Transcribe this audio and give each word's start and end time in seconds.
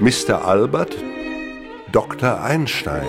Mr. 0.00 0.32
Albert, 0.46 0.96
Dr. 1.92 2.42
Einstein. 2.42 3.04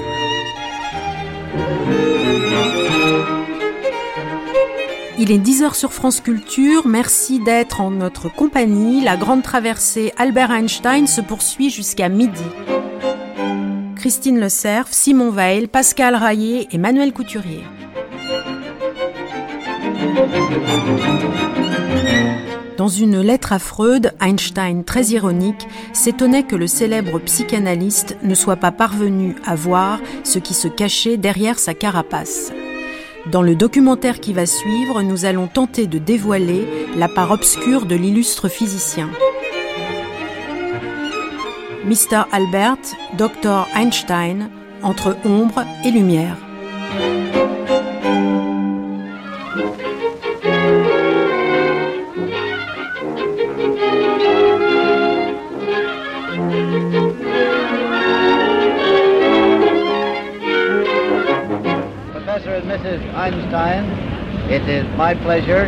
Il 5.17 5.31
est 5.31 5.37
10h 5.37 5.73
sur 5.73 5.93
France 5.93 6.19
Culture. 6.19 6.85
Merci 6.85 7.39
d'être 7.39 7.79
en 7.79 7.91
notre 7.91 8.27
compagnie. 8.27 9.01
La 9.01 9.15
grande 9.15 9.41
traversée 9.41 10.11
Albert 10.17 10.51
Einstein 10.51 11.07
se 11.07 11.21
poursuit 11.21 11.69
jusqu'à 11.69 12.09
midi. 12.09 12.43
Christine 13.95 14.41
Le 14.41 14.49
Cerf, 14.49 14.87
Simon 14.91 15.31
Veil, 15.31 15.67
Pascal 15.67 16.13
Raillet 16.13 16.67
et 16.71 16.77
Manuel 16.77 17.13
Couturier. 17.13 17.63
Dans 22.75 22.89
une 22.89 23.21
lettre 23.21 23.53
à 23.53 23.59
Freud, 23.59 24.10
Einstein, 24.21 24.83
très 24.83 25.07
ironique, 25.07 25.67
s'étonnait 25.93 26.43
que 26.43 26.55
le 26.55 26.67
célèbre 26.67 27.19
psychanalyste 27.19 28.17
ne 28.23 28.35
soit 28.35 28.55
pas 28.55 28.71
parvenu 28.71 29.35
à 29.45 29.55
voir 29.55 29.99
ce 30.23 30.39
qui 30.39 30.53
se 30.53 30.67
cachait 30.67 31.17
derrière 31.17 31.59
sa 31.59 31.73
carapace. 31.73 32.51
Dans 33.31 33.41
le 33.41 33.55
documentaire 33.55 34.19
qui 34.19 34.33
va 34.33 34.45
suivre, 34.45 35.01
nous 35.01 35.25
allons 35.25 35.47
tenter 35.47 35.87
de 35.87 35.99
dévoiler 35.99 36.67
la 36.95 37.07
part 37.07 37.31
obscure 37.31 37.85
de 37.85 37.95
l'illustre 37.95 38.49
physicien. 38.49 39.09
Mr. 41.85 42.23
Albert, 42.31 42.95
Dr. 43.17 43.67
Einstein, 43.75 44.49
entre 44.83 45.17
ombre 45.25 45.65
et 45.83 45.91
lumière. 45.91 46.37
It 64.51 64.67
is 64.67 64.85
my 64.97 65.13
pleasure 65.15 65.63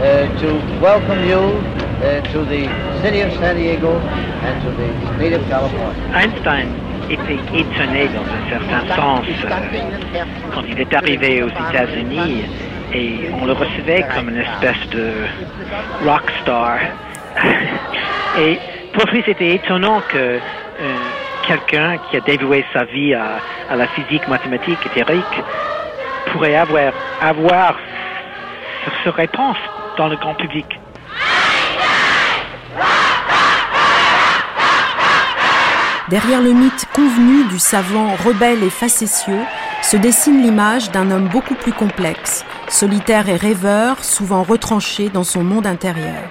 uh, 0.00 0.40
to 0.40 0.48
welcome 0.80 1.20
you 1.28 1.36
uh, 1.36 2.22
to 2.32 2.38
the 2.46 2.64
city 3.02 3.20
of 3.20 3.30
San 3.34 3.56
Diego 3.56 3.98
and 3.98 4.56
to 4.64 4.70
the 4.80 4.88
state 5.16 5.34
of 5.34 5.42
California. 5.48 5.92
Einstein 6.14 6.68
était 7.10 7.40
étonné 7.52 8.08
dans 8.08 8.24
un 8.24 8.48
certain 8.48 8.96
sens 8.96 9.26
euh, 9.44 10.24
quand 10.54 10.62
il 10.66 10.80
est 10.80 10.94
arrivé 10.94 11.42
aux 11.42 11.50
États-Unis 11.50 12.44
et 12.94 13.30
on 13.38 13.44
le 13.44 13.52
recevait 13.52 14.06
comme 14.14 14.30
une 14.30 14.38
espèce 14.40 14.88
de 14.90 15.12
rock 16.06 16.32
star. 16.40 16.78
et 18.38 18.58
pour 18.94 19.04
lui, 19.12 19.22
c'était 19.26 19.56
étonnant 19.56 20.00
que 20.08 20.16
euh, 20.16 20.38
quelqu'un 21.46 21.98
qui 22.08 22.16
a 22.16 22.20
dévoué 22.20 22.64
sa 22.72 22.84
vie 22.84 23.12
à, 23.12 23.40
à 23.68 23.76
la 23.76 23.88
physique 23.88 24.26
mathématique 24.26 24.78
et 24.86 24.88
théorique 24.88 25.42
pourrait 26.32 26.56
avoir, 26.56 26.92
avoir 27.20 27.76
réponse 29.08 29.56
dans 29.96 30.08
le 30.08 30.16
grand 30.16 30.34
public. 30.34 30.66
Derrière 36.08 36.42
le 36.42 36.52
mythe 36.52 36.84
convenu 36.94 37.44
du 37.48 37.58
savant 37.58 38.14
rebelle 38.16 38.62
et 38.62 38.70
facétieux 38.70 39.40
se 39.82 39.96
dessine 39.96 40.42
l'image 40.42 40.90
d'un 40.90 41.10
homme 41.10 41.28
beaucoup 41.28 41.54
plus 41.54 41.72
complexe, 41.72 42.44
solitaire 42.68 43.28
et 43.28 43.36
rêveur, 43.36 44.04
souvent 44.04 44.42
retranché 44.42 45.08
dans 45.08 45.24
son 45.24 45.42
monde 45.42 45.66
intérieur. 45.66 46.22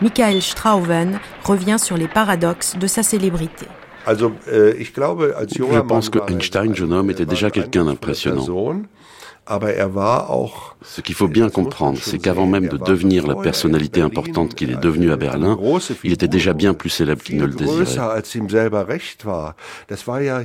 Michael 0.00 0.42
Strauven 0.42 1.18
revient 1.44 1.78
sur 1.78 1.96
les 1.96 2.08
paradoxes 2.08 2.76
de 2.76 2.86
sa 2.86 3.02
célébrité. 3.02 3.66
Äh, 4.06 4.84
Je 4.84 5.80
pense 5.80 6.10
que 6.10 6.18
Einstein, 6.30 6.74
jeune 6.74 6.92
homme, 6.92 7.10
était 7.10 7.26
déjà 7.26 7.50
quelqu'un 7.50 7.84
d'impressionnant. 7.84 8.46
Er 9.48 9.88
Ce 10.82 11.00
qu'il 11.00 11.14
faut 11.14 11.28
bien 11.28 11.48
comprendre, 11.50 11.98
c'est 12.02 12.18
qu'avant 12.18 12.46
même 12.46 12.66
de 12.66 12.76
devenir 12.78 13.26
la 13.28 13.36
personnalité 13.36 14.00
importante 14.00 14.54
qu'il 14.56 14.70
est 14.70 14.80
devenu 14.80 15.12
à 15.12 15.16
Berlin, 15.16 15.56
il 16.02 16.12
était 16.12 16.26
déjà 16.26 16.52
bien 16.52 16.74
plus 16.74 16.90
célèbre 16.90 17.22
qu'il 17.22 17.36
ne 17.36 17.46
le 17.46 17.54
désirait. 17.54 17.84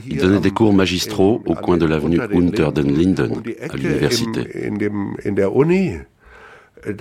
Il 0.08 0.18
donnait 0.18 0.40
des 0.40 0.52
cours 0.52 0.74
magistraux 0.74 1.42
au 1.46 1.56
coin 1.56 1.78
de 1.78 1.86
l'avenue 1.86 2.20
Unter 2.22 2.70
den 2.74 2.94
Linden 2.94 3.42
à 3.70 3.76
l'université. 3.76 4.70
Äh, 6.84 6.94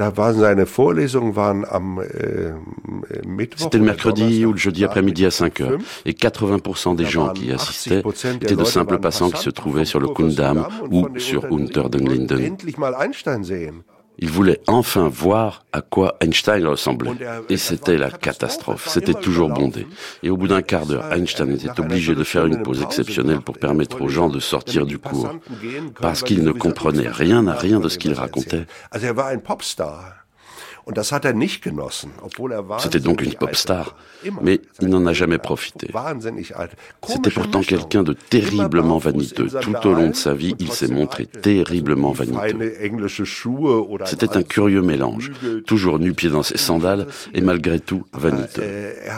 C'était 3.56 3.78
le 3.78 3.84
mercredi 3.84 4.44
ou 4.44 4.52
le 4.52 4.58
jeudi 4.58 4.84
après-midi 4.84 5.26
à 5.26 5.30
5 5.30 5.60
heures. 5.60 5.78
Et 6.04 6.12
80% 6.12 6.96
des 6.96 7.06
gens 7.06 7.32
qui 7.32 7.50
assistaient 7.52 8.02
étaient 8.40 8.56
de 8.56 8.64
simples 8.64 8.98
passants 8.98 9.30
qui 9.30 9.42
se 9.42 9.50
trouvaient 9.50 9.84
sur 9.84 10.00
le 10.00 10.08
Kundam 10.08 10.66
ou 10.90 11.08
sur 11.18 11.46
Unter 11.50 11.88
den 11.90 12.08
Linden. 12.08 12.56
Il 14.22 14.28
voulait 14.28 14.60
enfin 14.66 15.08
voir 15.08 15.64
à 15.72 15.80
quoi 15.80 16.16
Einstein 16.20 16.66
ressemblait. 16.66 17.10
Et 17.48 17.56
c'était 17.56 17.96
la 17.96 18.10
catastrophe. 18.10 18.86
C'était 18.86 19.14
toujours 19.14 19.48
bondé. 19.48 19.86
Et 20.22 20.28
au 20.28 20.36
bout 20.36 20.46
d'un 20.46 20.60
quart 20.60 20.84
d'heure, 20.84 21.10
Einstein 21.10 21.52
était 21.52 21.80
obligé 21.80 22.14
de 22.14 22.22
faire 22.22 22.44
une 22.44 22.62
pause 22.62 22.82
exceptionnelle 22.82 23.40
pour 23.40 23.56
permettre 23.56 24.02
aux 24.02 24.08
gens 24.08 24.28
de 24.28 24.38
sortir 24.38 24.84
du 24.84 24.98
cours. 24.98 25.30
Parce 26.00 26.22
qu'il 26.22 26.44
ne 26.44 26.52
comprenait 26.52 27.08
rien 27.08 27.46
à 27.46 27.54
rien 27.54 27.80
de 27.80 27.88
ce 27.88 27.96
qu'il 27.96 28.12
racontait. 28.12 28.66
Er 30.86 31.02
C'était 32.78 33.00
donc 33.00 33.22
une 33.22 33.34
pop 33.34 33.54
star, 33.54 33.96
mais 34.42 34.60
il 34.80 34.88
n'en 34.88 35.06
a 35.06 35.12
jamais 35.12 35.38
profité. 35.38 35.88
C'était 37.06 37.30
pourtant 37.30 37.60
quelqu'un 37.62 38.02
de 38.02 38.12
terriblement 38.12 38.98
vaniteux. 38.98 39.48
Tout 39.60 39.86
au 39.86 39.92
long 39.92 40.08
de 40.08 40.14
sa 40.14 40.34
vie, 40.34 40.54
il 40.58 40.72
s'est 40.72 40.88
montré 40.88 41.26
terriblement 41.26 42.12
vaniteux. 42.12 42.56
C'était 44.06 44.36
un 44.36 44.42
curieux 44.42 44.82
mélange, 44.82 45.32
toujours 45.66 45.98
nu-pied 45.98 46.30
dans 46.30 46.42
ses 46.42 46.58
sandales 46.58 47.06
et 47.34 47.40
malgré 47.40 47.80
tout 47.80 48.04
vaniteux. 48.12 48.62
Er 48.62 49.10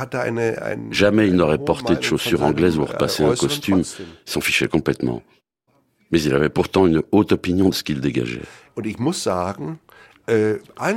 jamais 0.90 1.28
il 1.28 1.34
n'aurait 1.36 1.58
porté 1.58 1.94
de 1.94 2.02
chaussures 2.02 2.42
anglaises 2.42 2.78
ou 2.78 2.84
repassé 2.84 3.24
un 3.24 3.34
costume, 3.34 3.80
il 3.80 4.30
s'en 4.32 4.40
fichait 4.40 4.68
complètement. 4.68 5.22
Mais 6.10 6.20
il 6.22 6.34
avait 6.34 6.50
pourtant 6.50 6.86
une 6.86 7.02
haute 7.10 7.32
opinion 7.32 7.70
de 7.70 7.74
ce 7.74 7.82
qu'il 7.82 8.00
dégageait. 8.00 8.42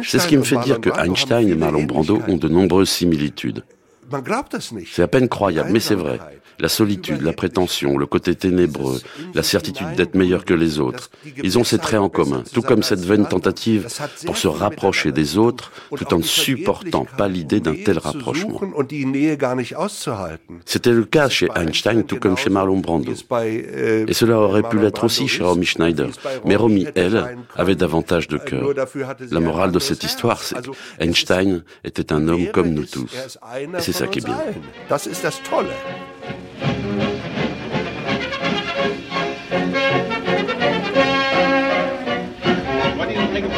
C'est 0.03 0.19
ce 0.19 0.27
qui 0.27 0.37
me 0.37 0.43
fait 0.43 0.57
dire 0.59 0.79
que 0.79 0.89
Einstein 0.89 1.49
et 1.49 1.55
Marlon 1.55 1.83
Brando 1.83 2.21
ont 2.27 2.37
de 2.37 2.47
nombreuses 2.47 2.89
similitudes. 2.89 3.63
C'est 4.85 5.03
à 5.03 5.07
peine 5.07 5.29
croyable, 5.29 5.69
mais 5.71 5.79
c'est 5.79 5.95
vrai. 5.95 6.19
La 6.59 6.69
solitude, 6.69 7.21
la 7.21 7.33
prétention, 7.33 7.97
le 7.97 8.05
côté 8.05 8.33
ténébreux, 8.35 9.01
la 9.33 9.43
certitude 9.43 9.93
d'être 9.95 10.15
meilleur 10.15 10.45
que 10.45 10.53
les 10.53 10.79
autres, 10.79 11.09
ils 11.43 11.57
ont 11.57 11.63
ces 11.63 11.77
traits 11.79 11.99
en 11.99 12.09
commun, 12.09 12.43
tout 12.53 12.61
comme 12.61 12.81
cette 12.81 13.01
vaine 13.01 13.27
tentative 13.27 13.87
pour 14.25 14.37
se 14.37 14.47
rapprocher 14.47 15.11
des 15.11 15.37
autres 15.37 15.71
tout 15.97 16.13
en 16.13 16.19
ne 16.19 16.23
supportant 16.23 17.05
pas 17.17 17.27
l'idée 17.27 17.59
d'un 17.59 17.75
tel 17.75 17.97
rapprochement. 17.97 18.61
C'était 20.65 20.91
le 20.91 21.03
cas 21.03 21.27
chez 21.29 21.47
Einstein 21.55 22.03
tout 22.03 22.19
comme 22.19 22.37
chez 22.37 22.49
Marlon 22.49 22.77
Brando. 22.77 23.11
Et 23.11 24.13
cela 24.13 24.39
aurait 24.39 24.63
pu 24.63 24.79
l'être 24.79 25.03
aussi 25.03 25.27
chez 25.27 25.43
Romy 25.43 25.65
Schneider. 25.65 26.09
Mais 26.45 26.55
Romy, 26.55 26.87
elle, 26.95 27.37
avait 27.55 27.75
davantage 27.75 28.27
de 28.27 28.37
cœur. 28.37 28.69
La 29.31 29.39
morale 29.39 29.71
de 29.71 29.79
cette 29.79 30.03
histoire, 30.03 30.41
c'est 30.41 30.55
qu'Einstein 30.61 31.63
était 31.83 32.13
un 32.13 32.27
homme 32.27 32.47
comme 32.53 32.69
nous 32.69 32.85
tous. 32.85 33.11
Et 33.87 33.94
c'est 33.95 34.03
ça 34.03 34.07
qui 34.07 34.19
est 34.19 34.25
bien. 34.25 34.37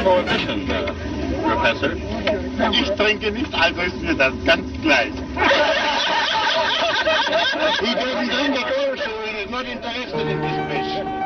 Prohibition, 0.04 0.69
uh, 0.69 0.94
Professor. 1.44 1.92
Ich 2.72 2.89
trinke 2.95 3.31
nicht, 3.31 3.54
also 3.54 3.81
ist 3.81 4.01
mir 4.01 4.16
das 4.16 4.34
ganz 4.45 4.66
gleich. 4.81 5.12
He 7.81 7.94
doesn't 7.94 8.30
drink 8.30 8.56
at 8.57 8.72
all, 8.78 8.98
so 8.98 9.12
he 9.25 9.44
is 9.44 9.50
not 9.50 9.66
interested 9.66 10.28
in 10.28 10.42
this 10.42 10.57
fish. 10.69 11.18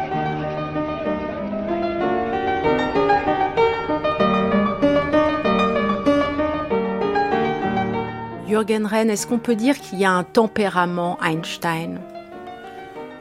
Jürgen 8.51 8.86
Renn, 8.86 9.09
est-ce 9.09 9.27
qu'on 9.27 9.39
peut 9.39 9.56
dire 9.56 9.80
qu'il 9.80 9.98
y 9.98 10.03
a 10.03 10.12
un 10.12 10.25
tempérament 10.25 11.18
Einstein? 11.24 12.01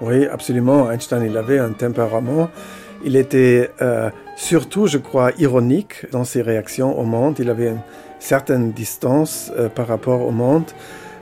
Oui, 0.01 0.27
absolument. 0.27 0.91
Einstein, 0.91 1.23
il 1.25 1.37
avait 1.37 1.61
un 1.61 1.71
tempérament. 1.71 2.51
Il 3.05 3.15
était 3.15 3.71
euh, 3.81 4.11
surtout, 4.35 4.89
je 4.89 4.99
crois, 4.99 5.31
ironique 5.39 6.05
dans 6.11 6.25
ses 6.25 6.43
réactions 6.43 6.99
au 6.99 7.05
monde. 7.05 7.39
Il 7.39 7.49
avait 7.49 7.69
une 7.69 7.83
certaine 8.19 8.73
distance 8.73 9.53
euh, 9.57 9.69
par 9.69 9.87
rapport 9.87 10.23
au 10.23 10.33
monde, 10.33 10.65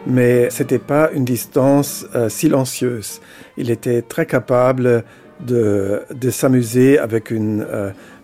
mais 0.06 0.48
c'était 0.48 0.78
pas 0.78 1.10
une 1.12 1.26
distance 1.26 2.06
euh, 2.14 2.30
silencieuse. 2.30 3.20
Il 3.58 3.70
était 3.70 4.00
très 4.00 4.24
capable 4.24 5.04
de, 5.40 6.00
de 6.14 6.30
s'amuser 6.30 6.98
avec 6.98 7.30
une 7.30 7.66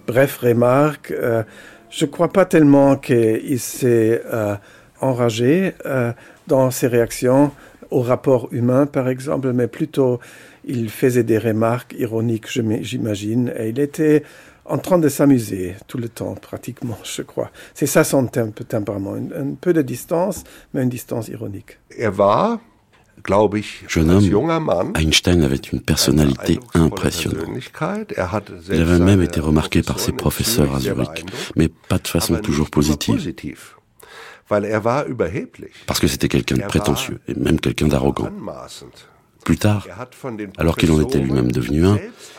brève 0.06 0.38
remarque. 0.40 1.12
je 1.90 2.06
crois 2.06 2.32
pas 2.32 2.46
tellement 2.46 2.96
qu'il 2.96 3.60
s'est 3.60 4.22
enragé 5.04 5.74
dans 6.46 6.70
ses 6.70 6.86
réactions 6.86 7.50
au 7.90 8.00
rapport 8.00 8.48
humain, 8.52 8.86
par 8.86 9.08
exemple, 9.08 9.52
mais 9.52 9.68
plutôt 9.68 10.18
il 10.64 10.88
faisait 10.88 11.22
des 11.22 11.38
remarques 11.38 11.94
ironiques, 11.98 12.46
j'imagine, 12.50 13.52
et 13.56 13.68
il 13.68 13.78
était 13.78 14.24
en 14.64 14.78
train 14.78 14.98
de 14.98 15.08
s'amuser 15.08 15.74
tout 15.86 15.98
le 15.98 16.08
temps, 16.08 16.34
pratiquement, 16.34 16.98
je 17.04 17.22
crois. 17.22 17.50
C'est 17.74 17.86
ça 17.86 18.02
son 18.02 18.26
tempérament, 18.26 19.14
un, 19.14 19.50
un, 19.50 19.54
peu 19.60 19.72
de 19.72 19.82
distance, 19.82 20.42
mais 20.72 20.82
une 20.82 20.88
distance 20.88 21.28
ironique. 21.28 21.78
Er 21.96 22.08
war, 22.08 22.58
Jeune 23.88 24.10
homme, 24.10 24.92
Einstein 24.96 25.42
avait 25.42 25.56
une 25.56 25.80
personnalité 25.80 26.58
impressionnante. 26.74 27.48
Il 28.70 28.80
avait 28.80 28.98
même 28.98 29.22
été 29.22 29.40
remarqué 29.40 29.82
par 29.82 29.98
ses 30.00 30.12
professeurs 30.12 30.74
à 30.74 30.80
Zurich, 30.80 31.24
mais 31.56 31.68
pas 31.68 31.98
de 31.98 32.08
façon 32.08 32.36
toujours 32.36 32.70
positive. 32.70 33.34
Parce 35.86 36.00
que 36.00 36.06
c'était 36.06 36.28
quelqu'un 36.28 36.56
de 36.56 36.62
prétentieux 36.62 37.20
et 37.28 37.34
même 37.34 37.60
quelqu'un 37.60 37.88
d'arrogant. 37.88 38.30
Plus 39.44 39.58
tard, 39.58 39.86
alors 40.56 40.78
qu'il 40.78 40.90
en 40.90 41.02
était 41.02 41.18
lui-même 41.18 41.52
devenu 41.52 41.84
un, 41.84 41.98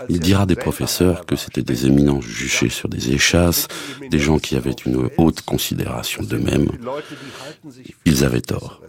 il 0.10 0.19
dira 0.19 0.48
des 0.48 0.56
professeurs 0.56 1.28
que 1.28 1.36
c'était 1.36 1.62
des 1.62 1.86
éminents 1.86 2.19
juchés 2.19 2.69
sur 2.69 2.90
des 2.90 3.12
échasses, 3.13 3.68
des 4.10 4.18
gens 4.18 4.40
qui 4.40 4.56
avaient 4.56 4.72
une 4.88 5.10
haute 5.18 5.42
considération 5.42 6.24
d'eux-mêmes. 6.24 6.69
Ils 8.06 8.25
avaient 8.25 8.42
tort. 8.42 8.81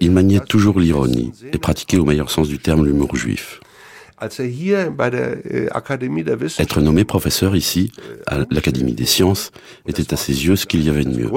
Il 0.00 0.10
maniait 0.12 0.40
toujours 0.40 0.78
l'ironie 0.80 1.32
et 1.50 1.58
pratiquait 1.58 1.96
au 1.96 2.04
meilleur 2.04 2.30
sens 2.30 2.48
du 2.48 2.58
terme 2.58 2.84
l'humour 2.84 3.16
juif. 3.16 3.60
Äh, 4.20 5.68
Être 6.58 6.80
nommé 6.80 7.04
professeur 7.04 7.54
ici, 7.56 7.92
à 8.26 8.38
l'Académie 8.50 8.92
des 8.94 9.06
sciences, 9.06 9.50
était 9.86 10.12
à 10.12 10.16
ses 10.16 10.44
yeux 10.46 10.56
ce 10.56 10.66
qu'il 10.66 10.82
y 10.82 10.88
avait 10.88 11.04
de 11.04 11.10
mieux. 11.10 11.30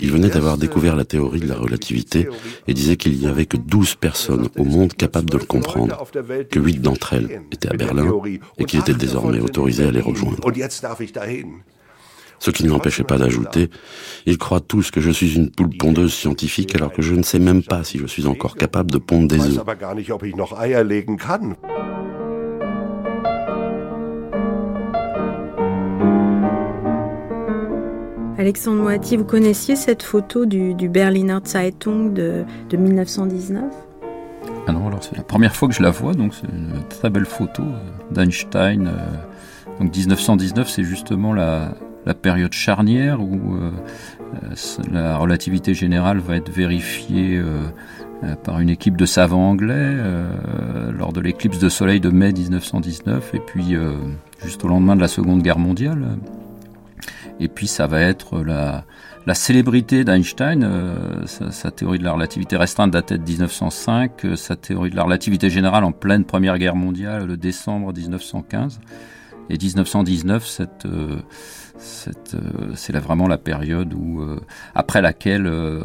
Il 0.00 0.10
venait 0.12 0.28
d'avoir 0.28 0.58
découvert 0.58 0.96
la 0.96 1.04
théorie 1.04 1.40
de 1.40 1.48
la 1.48 1.56
relativité 1.56 2.28
et 2.66 2.74
disait 2.74 2.96
qu'il 2.96 3.16
n'y 3.18 3.26
avait 3.26 3.46
que 3.46 3.56
12 3.56 3.96
personnes 3.96 4.48
au 4.56 4.64
monde 4.64 4.94
capables 4.94 5.30
de 5.30 5.38
le 5.38 5.44
comprendre, 5.44 6.04
que 6.50 6.58
8 6.58 6.80
d'entre 6.80 7.12
elles 7.14 7.42
étaient 7.52 7.68
à 7.68 7.76
Berlin 7.76 8.10
et 8.58 8.64
qu'il 8.64 8.80
était 8.80 8.94
désormais 8.94 9.40
autorisé 9.40 9.84
à 9.84 9.90
les 9.90 10.00
rejoindre. 10.00 10.38
Ce 12.38 12.50
qui 12.50 12.64
ne 12.64 12.70
l'empêchait 12.70 13.04
pas 13.04 13.18
d'ajouter, 13.18 13.70
ils 14.26 14.38
croient 14.38 14.60
tous 14.60 14.90
que 14.90 15.00
je 15.00 15.10
suis 15.10 15.34
une 15.36 15.50
poule 15.50 15.70
pondeuse 15.76 16.12
scientifique 16.12 16.74
alors 16.74 16.92
que 16.92 17.02
je 17.02 17.14
ne 17.14 17.22
sais 17.22 17.38
même 17.38 17.62
pas 17.62 17.82
si 17.84 17.98
je 17.98 18.06
suis 18.06 18.26
encore 18.26 18.56
capable 18.56 18.90
de 18.90 18.98
pondre 18.98 19.28
des 19.28 19.40
œufs. 19.40 19.62
Alexandre 28.38 28.82
Moati, 28.82 29.16
vous 29.16 29.24
connaissiez 29.24 29.76
cette 29.76 30.02
photo 30.02 30.44
du, 30.44 30.74
Berliner 30.88 31.38
Zeitung 31.44 32.12
de, 32.12 32.44
1919 32.70 33.64
Ah 34.66 34.72
non, 34.72 34.86
alors 34.86 35.02
c'est 35.02 35.16
la 35.16 35.22
première 35.24 35.56
fois 35.56 35.68
que 35.68 35.74
je 35.74 35.82
la 35.82 35.90
vois, 35.90 36.12
donc 36.12 36.34
c'est 36.34 36.46
une 36.46 36.86
très 36.88 37.08
belle 37.08 37.24
photo 37.24 37.62
d'Einstein. 38.10 38.88
Euh, 38.88 39.80
donc 39.80 39.96
1919, 39.96 40.68
c'est 40.68 40.84
justement 40.84 41.32
la, 41.32 41.74
la 42.06 42.14
période 42.14 42.52
charnière 42.52 43.20
où 43.20 43.56
euh, 43.56 43.70
la 44.90 45.18
relativité 45.18 45.74
générale 45.74 46.18
va 46.18 46.36
être 46.36 46.50
vérifiée 46.50 47.36
euh, 47.36 47.64
euh, 48.22 48.36
par 48.36 48.60
une 48.60 48.70
équipe 48.70 48.96
de 48.96 49.04
savants 49.04 49.50
anglais 49.50 49.94
lors 50.96 51.12
de 51.12 51.20
l'éclipse 51.20 51.58
de 51.58 51.68
soleil 51.68 52.00
de 52.00 52.10
mai 52.10 52.32
1919 52.32 53.34
et 53.34 53.40
puis 53.40 53.74
juste 54.42 54.64
au 54.64 54.68
lendemain 54.68 54.96
de 54.96 55.00
la 55.00 55.08
Seconde 55.08 55.42
Guerre 55.42 55.58
mondiale. 55.58 56.16
Et 57.38 57.48
puis 57.48 57.66
ça 57.66 57.86
va 57.86 58.00
être 58.00 58.42
la, 58.42 58.84
la 59.26 59.34
célébrité 59.34 60.04
d'Einstein, 60.04 60.66
sa, 61.26 61.70
théorie 61.70 61.98
de 61.98 62.04
la 62.04 62.12
relativité 62.12 62.56
restreinte 62.56 62.92
datait 62.92 63.18
de 63.18 63.24
1905, 63.24 64.26
sa 64.36 64.56
théorie 64.56 64.88
de 64.88 64.96
la 64.96 65.02
relativité 65.02 65.50
générale 65.50 65.84
en 65.84 65.92
pleine 65.92 66.24
Première 66.24 66.56
Guerre 66.56 66.76
mondiale, 66.76 67.26
le 67.26 67.36
décembre 67.36 67.92
1915. 67.92 68.80
Et 69.48 69.58
1919, 69.58 70.46
cette, 70.46 70.86
euh, 70.86 71.20
c'est 71.78 72.96
vraiment 72.96 73.28
la 73.28 73.38
période 73.38 73.92
où, 73.94 74.20
euh, 74.20 74.40
après 74.74 75.02
laquelle 75.02 75.46
euh, 75.46 75.82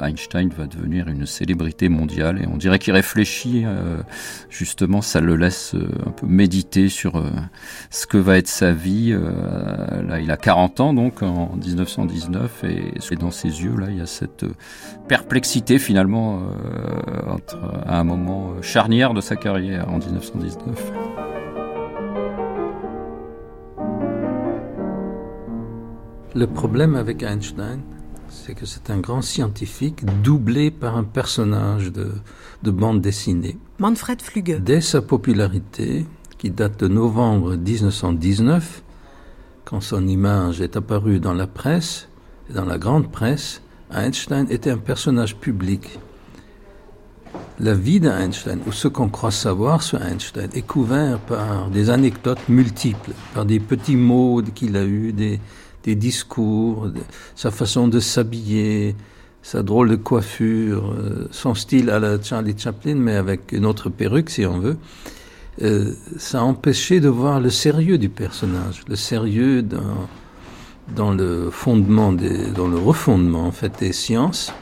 Einstein 0.00 0.50
va 0.50 0.66
devenir 0.66 1.08
une 1.08 1.26
célébrité 1.26 1.88
mondiale. 1.88 2.42
Et 2.42 2.46
on 2.46 2.56
dirait 2.56 2.78
qu'il 2.78 2.92
réfléchit, 2.92 3.64
justement, 4.50 5.02
ça 5.02 5.20
le 5.20 5.36
laisse 5.36 5.74
un 6.06 6.10
peu 6.10 6.26
méditer 6.26 6.88
sur 6.88 7.22
ce 7.90 8.06
que 8.06 8.18
va 8.18 8.38
être 8.38 8.48
sa 8.48 8.72
vie. 8.72 9.10
là, 9.12 10.20
il 10.20 10.30
a 10.30 10.36
40 10.36 10.80
ans, 10.80 10.94
donc, 10.94 11.22
en 11.22 11.56
1919, 11.56 12.64
et, 12.64 13.16
dans 13.16 13.30
ses 13.30 13.62
yeux, 13.62 13.76
là, 13.76 13.86
il 13.90 13.98
y 13.98 14.00
a 14.00 14.06
cette 14.06 14.44
perplexité, 15.08 15.78
finalement, 15.78 16.42
entre, 17.26 17.58
à 17.86 17.98
un 17.98 18.04
moment 18.04 18.60
charnière 18.62 19.14
de 19.14 19.20
sa 19.20 19.36
carrière 19.36 19.88
en 19.88 19.98
1919. 19.98 21.27
Le 26.34 26.46
problème 26.46 26.94
avec 26.94 27.22
Einstein, 27.22 27.80
c'est 28.28 28.54
que 28.54 28.66
c'est 28.66 28.90
un 28.90 28.98
grand 28.98 29.22
scientifique 29.22 30.04
doublé 30.22 30.70
par 30.70 30.96
un 30.96 31.04
personnage 31.04 31.90
de, 31.90 32.70
bande 32.70 33.00
dessinée. 33.00 33.56
Manfred 33.78 34.20
Flügge. 34.20 34.60
Dès 34.60 34.82
sa 34.82 35.00
popularité, 35.00 36.06
qui 36.36 36.50
date 36.50 36.80
de 36.80 36.88
novembre 36.88 37.56
1919, 37.56 38.82
quand 39.64 39.80
son 39.80 40.06
image 40.06 40.60
est 40.60 40.76
apparue 40.76 41.18
dans 41.18 41.32
la 41.32 41.46
presse, 41.46 42.08
dans 42.54 42.66
la 42.66 42.76
grande 42.76 43.10
presse, 43.10 43.62
Einstein 43.90 44.46
était 44.50 44.70
un 44.70 44.78
personnage 44.78 45.36
public. 45.36 45.98
La 47.58 47.72
vie 47.72 48.00
d'Einstein, 48.00 48.60
ou 48.66 48.72
ce 48.72 48.86
qu'on 48.86 49.08
croit 49.08 49.30
savoir 49.30 49.82
sur 49.82 50.02
Einstein, 50.02 50.50
est 50.52 50.62
couvert 50.62 51.18
par 51.20 51.70
des 51.70 51.88
anecdotes 51.88 52.48
multiples, 52.50 53.12
par 53.34 53.46
des 53.46 53.60
petits 53.60 53.96
mots 53.96 54.42
qu'il 54.54 54.76
a 54.76 54.84
eus, 54.84 55.12
des, 55.12 55.40
des 55.84 55.94
discours, 55.94 56.88
sa 57.34 57.50
façon 57.50 57.88
de 57.88 58.00
s'habiller, 58.00 58.96
sa 59.42 59.62
drôle 59.62 59.90
de 59.90 59.96
coiffure, 59.96 60.92
euh, 60.92 61.28
son 61.30 61.54
style 61.54 61.90
à 61.90 61.98
la 61.98 62.20
Charlie 62.20 62.54
Chaplin, 62.58 62.96
mais 62.96 63.14
avec 63.14 63.52
une 63.52 63.64
autre 63.64 63.88
perruque, 63.88 64.30
si 64.30 64.44
on 64.44 64.58
veut, 64.58 64.76
euh, 65.62 65.92
ça 66.18 66.40
a 66.40 66.42
empêché 66.42 67.00
de 67.00 67.08
voir 67.08 67.40
le 67.40 67.50
sérieux 67.50 67.98
du 67.98 68.08
personnage, 68.08 68.82
le 68.88 68.96
sérieux 68.96 69.62
dans, 69.62 70.08
dans 70.94 71.12
le 71.12 71.50
fondement, 71.50 72.12
dans 72.12 72.68
le 72.68 72.78
refondement 72.78 73.46
en 73.46 73.52
fait 73.52 73.72
des 73.80 73.92
sciences 73.92 74.52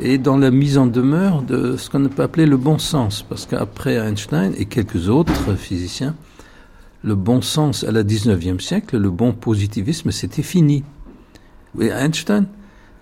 et 0.00 0.18
dans 0.18 0.36
la 0.36 0.50
mise 0.50 0.76
en 0.76 0.86
demeure 0.86 1.42
de 1.42 1.76
ce 1.76 1.88
qu'on 1.88 2.04
peut 2.08 2.22
appeler 2.22 2.46
le 2.46 2.56
bon 2.56 2.78
sens, 2.78 3.22
parce 3.22 3.46
qu'après 3.46 3.94
Einstein 3.94 4.52
et 4.56 4.64
quelques 4.64 5.08
autres 5.08 5.54
physiciens, 5.54 6.16
le 7.04 7.14
bon 7.14 7.42
sens 7.42 7.84
à 7.84 7.92
la 7.92 8.02
19e 8.02 8.60
siècle, 8.60 8.96
le 8.96 9.10
bon 9.10 9.32
positivisme, 9.32 10.10
c'était 10.10 10.42
fini. 10.42 10.82
Et 11.78 11.88
Einstein 11.88 12.46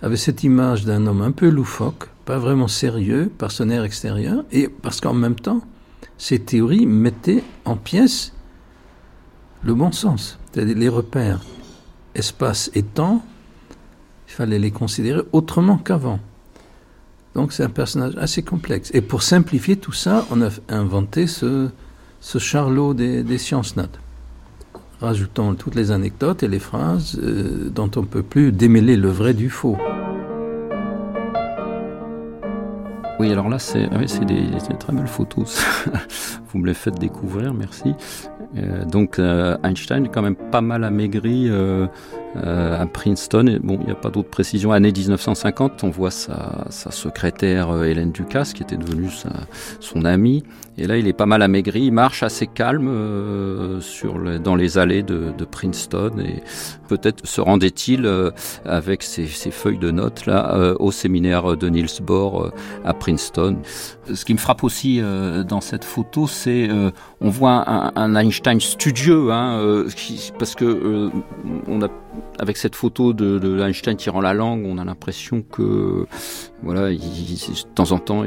avait 0.02 0.16
cette 0.16 0.42
image 0.42 0.84
d'un 0.84 1.06
homme 1.06 1.22
un 1.22 1.30
peu 1.30 1.48
loufoque, 1.48 2.08
pas 2.24 2.38
vraiment 2.38 2.66
sérieux, 2.66 3.30
par 3.38 3.52
son 3.52 3.70
air 3.70 3.84
extérieur, 3.84 4.44
et 4.50 4.68
parce 4.68 5.00
qu'en 5.00 5.14
même 5.14 5.36
temps, 5.36 5.60
ses 6.18 6.40
théories 6.40 6.84
mettaient 6.84 7.44
en 7.64 7.76
pièces 7.76 8.32
le 9.62 9.72
bon 9.74 9.92
sens, 9.92 10.40
c'est-à-dire 10.50 10.76
les 10.76 10.88
repères 10.88 11.40
espace 12.16 12.70
et 12.74 12.82
temps, 12.82 13.24
il 14.28 14.32
fallait 14.32 14.58
les 14.58 14.72
considérer 14.72 15.22
autrement 15.32 15.78
qu'avant. 15.78 16.18
Donc 17.34 17.52
c'est 17.52 17.62
un 17.62 17.70
personnage 17.70 18.16
assez 18.16 18.42
complexe. 18.42 18.90
Et 18.94 19.00
pour 19.00 19.22
simplifier 19.22 19.76
tout 19.76 19.92
ça, 19.92 20.26
on 20.30 20.42
a 20.42 20.48
inventé 20.68 21.26
ce, 21.26 21.70
ce 22.22 22.38
charlot 22.38 22.94
des, 22.94 23.36
sciences 23.36 23.76
nat, 23.76 23.88
rajoutant 25.00 25.54
toutes 25.54 25.74
les 25.74 25.90
anecdotes 25.90 26.44
et 26.44 26.48
les 26.48 26.60
phrases 26.60 27.18
euh, 27.20 27.68
dont 27.68 27.90
on 27.96 28.02
ne 28.02 28.06
peut 28.06 28.22
plus 28.22 28.52
démêler 28.52 28.96
le 28.96 29.08
vrai 29.08 29.34
du 29.34 29.50
faux. 29.50 29.76
Oui, 33.18 33.30
alors 33.30 33.48
là, 33.48 33.58
c'est 33.58 33.88
ah 33.90 34.24
des, 34.24 34.76
très 34.78 34.92
belles 34.92 35.08
photos. 35.08 35.64
Vous 36.52 36.60
me 36.60 36.66
les 36.66 36.74
faites 36.74 36.98
découvrir, 36.98 37.52
merci. 37.54 37.92
Euh, 38.56 38.84
donc, 38.84 39.18
euh, 39.18 39.58
Einstein 39.64 40.04
est 40.04 40.08
quand 40.08 40.22
même 40.22 40.36
pas 40.36 40.60
mal 40.60 40.84
amaigri 40.84 41.50
à 42.36 42.86
Princeton. 42.86 43.46
Et, 43.46 43.58
bon, 43.58 43.78
il 43.80 43.86
n'y 43.86 43.92
a 43.92 43.96
pas 43.96 44.10
d'autres 44.10 44.30
précisions. 44.30 44.72
Année 44.72 44.92
1950, 44.92 45.84
on 45.84 45.90
voit 45.90 46.10
sa, 46.10 46.66
secrétaire 46.70 47.82
Hélène 47.82 48.12
Ducasse, 48.12 48.52
qui 48.52 48.62
était 48.62 48.76
devenue 48.76 49.08
son 49.80 50.04
amie. 50.04 50.42
Et 50.78 50.86
là, 50.86 50.96
il 50.96 51.06
est 51.06 51.12
pas 51.12 51.26
mal 51.26 51.42
amaigri, 51.42 51.82
il 51.82 51.92
marche 51.92 52.22
assez 52.22 52.46
calme 52.46 52.88
euh, 52.88 53.80
sur 53.80 54.18
dans 54.40 54.56
les 54.56 54.78
allées 54.78 55.02
de, 55.02 55.44
Princeton. 55.44 56.12
Et 56.18 56.42
peut-être 56.88 57.26
se 57.26 57.40
rendait-il 57.42 58.06
euh, 58.06 58.30
avec 58.64 59.02
ses, 59.02 59.26
feuilles 59.26 59.78
de 59.78 59.90
notes 59.90 60.24
là 60.24 60.54
euh, 60.54 60.74
au 60.78 60.90
séminaire 60.90 61.56
de 61.56 61.68
Niels 61.68 61.88
Bohr 62.00 62.52
à 62.84 62.94
Princeton. 62.94 63.58
Ce 64.12 64.24
qui 64.24 64.32
me 64.32 64.38
frappe 64.38 64.64
aussi 64.64 65.00
dans 65.46 65.60
cette 65.60 65.84
photo, 65.84 66.26
c'est 66.26 66.68
on 67.20 67.30
voit 67.30 67.64
un, 67.68 68.14
Einstein 68.16 68.60
studieux, 68.60 69.30
hein, 69.30 69.84
parce 70.38 70.54
que 70.54 71.10
on 71.68 71.82
a 71.82 71.88
avec 72.42 72.56
cette 72.56 72.74
photo 72.74 73.12
de, 73.12 73.60
Einstein 73.62 73.96
tirant 73.96 74.20
la 74.20 74.34
langue, 74.34 74.66
on 74.66 74.76
a 74.76 74.84
l'impression 74.84 75.42
que, 75.42 76.06
voilà, 76.60 76.90
de 76.90 77.72
temps 77.72 77.92
en 77.92 78.00
temps, 78.00 78.24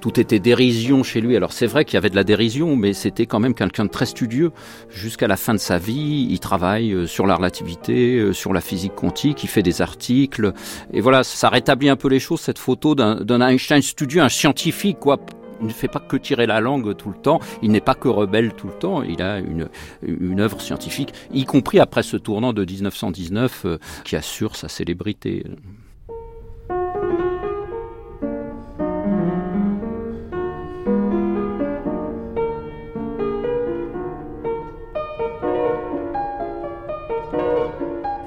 tout 0.00 0.20
était 0.20 0.38
dérision 0.38 1.02
chez 1.02 1.20
lui. 1.20 1.34
Alors 1.36 1.52
c'est 1.52 1.66
vrai 1.66 1.84
qu'il 1.84 1.94
y 1.94 1.96
avait 1.96 2.08
de 2.08 2.14
la 2.14 2.22
dérision, 2.22 2.76
mais 2.76 2.92
c'était 2.92 3.26
quand 3.26 3.40
même 3.40 3.54
quelqu'un 3.54 3.86
de 3.86 3.90
très 3.90 4.06
studieux. 4.06 4.52
Jusqu'à 4.90 5.26
la 5.26 5.36
fin 5.36 5.54
de 5.54 5.58
sa 5.58 5.76
vie, 5.76 6.28
il 6.30 6.38
travaille 6.38 6.92
euh, 6.92 7.08
sur 7.08 7.26
la 7.26 7.34
relativité, 7.34 8.16
euh, 8.18 8.32
sur 8.32 8.52
la 8.52 8.60
physique 8.60 8.94
quantique, 8.94 9.42
il 9.42 9.48
fait 9.48 9.64
des 9.64 9.82
articles. 9.82 10.52
Et 10.92 11.00
voilà, 11.00 11.24
ça 11.24 11.48
rétablit 11.48 11.88
un 11.88 11.96
peu 11.96 12.08
les 12.08 12.20
choses, 12.20 12.40
cette 12.40 12.60
photo 12.60 12.94
d'un 12.94 13.40
Einstein 13.40 13.82
studieux, 13.82 14.22
un 14.22 14.28
scientifique, 14.28 15.00
quoi, 15.00 15.18
ne 15.62 15.72
fait 15.72 15.88
pas 15.88 16.00
que 16.00 16.16
tirer 16.16 16.46
la 16.46 16.60
langue 16.60 16.96
tout 16.96 17.10
le 17.10 17.16
temps, 17.16 17.40
il 17.62 17.70
n'est 17.70 17.80
pas 17.80 17.94
que 17.94 18.08
rebelle 18.08 18.52
tout 18.54 18.66
le 18.66 18.74
temps, 18.74 19.02
il 19.02 19.22
a 19.22 19.38
une, 19.38 19.68
une 20.02 20.40
œuvre 20.40 20.60
scientifique, 20.60 21.12
y 21.32 21.44
compris 21.44 21.80
après 21.80 22.02
ce 22.02 22.16
tournant 22.16 22.52
de 22.52 22.64
1919 22.64 23.62
euh, 23.64 23.78
qui 24.04 24.16
assure 24.16 24.56
sa 24.56 24.68
célébrité. 24.68 25.44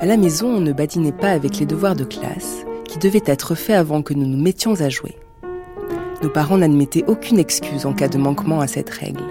À 0.05 0.07
la 0.07 0.17
maison, 0.17 0.57
on 0.57 0.61
ne 0.61 0.71
badinait 0.71 1.11
pas 1.11 1.31
avec 1.31 1.57
les 1.57 1.65
devoirs 1.65 1.95
de 1.95 2.03
classe, 2.03 2.63
qui 2.87 2.99
devaient 2.99 3.23
être 3.25 3.55
faits 3.55 3.75
avant 3.75 4.03
que 4.03 4.13
nous 4.13 4.27
nous 4.27 4.39
mettions 4.39 4.79
à 4.79 4.89
jouer. 4.89 5.15
Nos 6.25 6.31
parents 6.31 6.57
n'admettaient 6.57 7.03
aucune 7.05 7.37
excuse 7.37 7.85
en 7.85 7.93
cas 7.93 8.07
de 8.07 8.17
manquement 8.17 8.59
à 8.59 8.65
cette 8.65 8.89
règle. 8.89 9.21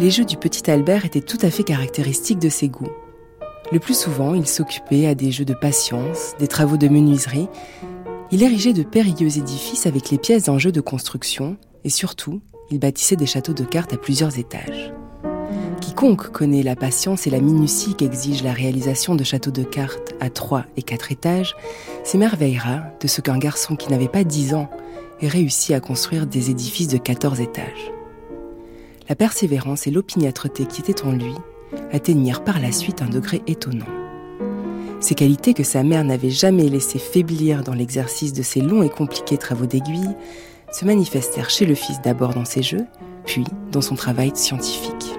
Les 0.00 0.10
jeux 0.10 0.24
du 0.24 0.36
petit 0.36 0.68
Albert 0.68 1.04
étaient 1.04 1.20
tout 1.20 1.38
à 1.40 1.52
fait 1.52 1.62
caractéristiques 1.62 2.40
de 2.40 2.48
ses 2.48 2.68
goûts. 2.68 2.90
Le 3.70 3.78
plus 3.78 3.96
souvent, 3.96 4.34
il 4.34 4.48
s'occupait 4.48 5.06
à 5.06 5.14
des 5.14 5.30
jeux 5.30 5.44
de 5.44 5.54
patience, 5.54 6.34
des 6.40 6.48
travaux 6.48 6.78
de 6.78 6.88
menuiserie. 6.88 7.46
Il 8.32 8.42
érigeait 8.42 8.72
de 8.72 8.82
périlleux 8.82 9.38
édifices 9.38 9.86
avec 9.86 10.10
les 10.10 10.18
pièces 10.18 10.46
d'un 10.46 10.58
jeu 10.58 10.72
de 10.72 10.80
construction 10.80 11.56
et 11.84 11.90
surtout, 11.90 12.40
il 12.72 12.80
bâtissait 12.80 13.14
des 13.14 13.26
châteaux 13.26 13.54
de 13.54 13.62
cartes 13.62 13.92
à 13.92 13.98
plusieurs 13.98 14.36
étages. 14.36 14.92
Quiconque 15.80 16.32
connaît 16.32 16.64
la 16.64 16.74
patience 16.74 17.28
et 17.28 17.30
la 17.30 17.40
minutie 17.40 17.94
qu'exige 17.94 18.42
la 18.42 18.52
réalisation 18.52 19.14
de 19.14 19.22
châteaux 19.22 19.52
de 19.52 19.62
cartes 19.62 20.12
à 20.18 20.28
trois 20.28 20.64
et 20.76 20.82
quatre 20.82 21.12
étages 21.12 21.54
s'émerveillera 22.02 22.80
de 23.00 23.06
ce 23.06 23.20
qu'un 23.20 23.38
garçon 23.38 23.76
qui 23.76 23.92
n'avait 23.92 24.08
pas 24.08 24.24
dix 24.24 24.54
ans 24.54 24.68
et 25.20 25.28
réussit 25.28 25.74
à 25.74 25.80
construire 25.80 26.26
des 26.26 26.50
édifices 26.50 26.88
de 26.88 26.98
14 26.98 27.40
étages. 27.40 27.92
La 29.08 29.16
persévérance 29.16 29.86
et 29.86 29.90
l'opiniâtreté 29.90 30.66
qui 30.66 30.80
étaient 30.80 31.02
en 31.02 31.12
lui 31.12 31.34
atteignirent 31.92 32.44
par 32.44 32.60
la 32.60 32.72
suite 32.72 33.02
un 33.02 33.08
degré 33.08 33.42
étonnant. 33.46 33.86
Ces 35.00 35.14
qualités 35.14 35.54
que 35.54 35.62
sa 35.62 35.82
mère 35.82 36.04
n'avait 36.04 36.30
jamais 36.30 36.68
laissé 36.68 36.98
faiblir 36.98 37.62
dans 37.62 37.74
l'exercice 37.74 38.32
de 38.32 38.42
ses 38.42 38.60
longs 38.60 38.82
et 38.82 38.88
compliqués 38.88 39.38
travaux 39.38 39.66
d'aiguille 39.66 40.14
se 40.72 40.84
manifestèrent 40.84 41.50
chez 41.50 41.66
le 41.66 41.74
fils 41.74 42.00
d'abord 42.02 42.34
dans 42.34 42.44
ses 42.44 42.62
jeux, 42.62 42.84
puis 43.24 43.44
dans 43.72 43.80
son 43.80 43.94
travail 43.94 44.32
scientifique. 44.34 45.17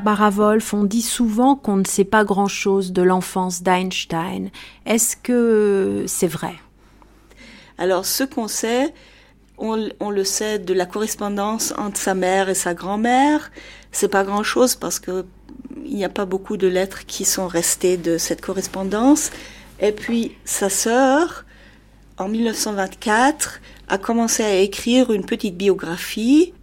Barbara 0.00 0.30
Wolf, 0.30 0.72
on 0.72 0.84
dit 0.84 1.02
souvent 1.02 1.56
qu'on 1.56 1.76
ne 1.76 1.84
sait 1.84 2.04
pas 2.04 2.24
grand-chose 2.24 2.92
de 2.92 3.02
l'enfance 3.02 3.62
d'Einstein. 3.62 4.48
Est-ce 4.86 5.14
que 5.14 6.04
c'est 6.06 6.26
vrai? 6.26 6.54
Alors, 7.76 8.06
ce 8.06 8.24
qu'on 8.24 8.48
sait, 8.48 8.94
on, 9.58 9.76
le 9.76 10.24
sait 10.24 10.58
de 10.58 10.72
la 10.72 10.86
correspondance 10.86 11.74
entre 11.76 12.00
sa 12.00 12.14
mère 12.14 12.48
et 12.48 12.54
sa 12.54 12.72
grand-mère. 12.72 13.52
C'est 13.92 14.08
pas 14.08 14.24
grand-chose 14.24 14.74
parce 14.74 14.98
que 15.00 15.26
il 15.84 15.96
n'y 15.96 16.04
a 16.04 16.08
pas 16.08 16.24
beaucoup 16.24 16.56
de 16.56 16.66
lettres 16.66 17.04
qui 17.04 17.26
sont 17.26 17.46
restées 17.46 17.98
de 17.98 18.16
cette 18.16 18.40
correspondance. 18.40 19.30
Et 19.80 19.92
puis, 19.92 20.34
sa 20.46 20.70
sœur, 20.70 21.44
en 22.16 22.28
1924, 22.28 23.60
a 23.88 23.98
commencé 23.98 24.44
à 24.44 24.54
écrire 24.54 25.12
une 25.12 25.26
petite 25.26 25.58
biographie. 25.58 26.54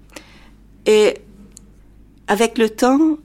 Et 0.88 1.20
avec 2.28 2.58
le 2.58 2.70
temps, 2.70 3.20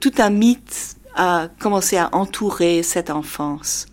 tout 0.00 0.12
un 0.18 0.30
mythe 0.30 0.96
a 1.14 1.48
commencé 1.58 1.96
à 1.96 2.14
entourer 2.14 2.82
cette 2.82 3.10
enfance. 3.10 3.86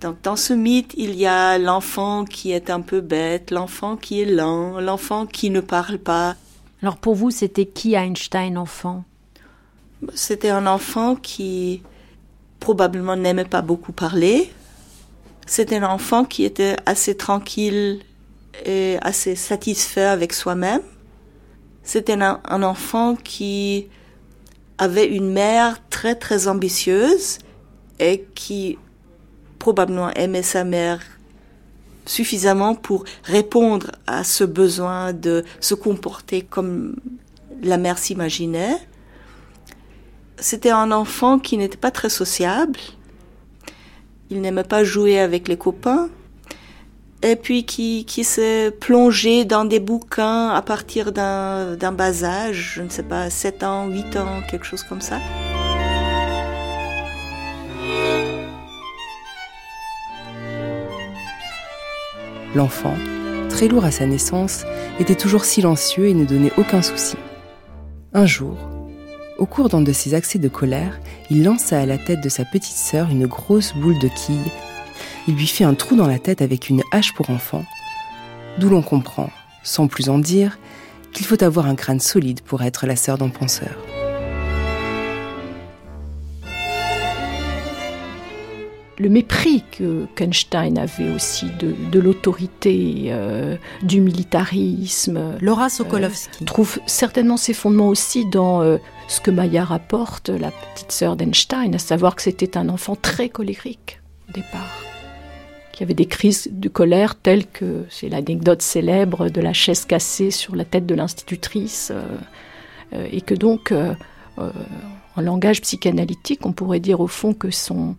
Donc 0.00 0.20
dans 0.22 0.36
ce 0.36 0.52
mythe, 0.52 0.94
il 0.96 1.14
y 1.14 1.26
a 1.26 1.58
l'enfant 1.58 2.24
qui 2.24 2.52
est 2.52 2.70
un 2.70 2.80
peu 2.80 3.00
bête, 3.00 3.50
l'enfant 3.50 3.96
qui 3.96 4.20
est 4.20 4.26
lent, 4.26 4.80
l'enfant 4.80 5.26
qui 5.26 5.50
ne 5.50 5.60
parle 5.60 5.98
pas. 5.98 6.36
Alors 6.82 6.96
pour 6.96 7.14
vous, 7.14 7.30
c'était 7.30 7.66
qui 7.66 7.94
Einstein 7.94 8.58
enfant? 8.58 9.04
C'était 10.14 10.50
un 10.50 10.66
enfant 10.66 11.16
qui 11.16 11.82
probablement 12.60 13.16
n'aimait 13.16 13.46
pas 13.46 13.62
beaucoup 13.62 13.92
parler. 13.92 14.52
C'était 15.46 15.76
un 15.76 15.88
enfant 15.88 16.24
qui 16.24 16.44
était 16.44 16.76
assez 16.84 17.16
tranquille 17.16 18.00
et 18.64 18.98
assez 19.00 19.34
satisfait 19.34 20.04
avec 20.04 20.32
soi-même. 20.32 20.82
C'était 21.82 22.20
un, 22.20 22.40
un 22.44 22.62
enfant 22.62 23.14
qui 23.14 23.88
avait 24.78 25.06
une 25.06 25.30
mère 25.30 25.78
très 25.88 26.14
très 26.14 26.48
ambitieuse 26.48 27.38
et 27.98 28.26
qui 28.34 28.78
probablement 29.58 30.10
aimait 30.10 30.42
sa 30.42 30.64
mère 30.64 31.00
suffisamment 32.04 32.74
pour 32.74 33.04
répondre 33.24 33.92
à 34.06 34.22
ce 34.22 34.44
besoin 34.44 35.12
de 35.12 35.44
se 35.60 35.74
comporter 35.74 36.42
comme 36.42 36.96
la 37.62 37.78
mère 37.78 37.98
s'imaginait. 37.98 38.76
C'était 40.38 40.70
un 40.70 40.92
enfant 40.92 41.38
qui 41.38 41.56
n'était 41.56 41.78
pas 41.78 41.90
très 41.90 42.10
sociable. 42.10 42.78
Il 44.30 44.40
n'aimait 44.40 44.64
pas 44.64 44.84
jouer 44.84 45.18
avec 45.18 45.48
les 45.48 45.56
copains 45.56 46.10
et 47.26 47.34
puis 47.34 47.64
qui, 47.64 48.04
qui 48.04 48.22
s'est 48.22 48.70
plongé 48.70 49.44
dans 49.44 49.64
des 49.64 49.80
bouquins 49.80 50.50
à 50.50 50.62
partir 50.62 51.10
d'un 51.10 51.92
bas 51.92 52.22
âge, 52.22 52.74
je 52.76 52.82
ne 52.82 52.88
sais 52.88 53.02
pas, 53.02 53.30
7 53.30 53.64
ans, 53.64 53.88
8 53.88 54.16
ans, 54.16 54.42
quelque 54.48 54.64
chose 54.64 54.84
comme 54.84 55.00
ça. 55.00 55.18
L'enfant, 62.54 62.94
très 63.48 63.66
lourd 63.66 63.84
à 63.84 63.90
sa 63.90 64.06
naissance, 64.06 64.64
était 65.00 65.16
toujours 65.16 65.44
silencieux 65.44 66.06
et 66.06 66.14
ne 66.14 66.24
donnait 66.24 66.52
aucun 66.56 66.80
souci. 66.80 67.16
Un 68.14 68.26
jour, 68.26 68.56
au 69.38 69.46
cours 69.46 69.68
d'un 69.68 69.80
de 69.80 69.92
ses 69.92 70.14
accès 70.14 70.38
de 70.38 70.48
colère, 70.48 71.00
il 71.28 71.42
lança 71.42 71.80
à 71.80 71.86
la 71.86 71.98
tête 71.98 72.20
de 72.20 72.28
sa 72.28 72.44
petite 72.44 72.76
sœur 72.76 73.10
une 73.10 73.26
grosse 73.26 73.74
boule 73.74 73.98
de 73.98 74.08
quilles 74.08 74.52
il 75.28 75.34
lui 75.34 75.46
fait 75.46 75.64
un 75.64 75.74
trou 75.74 75.96
dans 75.96 76.06
la 76.06 76.18
tête 76.18 76.42
avec 76.42 76.68
une 76.68 76.82
hache 76.92 77.12
pour 77.14 77.30
enfant, 77.30 77.64
d'où 78.58 78.68
l'on 78.68 78.82
comprend, 78.82 79.30
sans 79.62 79.88
plus 79.88 80.08
en 80.08 80.18
dire, 80.18 80.58
qu'il 81.12 81.26
faut 81.26 81.42
avoir 81.42 81.66
un 81.66 81.74
crâne 81.74 82.00
solide 82.00 82.40
pour 82.40 82.62
être 82.62 82.86
la 82.86 82.96
sœur 82.96 83.18
d'un 83.18 83.28
penseur. 83.28 83.76
le 88.98 89.08
mépris 89.08 89.62
que 89.72 90.06
Einstein 90.18 90.78
avait 90.78 91.10
aussi 91.10 91.46
de, 91.58 92.00
l'autorité, 92.00 93.08
euh, 93.08 93.56
du 93.82 94.00
militarisme. 94.00 95.36
Laura 95.40 95.68
Sokolovsky 95.68 96.44
euh, 96.44 96.46
trouve 96.46 96.78
certainement 96.86 97.36
ses 97.36 97.52
fondements 97.52 97.88
aussi 97.88 98.24
dans 98.30 98.62
euh, 98.62 98.78
ce 99.08 99.20
que 99.20 99.30
Maya 99.30 99.64
rapporte, 99.64 100.30
la 100.30 100.50
petite 100.50 100.92
sœur 100.92 101.16
d'Einstein, 101.16 101.74
à 101.74 101.78
savoir 101.78 102.16
que 102.16 102.22
c'était 102.22 102.56
un 102.56 102.68
enfant 102.68 102.96
très 102.96 103.28
colérique 103.28 104.00
au 104.28 104.32
départ 104.32 104.95
qui 105.76 105.82
avait 105.82 105.94
des 105.94 106.06
crises 106.06 106.48
de 106.50 106.70
colère 106.70 107.16
telles 107.16 107.46
que 107.46 107.84
c'est 107.90 108.08
l'anecdote 108.08 108.62
célèbre 108.62 109.28
de 109.28 109.42
la 109.42 109.52
chaise 109.52 109.84
cassée 109.84 110.30
sur 110.30 110.56
la 110.56 110.64
tête 110.64 110.86
de 110.86 110.94
l'institutrice, 110.94 111.92
euh, 111.94 112.02
euh, 112.94 113.06
et 113.12 113.20
que 113.20 113.34
donc, 113.34 113.72
euh, 113.72 113.94
en 114.38 115.20
langage 115.20 115.60
psychanalytique, 115.60 116.46
on 116.46 116.52
pourrait 116.52 116.80
dire 116.80 117.00
au 117.00 117.06
fond 117.06 117.34
que 117.34 117.50
son, 117.50 117.94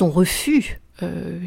refus, 0.00 0.80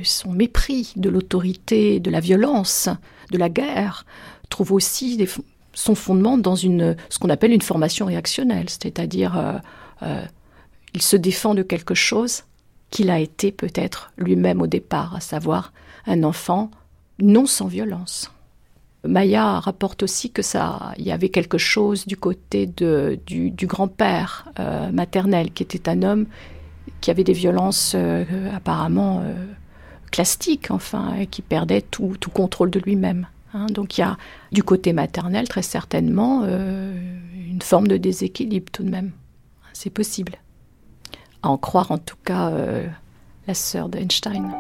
son 0.04 0.32
mépris 0.34 0.92
de 0.98 1.10
l'autorité, 1.10 2.02
de 2.02 2.12
la 2.12 2.20
violence, 2.20 2.90
de 3.32 3.38
la 3.38 3.48
guerre, 3.48 4.06
trouve 4.50 4.74
aussi 4.74 5.26
son 5.74 5.96
fondement 5.96 6.38
dans 6.38 6.56
ce 6.58 7.20
qu'on 7.20 7.30
appelle 7.30 7.54
une 7.54 7.62
formation 7.62 8.06
réactionnelle, 8.06 8.70
c'est-à-dire 8.70 9.62
il 10.94 11.02
se 11.02 11.18
défend 11.18 11.56
de 11.56 11.64
quelque 11.64 11.94
chose 11.94 12.44
qu'il 12.90 13.10
a 13.10 13.20
été 13.20 13.52
peut-être 13.52 14.12
lui-même 14.18 14.62
au 14.62 14.68
départ, 14.68 15.16
à 15.16 15.20
savoir 15.20 15.74
un 16.08 16.24
enfant 16.24 16.72
non 17.20 17.46
sans 17.46 17.68
violence. 17.68 18.32
Maya 19.08 19.60
rapporte 19.60 20.04
aussi 20.04 20.32
que 20.32 20.42
ça, 20.42 20.94
il 20.98 21.06
y 21.06 21.12
avait 21.12 21.30
quelque 21.30 21.58
chose 21.58 22.06
du 22.06 22.18
côté 22.18 22.66
de, 22.66 23.20
du, 23.26 23.68
grand-père 23.68 24.52
euh, 24.60 24.92
maternel, 24.92 25.52
qui 25.52 25.64
était 25.64 25.90
un 25.90 26.02
homme 26.04 26.26
qui 27.02 27.12
avait 27.12 27.24
des 27.24 27.34
violences 27.34 27.94
euh, 27.96 28.26
apparemment 28.56 29.22
euh, 29.24 29.34
classiques, 30.12 30.72
enfin, 30.72 31.16
et 31.20 31.28
qui 31.28 31.42
perdait 31.42 31.82
tout, 31.82 32.16
contrôle 32.34 32.72
de 32.72 32.80
lui-même. 32.80 33.28
Hein. 33.54 33.68
Donc 33.68 33.98
il 33.98 34.02
y 34.02 34.04
a 34.04 34.18
du 34.52 34.64
côté 34.64 34.94
maternel 34.94 35.48
très 35.48 35.62
certainement 35.62 36.46
une 36.46 37.62
forme 37.62 37.88
de 37.88 37.98
déséquilibre 37.98 38.72
tout 38.72 38.84
de 38.84 38.90
même. 38.90 39.12
C'est 39.74 39.90
possible. 39.90 40.34
En 41.46 41.58
croire 41.58 41.92
en 41.92 42.00
tout 42.00 42.18
cas 42.24 42.50
euh, 42.50 42.88
la 43.48 43.54
sœur 43.54 43.88
d'Einstein. 43.88 44.52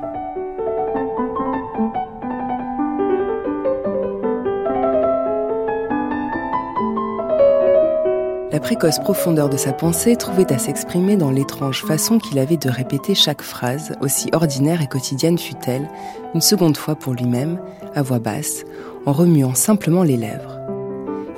La 8.52 8.60
précoce 8.60 9.00
profondeur 9.00 9.50
de 9.50 9.58
sa 9.58 9.74
pensée 9.74 10.16
trouvait 10.16 10.54
à 10.54 10.60
s'exprimer 10.60 11.18
dans 11.18 11.32
l'étrange 11.32 11.84
façon 11.84 12.20
qu'il 12.20 12.38
avait 12.38 12.56
de 12.56 12.70
répéter 12.70 13.16
chaque 13.16 13.42
phrase, 13.42 13.94
aussi 14.00 14.30
ordinaire 14.32 14.82
et 14.82 14.88
quotidienne 14.88 15.40
fut-elle, 15.40 15.90
une 16.36 16.42
seconde 16.42 16.78
fois 16.78 16.96
pour 16.96 17.14
lui-même, 17.14 17.60
à 17.96 18.04
voix 18.04 18.20
basse, 18.20 18.64
en 19.08 19.12
remuant 19.12 19.56
simplement 19.56 20.04
les 20.04 20.18
lèvres. 20.18 20.60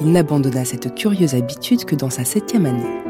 Il 0.02 0.12
n'abandonna 0.12 0.66
cette 0.66 0.94
curieuse 0.94 1.36
habitude 1.36 1.86
que 1.86 1.96
dans 1.96 2.10
sa 2.10 2.26
septième 2.26 2.66
année. 2.66 3.07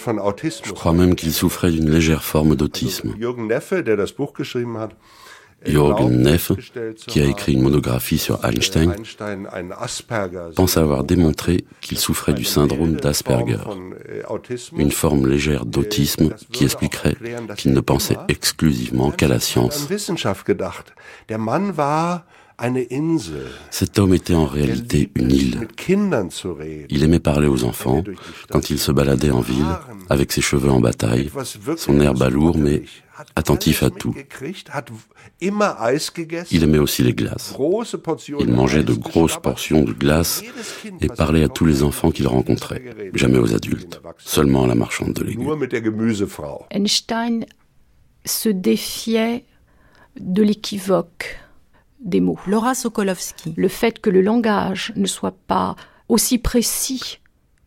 Von 0.00 0.18
Autismus. 0.18 0.68
Je 0.68 0.72
crois 0.72 0.92
même 0.92 1.14
qu'il 1.14 1.32
souffrait 1.32 1.70
d'une 1.70 1.88
légère 1.88 2.24
forme 2.24 2.56
d'autisme. 2.56 3.14
Jürgen 3.18 3.46
Neffe, 3.46 3.84
der 3.84 3.96
das 3.96 4.12
Buch 4.12 4.32
geschrieben 4.34 4.76
hat, 4.78 4.90
Jürgen 5.64 6.22
Neff, 6.22 6.52
qui 7.06 7.20
a 7.20 7.24
écrit 7.24 7.54
une 7.54 7.62
monographie 7.62 8.18
sur 8.18 8.44
Einstein, 8.44 8.94
pense 10.54 10.76
avoir 10.76 11.04
démontré 11.04 11.64
qu'il 11.80 11.98
souffrait 11.98 12.34
du 12.34 12.44
syndrome 12.44 12.96
d'Asperger, 12.96 13.64
une 14.76 14.92
forme 14.92 15.26
légère 15.26 15.64
d'autisme 15.64 16.30
qui 16.52 16.64
expliquerait 16.64 17.16
qu'il 17.56 17.72
ne 17.72 17.80
pensait 17.80 18.18
exclusivement 18.28 19.10
qu'à 19.10 19.28
la 19.28 19.40
science. 19.40 19.88
Cet 23.70 23.98
homme 23.98 24.14
était 24.14 24.34
en 24.34 24.46
réalité 24.46 25.10
une 25.14 25.30
île. 25.30 25.68
Il 26.88 27.02
aimait 27.02 27.20
parler 27.20 27.48
aux 27.48 27.64
enfants 27.64 28.02
quand 28.50 28.70
il 28.70 28.78
se 28.78 28.92
baladait 28.92 29.30
en 29.30 29.40
ville, 29.40 29.66
avec 30.08 30.32
ses 30.32 30.40
cheveux 30.40 30.70
en 30.70 30.80
bataille, 30.80 31.30
son 31.76 32.00
air 32.00 32.14
balourd 32.14 32.56
mais 32.56 32.82
attentif 33.34 33.82
à 33.82 33.90
tout. 33.90 34.14
Il 35.40 36.64
aimait 36.64 36.78
aussi 36.78 37.02
les 37.02 37.14
glaces. 37.14 37.54
Il 38.38 38.48
mangeait 38.48 38.84
de 38.84 38.94
grosses 38.94 39.38
portions 39.38 39.84
de 39.84 39.92
glace 39.92 40.42
et 41.00 41.08
parlait 41.08 41.44
à 41.44 41.48
tous 41.48 41.66
les 41.66 41.82
enfants 41.82 42.10
qu'il 42.10 42.26
rencontrait, 42.26 42.82
jamais 43.14 43.38
aux 43.38 43.54
adultes, 43.54 44.00
seulement 44.18 44.64
à 44.64 44.66
la 44.66 44.74
marchande 44.74 45.12
de 45.12 45.24
légumes. 45.24 45.66
Einstein 46.70 47.46
se 48.24 48.48
défiait 48.48 49.44
de 50.18 50.42
l'équivoque 50.42 51.38
des 52.00 52.20
mots. 52.20 52.38
Laura 52.46 52.74
Sokolowski. 52.74 53.54
Le 53.56 53.68
fait 53.68 54.00
que 54.00 54.10
le 54.10 54.20
langage 54.20 54.92
ne 54.96 55.06
soit 55.06 55.36
pas 55.46 55.76
aussi 56.08 56.38
précis 56.38 57.18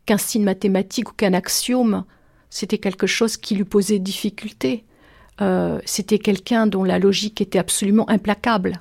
qu'un 0.05 0.17
signe 0.17 0.43
mathématique 0.43 1.11
ou 1.11 1.13
qu'un 1.13 1.33
axiome, 1.33 2.03
c'était 2.49 2.77
quelque 2.77 3.07
chose 3.07 3.37
qui 3.37 3.55
lui 3.55 3.63
posait 3.63 3.99
difficulté. 3.99 4.83
Euh, 5.41 5.79
c'était 5.85 6.19
quelqu'un 6.19 6.67
dont 6.67 6.83
la 6.83 6.99
logique 6.99 7.41
était 7.41 7.59
absolument 7.59 8.09
implacable, 8.09 8.79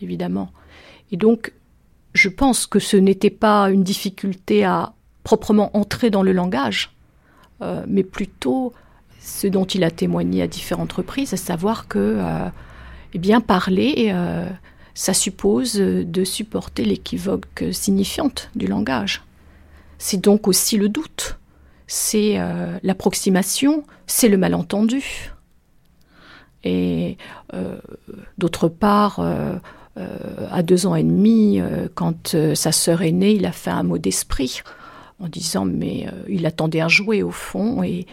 évidemment. 0.00 0.52
Et 1.10 1.16
donc, 1.16 1.52
je 2.14 2.28
pense 2.28 2.66
que 2.66 2.78
ce 2.78 2.96
n'était 2.96 3.30
pas 3.30 3.70
une 3.70 3.82
difficulté 3.82 4.64
à 4.64 4.92
proprement 5.24 5.76
entrer 5.76 6.10
dans 6.10 6.22
le 6.22 6.32
langage, 6.32 6.94
euh, 7.60 7.84
mais 7.88 8.02
plutôt 8.02 8.72
ce 9.20 9.46
dont 9.46 9.64
il 9.64 9.84
a 9.84 9.90
témoigné 9.90 10.42
à 10.42 10.46
différentes 10.46 10.92
reprises, 10.92 11.32
à 11.32 11.36
savoir 11.36 11.88
que 11.88 11.98
euh, 11.98 12.48
eh 13.14 13.18
bien, 13.18 13.40
parler, 13.40 14.10
euh, 14.12 14.48
ça 14.94 15.14
suppose 15.14 15.74
de 15.74 16.24
supporter 16.24 16.84
l'équivoque 16.84 17.64
signifiante 17.72 18.50
du 18.54 18.66
langage. 18.66 19.22
C'est 19.98 20.20
donc 20.20 20.48
aussi 20.48 20.78
le 20.78 20.88
doute, 20.88 21.38
c'est 21.86 22.38
euh, 22.38 22.78
l'approximation, 22.82 23.84
c'est 24.06 24.28
le 24.28 24.36
malentendu. 24.36 25.32
Et 26.64 27.16
euh, 27.54 27.76
d'autre 28.38 28.68
part, 28.68 29.20
à 30.50 30.62
deux 30.62 30.86
ans 30.86 30.94
et 30.94 31.02
demi, 31.02 31.60
quand 31.94 32.36
sa 32.54 32.72
sœur 32.72 33.02
est 33.02 33.12
née, 33.12 33.32
il 33.32 33.44
a 33.46 33.52
fait 33.52 33.70
un 33.70 33.82
mot 33.82 33.98
d'esprit 33.98 34.62
en 35.18 35.28
disant 35.28 35.64
mais 35.64 36.06
il 36.28 36.46
attendait 36.46 36.80
un 36.80 36.88
jouet 36.88 37.22
au 37.22 37.32
fond 37.32 37.82
et 37.82 38.06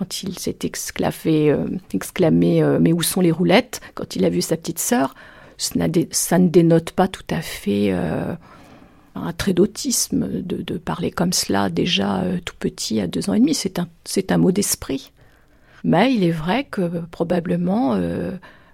quand 0.00 0.22
il 0.22 0.38
s'est 0.38 0.56
exclamé, 0.62 1.50
euh, 1.50 1.66
exclamé 1.92 2.62
euh, 2.62 2.78
Mais 2.80 2.94
où 2.94 3.02
sont 3.02 3.20
les 3.20 3.30
roulettes? 3.30 3.82
Quand 3.94 4.16
il 4.16 4.24
a 4.24 4.30
vu 4.30 4.40
sa 4.40 4.56
petite 4.56 4.78
sœur, 4.78 5.14
ça, 5.58 6.38
ne 6.38 6.48
dénote 6.48 6.92
pas 6.92 7.06
tout 7.06 7.26
à 7.28 7.42
fait 7.42 7.88
euh, 7.92 8.34
un 9.14 9.32
trait 9.34 9.52
d'autisme 9.52 10.26
de, 10.26 10.78
parler 10.78 11.10
comme 11.10 11.34
cela 11.34 11.68
déjà 11.68 12.22
tout 12.46 12.54
petit 12.58 12.98
à 12.98 13.06
deux 13.06 13.28
ans 13.28 13.34
et 13.34 13.40
demi. 13.40 13.52
C'est 13.52 13.78
un, 13.78 14.38
mot 14.38 14.52
d'esprit. 14.52 15.12
Mais 15.84 16.14
il 16.14 16.24
est 16.24 16.30
vrai 16.30 16.64
que 16.64 17.02
probablement 17.10 18.00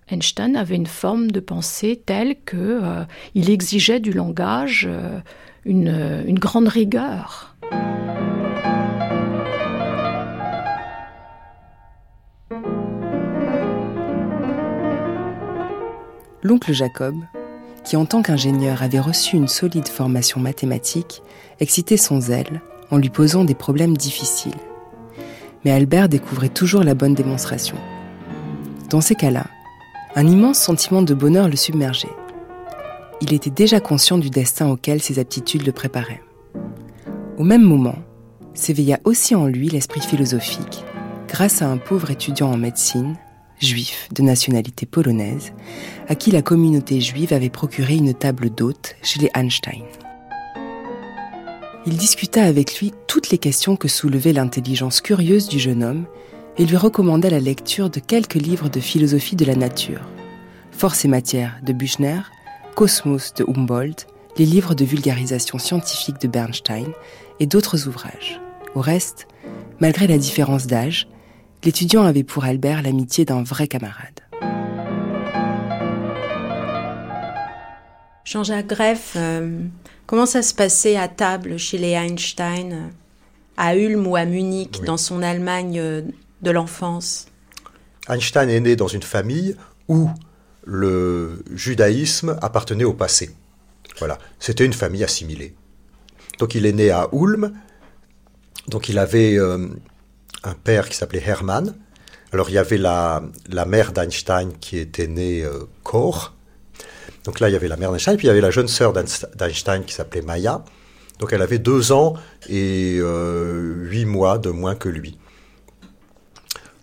Einstein 0.08 0.54
avait 0.54 0.76
une 0.76 0.86
forme 0.86 1.32
de 1.32 1.40
pensée 1.40 2.00
telle 2.06 2.36
que 2.44 3.04
il 3.34 3.50
exigeait 3.50 3.98
du 3.98 4.12
langage 4.12 4.88
une 5.64 6.38
grande 6.38 6.68
rigueur. 6.68 7.56
L'oncle 16.46 16.72
Jacob, 16.72 17.16
qui 17.82 17.96
en 17.96 18.04
tant 18.04 18.22
qu'ingénieur 18.22 18.84
avait 18.84 19.00
reçu 19.00 19.34
une 19.34 19.48
solide 19.48 19.88
formation 19.88 20.40
mathématique, 20.40 21.20
excitait 21.58 21.96
son 21.96 22.20
zèle 22.20 22.60
en 22.92 22.98
lui 22.98 23.10
posant 23.10 23.42
des 23.42 23.56
problèmes 23.56 23.96
difficiles. 23.96 24.54
Mais 25.64 25.72
Albert 25.72 26.08
découvrait 26.08 26.48
toujours 26.48 26.84
la 26.84 26.94
bonne 26.94 27.14
démonstration. 27.14 27.76
Dans 28.90 29.00
ces 29.00 29.16
cas-là, 29.16 29.48
un 30.14 30.24
immense 30.24 30.60
sentiment 30.60 31.02
de 31.02 31.14
bonheur 31.14 31.48
le 31.48 31.56
submergeait. 31.56 32.14
Il 33.20 33.34
était 33.34 33.50
déjà 33.50 33.80
conscient 33.80 34.16
du 34.16 34.30
destin 34.30 34.68
auquel 34.68 35.02
ses 35.02 35.18
aptitudes 35.18 35.66
le 35.66 35.72
préparaient. 35.72 36.22
Au 37.38 37.42
même 37.42 37.64
moment, 37.64 37.96
s'éveilla 38.54 39.00
aussi 39.02 39.34
en 39.34 39.46
lui 39.46 39.68
l'esprit 39.68 40.00
philosophique, 40.00 40.84
grâce 41.26 41.60
à 41.60 41.68
un 41.68 41.76
pauvre 41.76 42.12
étudiant 42.12 42.52
en 42.52 42.56
médecine 42.56 43.16
juif 43.60 44.08
de 44.14 44.22
nationalité 44.22 44.86
polonaise, 44.86 45.52
à 46.08 46.14
qui 46.14 46.30
la 46.30 46.42
communauté 46.42 47.00
juive 47.00 47.32
avait 47.32 47.50
procuré 47.50 47.94
une 47.96 48.14
table 48.14 48.50
d'hôte 48.50 48.96
chez 49.02 49.20
les 49.20 49.30
Einstein. 49.34 49.84
Il 51.86 51.96
discuta 51.96 52.42
avec 52.42 52.80
lui 52.80 52.92
toutes 53.06 53.30
les 53.30 53.38
questions 53.38 53.76
que 53.76 53.88
soulevait 53.88 54.32
l'intelligence 54.32 55.00
curieuse 55.00 55.48
du 55.48 55.58
jeune 55.58 55.84
homme 55.84 56.06
et 56.58 56.64
lui 56.66 56.76
recommanda 56.76 57.30
la 57.30 57.38
lecture 57.38 57.90
de 57.90 58.00
quelques 58.00 58.34
livres 58.34 58.68
de 58.68 58.80
philosophie 58.80 59.36
de 59.36 59.44
la 59.44 59.54
nature. 59.54 60.00
Force 60.72 61.04
et 61.04 61.08
matière 61.08 61.58
de 61.62 61.72
Büchner, 61.72 62.20
Cosmos 62.74 63.34
de 63.34 63.44
Humboldt, 63.44 64.06
les 64.36 64.46
livres 64.46 64.74
de 64.74 64.84
vulgarisation 64.84 65.58
scientifique 65.58 66.20
de 66.20 66.28
Bernstein 66.28 66.88
et 67.40 67.46
d'autres 67.46 67.86
ouvrages. 67.86 68.40
Au 68.74 68.80
reste, 68.80 69.28
malgré 69.80 70.06
la 70.06 70.18
différence 70.18 70.66
d'âge, 70.66 71.08
l'étudiant 71.66 72.04
avait 72.04 72.22
pour 72.22 72.44
Albert 72.44 72.82
l'amitié 72.82 73.24
d'un 73.24 73.42
vrai 73.42 73.66
camarade. 73.66 74.20
Jean-Jacques 78.24 78.68
Greff, 78.68 79.14
euh, 79.16 79.60
comment 80.06 80.26
ça 80.26 80.42
se 80.42 80.54
passait 80.54 80.96
à 80.96 81.08
table 81.08 81.58
chez 81.58 81.76
les 81.76 81.90
Einstein, 81.90 82.92
à 83.56 83.76
Ulm 83.76 84.06
ou 84.06 84.14
à 84.14 84.24
Munich, 84.24 84.80
dans 84.84 84.96
son 84.96 85.22
Allemagne 85.22 85.78
euh, 85.80 86.02
de 86.42 86.50
l'enfance? 86.52 87.26
Einstein 88.08 88.48
est 88.48 88.60
né 88.60 88.76
dans 88.76 88.88
une 88.88 89.02
famille 89.02 89.56
où 89.88 90.08
le 90.64 91.42
judaïsme 91.52 92.38
appartenait 92.42 92.84
au 92.84 92.94
passé. 92.94 93.34
Voilà, 93.98 94.18
c'était 94.38 94.64
une 94.64 94.72
famille 94.72 95.02
assimilée. 95.02 95.54
Donc 96.38 96.54
il 96.54 96.66
est 96.66 96.72
né 96.72 96.90
à 96.90 97.08
Ulm, 97.12 97.52
donc 98.68 98.88
il 98.88 98.98
avait 98.98 99.36
euh, 99.36 99.68
un 100.46 100.54
père 100.54 100.88
qui 100.88 100.96
s'appelait 100.96 101.22
Hermann. 101.24 101.74
Alors 102.32 102.48
il 102.50 102.54
y 102.54 102.58
avait 102.58 102.78
la, 102.78 103.22
la 103.48 103.66
mère 103.66 103.92
d'Einstein 103.92 104.52
qui 104.60 104.78
était 104.78 105.06
née 105.06 105.44
euh. 105.44 105.66
Donc 107.24 107.40
là, 107.40 107.48
il 107.48 107.52
y 107.52 107.56
avait 107.56 107.68
la 107.68 107.76
mère 107.76 107.90
d'Einstein, 107.90 108.16
puis 108.16 108.26
il 108.26 108.28
y 108.28 108.30
avait 108.30 108.40
la 108.40 108.50
jeune 108.50 108.68
sœur 108.68 108.92
d'Einstein 108.92 109.84
qui 109.84 109.94
s'appelait 109.94 110.22
Maya. 110.22 110.64
Donc 111.18 111.32
elle 111.32 111.42
avait 111.42 111.58
deux 111.58 111.92
ans 111.92 112.14
et 112.48 112.98
euh, 113.00 113.74
huit 113.88 114.04
mois 114.04 114.38
de 114.38 114.50
moins 114.50 114.74
que 114.74 114.88
lui. 114.88 115.18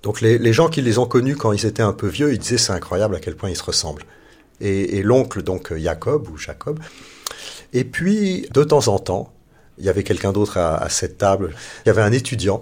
Donc 0.01 0.19
les, 0.19 0.53
gens 0.53 0.67
qui 0.67 0.81
les 0.81 0.97
ont 0.97 1.05
connus 1.05 1.37
quand 1.37 1.53
ils 1.53 1.65
étaient 1.65 1.83
un 1.83 1.93
peu 1.93 2.07
vieux, 2.07 2.33
ils 2.33 2.39
disaient 2.39 2.57
c'est 2.57 2.73
incroyable 2.73 3.15
à 3.15 3.19
quel 3.19 3.35
point 3.35 3.49
ils 3.49 3.55
se 3.55 3.63
ressemblent. 3.63 4.03
Et, 4.59 5.01
l'oncle, 5.01 5.43
donc 5.43 5.73
Jacob 5.75 6.29
ou 6.29 6.37
Jacob. 6.37 6.79
Et 7.73 7.83
puis, 7.83 8.47
de 8.53 8.63
temps 8.63 8.87
en 8.87 8.99
temps, 8.99 9.33
il 9.77 9.85
y 9.85 9.89
avait 9.89 10.03
quelqu'un 10.03 10.31
d'autre 10.31 10.57
à, 10.57 10.87
cette 10.89 11.17
table. 11.17 11.53
Il 11.85 11.87
y 11.87 11.89
avait 11.89 12.01
un 12.01 12.11
étudiant 12.11 12.61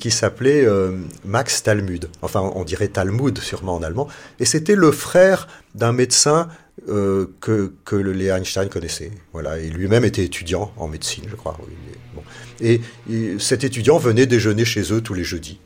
qui 0.00 0.10
s'appelait 0.10 0.64
euh, 0.64 0.96
Max 1.24 1.62
Talmud. 1.62 2.08
Enfin, 2.22 2.50
on 2.54 2.64
dirait 2.64 2.88
Talmud 2.88 3.38
sûrement 3.38 3.76
en 3.76 3.82
allemand. 3.82 4.08
Et 4.40 4.44
c'était 4.44 4.74
le 4.74 4.90
frère 4.90 5.46
d'un 5.76 5.92
médecin 5.92 6.48
euh, 6.88 7.26
que, 7.40 7.72
que 7.84 7.94
le 7.94 8.12
Léa 8.12 8.38
Einstein 8.38 8.68
connaissait. 8.68 9.12
Voilà, 9.32 9.58
et 9.58 9.68
lui-même 9.68 10.04
était 10.04 10.24
étudiant 10.24 10.72
en 10.76 10.88
médecine, 10.88 11.24
je 11.30 11.36
crois. 11.36 11.56
Et, 12.60 12.80
et, 13.08 13.38
cet 13.38 13.62
étudiant 13.62 13.98
venait 13.98 14.26
déjeuner 14.26 14.64
chez 14.64 14.92
eux 14.92 15.00
tous 15.00 15.14
les 15.14 15.24
jeudis. 15.24 15.60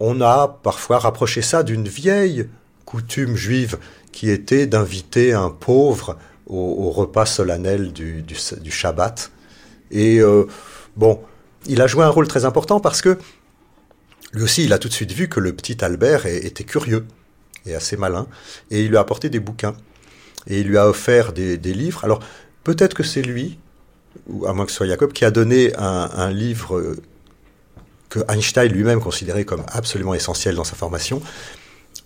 On 0.00 0.20
a 0.20 0.48
parfois 0.48 0.98
rapproché 0.98 1.42
ça 1.42 1.62
d'une 1.62 1.86
vieille 1.86 2.48
coutume 2.86 3.36
juive 3.36 3.78
qui 4.10 4.30
était 4.30 4.66
d'inviter 4.66 5.32
un 5.32 5.50
pauvre 5.50 6.18
au, 6.46 6.90
repas 6.90 7.26
solennel 7.26 7.92
du, 7.92 8.22
du, 8.22 8.70
Shabbat. 8.70 9.30
Et 9.90 10.20
euh, 10.20 10.44
bon, 10.96 11.20
il 11.66 11.80
a 11.80 11.86
joué 11.86 12.04
un 12.04 12.08
rôle 12.08 12.28
très 12.28 12.44
important 12.44 12.80
parce 12.80 13.00
que 13.00 13.18
lui 14.32 14.42
aussi, 14.42 14.64
il 14.64 14.72
a 14.72 14.78
tout 14.78 14.88
de 14.88 14.94
suite 14.94 15.12
vu 15.12 15.28
que 15.28 15.40
le 15.40 15.52
petit 15.52 15.84
Albert 15.84 16.26
était 16.26 16.64
curieux 16.64 17.04
et 17.66 17.74
assez 17.74 17.96
malin, 17.96 18.26
et 18.70 18.82
il 18.82 18.88
lui 18.88 18.96
a 18.96 19.00
apporté 19.00 19.28
des 19.28 19.40
bouquins, 19.40 19.74
et 20.46 20.60
il 20.60 20.66
lui 20.66 20.78
a 20.78 20.88
offert 20.88 21.32
des, 21.32 21.56
livres. 21.58 22.04
Alors, 22.04 22.20
peut-être 22.64 22.94
que 22.94 23.02
c'est 23.02 23.22
lui, 23.22 23.58
ou 24.28 24.46
à 24.46 24.52
moins 24.52 24.64
que 24.64 24.70
ce 24.70 24.78
soit 24.78 24.86
Jacob, 24.86 25.12
qui 25.12 25.24
a 25.24 25.30
donné 25.30 25.72
un, 25.76 26.30
livre 26.30 26.96
que 28.08 28.20
Einstein 28.28 28.70
lui-même 28.70 29.00
considérait 29.00 29.44
comme 29.44 29.64
absolument 29.68 30.14
essentiel 30.14 30.54
dans 30.54 30.64
sa 30.64 30.76
formation. 30.76 31.22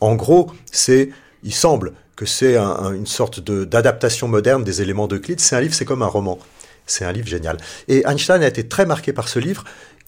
En 0.01 0.15
gros, 0.15 0.51
c'est, 0.71 1.11
il 1.43 1.55
semble 1.55 1.95
que 2.17 2.27
c'est 2.27 2.57
une 2.57 3.07
sorte 3.07 3.41
d'adaptation 3.41 4.29
moderne 4.29 4.65
des 4.65 4.83
éléments 4.83 5.07
d'Euclide. 5.07 5.41
C'est 5.41 5.57
un 5.57 5.61
livre, 5.61 5.75
c'est 5.75 5.85
comme 5.85 6.03
un 6.03 6.07
roman. 6.07 6.39
C'est 6.87 7.05
un 7.05 7.12
livre 7.12 7.27
génial. 7.27 7.57
Et 7.89 8.05
Einstein 8.07 8.43
a 8.43 8.47
été 8.47 8.69
très 8.69 8.87
marqué 8.87 9.12
par 9.12 9.29
ce 9.29 9.39
livre. 9.39 9.65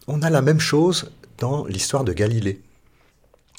On 0.07 0.23
a 0.23 0.31
la 0.31 0.41
même 0.41 0.61
chose 0.61 1.11
dans 1.39 1.65
l'histoire 1.67 2.05
de 2.05 2.13
Galilée. 2.13 2.61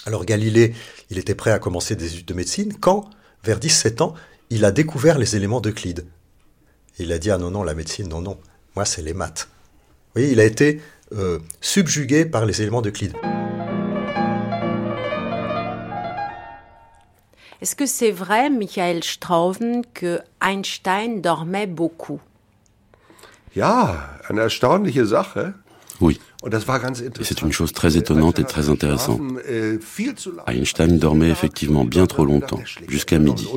Alors 0.05 0.25
Galilée, 0.25 0.73
il 1.09 1.17
était 1.17 1.35
prêt 1.35 1.51
à 1.51 1.59
commencer 1.59 1.95
des 1.95 2.13
études 2.13 2.25
de 2.25 2.33
médecine 2.33 2.73
quand, 2.79 3.09
vers 3.43 3.59
17 3.59 4.01
ans, 4.01 4.13
il 4.49 4.65
a 4.65 4.71
découvert 4.71 5.17
les 5.17 5.35
éléments 5.35 5.61
d'Euclide. 5.61 6.05
Il 6.97 7.11
a 7.11 7.19
dit, 7.19 7.31
ah 7.31 7.37
non, 7.37 7.51
non, 7.51 7.63
la 7.63 7.73
médecine, 7.73 8.07
non, 8.09 8.21
non, 8.21 8.37
moi 8.75 8.85
c'est 8.85 9.01
les 9.01 9.13
maths. 9.13 9.47
Vous 9.49 10.21
voyez, 10.21 10.31
il 10.31 10.39
a 10.39 10.45
été 10.45 10.81
euh, 11.13 11.39
subjugué 11.61 12.25
par 12.25 12.45
les 12.45 12.61
éléments 12.61 12.81
d'Euclide. 12.81 13.13
Est-ce 17.61 17.75
que 17.75 17.85
c'est 17.85 18.11
vrai, 18.11 18.49
Michael 18.49 19.03
Strauven, 19.03 19.81
que 19.93 20.21
Einstein 20.41 21.21
dormait 21.21 21.67
beaucoup? 21.67 22.21
Ja, 23.55 24.19
eine 24.29 24.41
erstaunliche 24.41 25.05
Sache. 25.05 25.53
Oui. 25.99 26.19
C'est 27.21 27.41
une 27.41 27.51
chose 27.51 27.73
très 27.73 27.97
étonnante 27.97 28.39
et 28.39 28.45
très 28.45 28.69
intéressante. 28.69 29.21
Einstein 30.47 30.97
dormait 30.97 31.29
effectivement 31.29 31.83
bien 31.83 32.05
trop 32.05 32.23
longtemps, 32.23 32.61
jusqu'à 32.87 33.19
midi. 33.19 33.47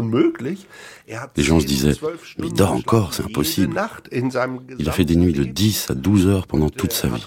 Les 1.36 1.42
gens 1.42 1.60
se 1.60 1.66
disaient, 1.66 1.94
mais 2.38 2.48
il 2.48 2.52
dort 2.52 2.72
encore, 2.72 3.14
c'est 3.14 3.22
impossible. 3.24 3.80
Il 4.78 4.88
a 4.88 4.92
fait 4.92 5.04
des 5.04 5.14
nuits 5.14 5.32
de 5.32 5.44
10 5.44 5.90
à 5.90 5.94
12 5.94 6.26
heures 6.26 6.46
pendant 6.48 6.70
toute 6.70 6.92
sa 6.92 7.06
vie. 7.08 7.24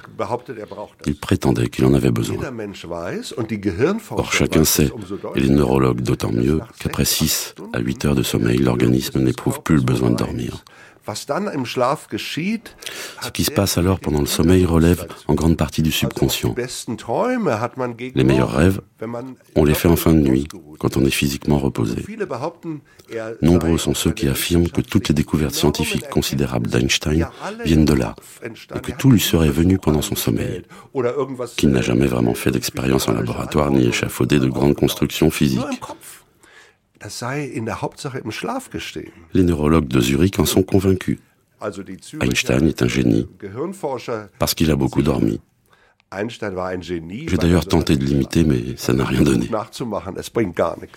Il 1.06 1.16
prétendait 1.16 1.70
qu'il 1.70 1.86
en 1.86 1.94
avait 1.94 2.12
besoin. 2.12 2.38
Or, 4.12 4.34
chacun 4.34 4.66
sait, 4.66 4.92
et 5.36 5.40
les 5.40 5.50
neurologues 5.50 6.02
d'autant 6.02 6.32
mieux, 6.32 6.60
qu'après 6.80 7.06
6 7.06 7.56
à 7.74 7.80
8 7.80 8.06
heures 8.06 8.16
de 8.16 8.24
sommeil, 8.24 8.58
l'organisme 8.58 9.22
n'éprouve 9.22 9.62
plus 9.62 9.76
le 9.76 9.84
besoin 9.84 10.10
de 10.10 10.16
dormir. 10.18 10.66
Ce 13.22 13.30
qui 13.32 13.44
se 13.44 13.52
passe 13.52 13.78
alors 13.78 14.00
pendant 14.00 14.22
le 14.22 14.26
sommeil 14.26 14.66
relève 14.66 15.08
en 15.28 15.34
grande 15.34 15.58
partie 15.58 15.82
du 15.82 15.92
subconscient. 15.92 16.56
Les 18.16 18.24
meilleurs 18.24 18.52
rêves, 18.52 18.82
on 19.56 19.64
les 19.64 19.74
fait 19.74 19.88
en 19.88 19.96
fin 19.96 20.14
de 20.14 20.20
nuit, 20.20 20.48
quand 20.80 20.98
on 20.98 21.06
est 21.06 21.12
physiquement 21.12 21.60
reposé. 21.60 21.98
Er 23.12 23.22
Nombreux 23.42 23.78
sont 23.78 23.94
ceux 23.94 24.12
qui 24.12 24.28
affirment 24.28 24.70
que 24.70 24.82
toutes 24.82 25.10
les 25.10 25.16
découvertes 25.16 25.54
scientifiques 25.54 26.10
considérables 26.10 26.68
d'Einstein 26.68 27.28
viennent 27.64 27.86
de 27.86 27.94
là, 27.94 28.16
et 28.44 28.80
que 28.80 28.92
tout 28.92 29.12
lui 29.12 29.20
serait 29.20 29.50
venu 29.50 29.78
pendant 29.78 30.02
son 30.02 30.16
sommeil, 30.16 30.64
qu'il 31.58 31.70
n'a 31.70 31.82
jamais 31.82 32.08
vraiment 32.08 32.34
fait 32.34 32.52
d'expérience 32.52 33.08
en 33.08 33.14
laboratoire 33.14 33.72
ni 33.72 33.86
échafaudé 33.88 34.40
de 34.40 34.48
grandes 34.48 34.76
constructions 34.76 35.30
physiques. 35.30 35.62
Les 39.34 39.44
neurologues 39.44 39.88
de 39.88 40.00
Zurich 40.00 40.40
en 40.40 40.46
sont 40.46 40.64
convaincus. 40.64 41.20
Einstein 41.62 42.68
est 42.68 42.82
un 42.82 42.88
génie 42.88 43.28
parce 44.40 44.54
qu'il 44.54 44.72
a 44.72 44.76
beaucoup 44.76 45.02
dormi. 45.02 45.40
J'ai 46.12 47.38
d'ailleurs 47.38 47.66
tenté 47.66 47.98
de 47.98 48.06
l'imiter, 48.06 48.44
mais 48.44 48.78
ça 48.78 48.94
n'a 48.94 49.04
rien 49.04 49.22
donné. 49.22 49.50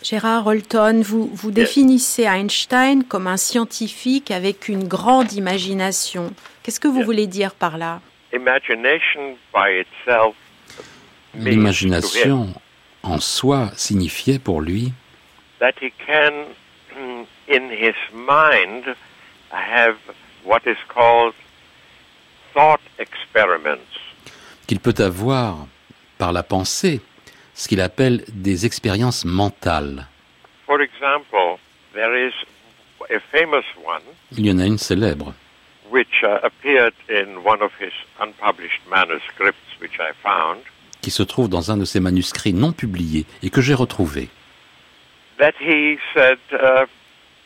Gérard 0.02 0.46
Holton, 0.46 1.02
vous, 1.02 1.30
vous 1.32 1.50
définissez 1.50 2.24
Einstein 2.24 3.02
comme 3.04 3.26
un 3.26 3.36
scientifique 3.36 4.30
avec 4.30 4.68
une 4.68 4.86
grande 4.86 5.32
imagination. 5.32 6.32
Qu'est-ce 6.62 6.78
que 6.78 6.88
vous 6.88 7.02
voulez 7.02 7.26
dire 7.26 7.54
par 7.54 7.78
là? 7.78 8.00
L'imagination 11.34 12.48
en 13.02 13.20
soi 13.20 13.70
signifiait 13.74 14.38
pour 14.38 14.60
lui 14.60 14.92
that 15.60 15.74
he 15.80 15.90
can, 16.06 16.54
in 17.48 17.70
his 17.70 17.94
mind, 18.12 18.84
have 19.50 19.96
what 20.44 20.66
is 20.66 20.78
called 20.88 21.34
thought 22.54 22.80
experiments. 22.98 23.82
Qu'il 24.66 24.80
peut 24.80 24.94
avoir, 24.98 25.66
par 26.18 26.32
la 26.32 26.42
pensée, 26.42 27.00
ce 27.54 27.68
qu'il 27.68 27.80
appelle 27.80 28.24
des 28.28 28.66
expériences 28.66 29.24
mentales. 29.24 30.06
For 30.66 30.80
example, 30.80 31.58
there 31.94 32.14
is 32.14 32.32
a 33.10 33.20
famous 33.32 33.64
one. 33.84 34.02
Il 34.36 34.46
y 34.46 34.50
en 34.50 34.58
a 34.58 34.66
une 34.66 34.78
célèbre. 34.78 35.34
Which 35.90 36.22
uh, 36.22 36.38
appeared 36.42 36.92
in 37.08 37.38
one 37.44 37.62
of 37.62 37.72
his 37.80 37.92
unpublished 38.20 38.82
manuscripts, 38.90 39.80
which 39.80 39.98
I 39.98 40.12
found. 40.22 40.60
Qui 41.00 41.10
se 41.10 41.22
trouve 41.22 41.48
dans 41.48 41.70
un 41.70 41.78
de 41.78 41.84
ses 41.84 42.00
manuscrits 42.00 42.52
non 42.52 42.72
publiés 42.72 43.24
et 43.42 43.50
que 43.50 43.62
j'ai 43.62 43.74
retrouvé 43.74 44.28
that 45.38 45.54
he 45.58 45.98
said, 46.14 46.38
uh, 46.52 46.86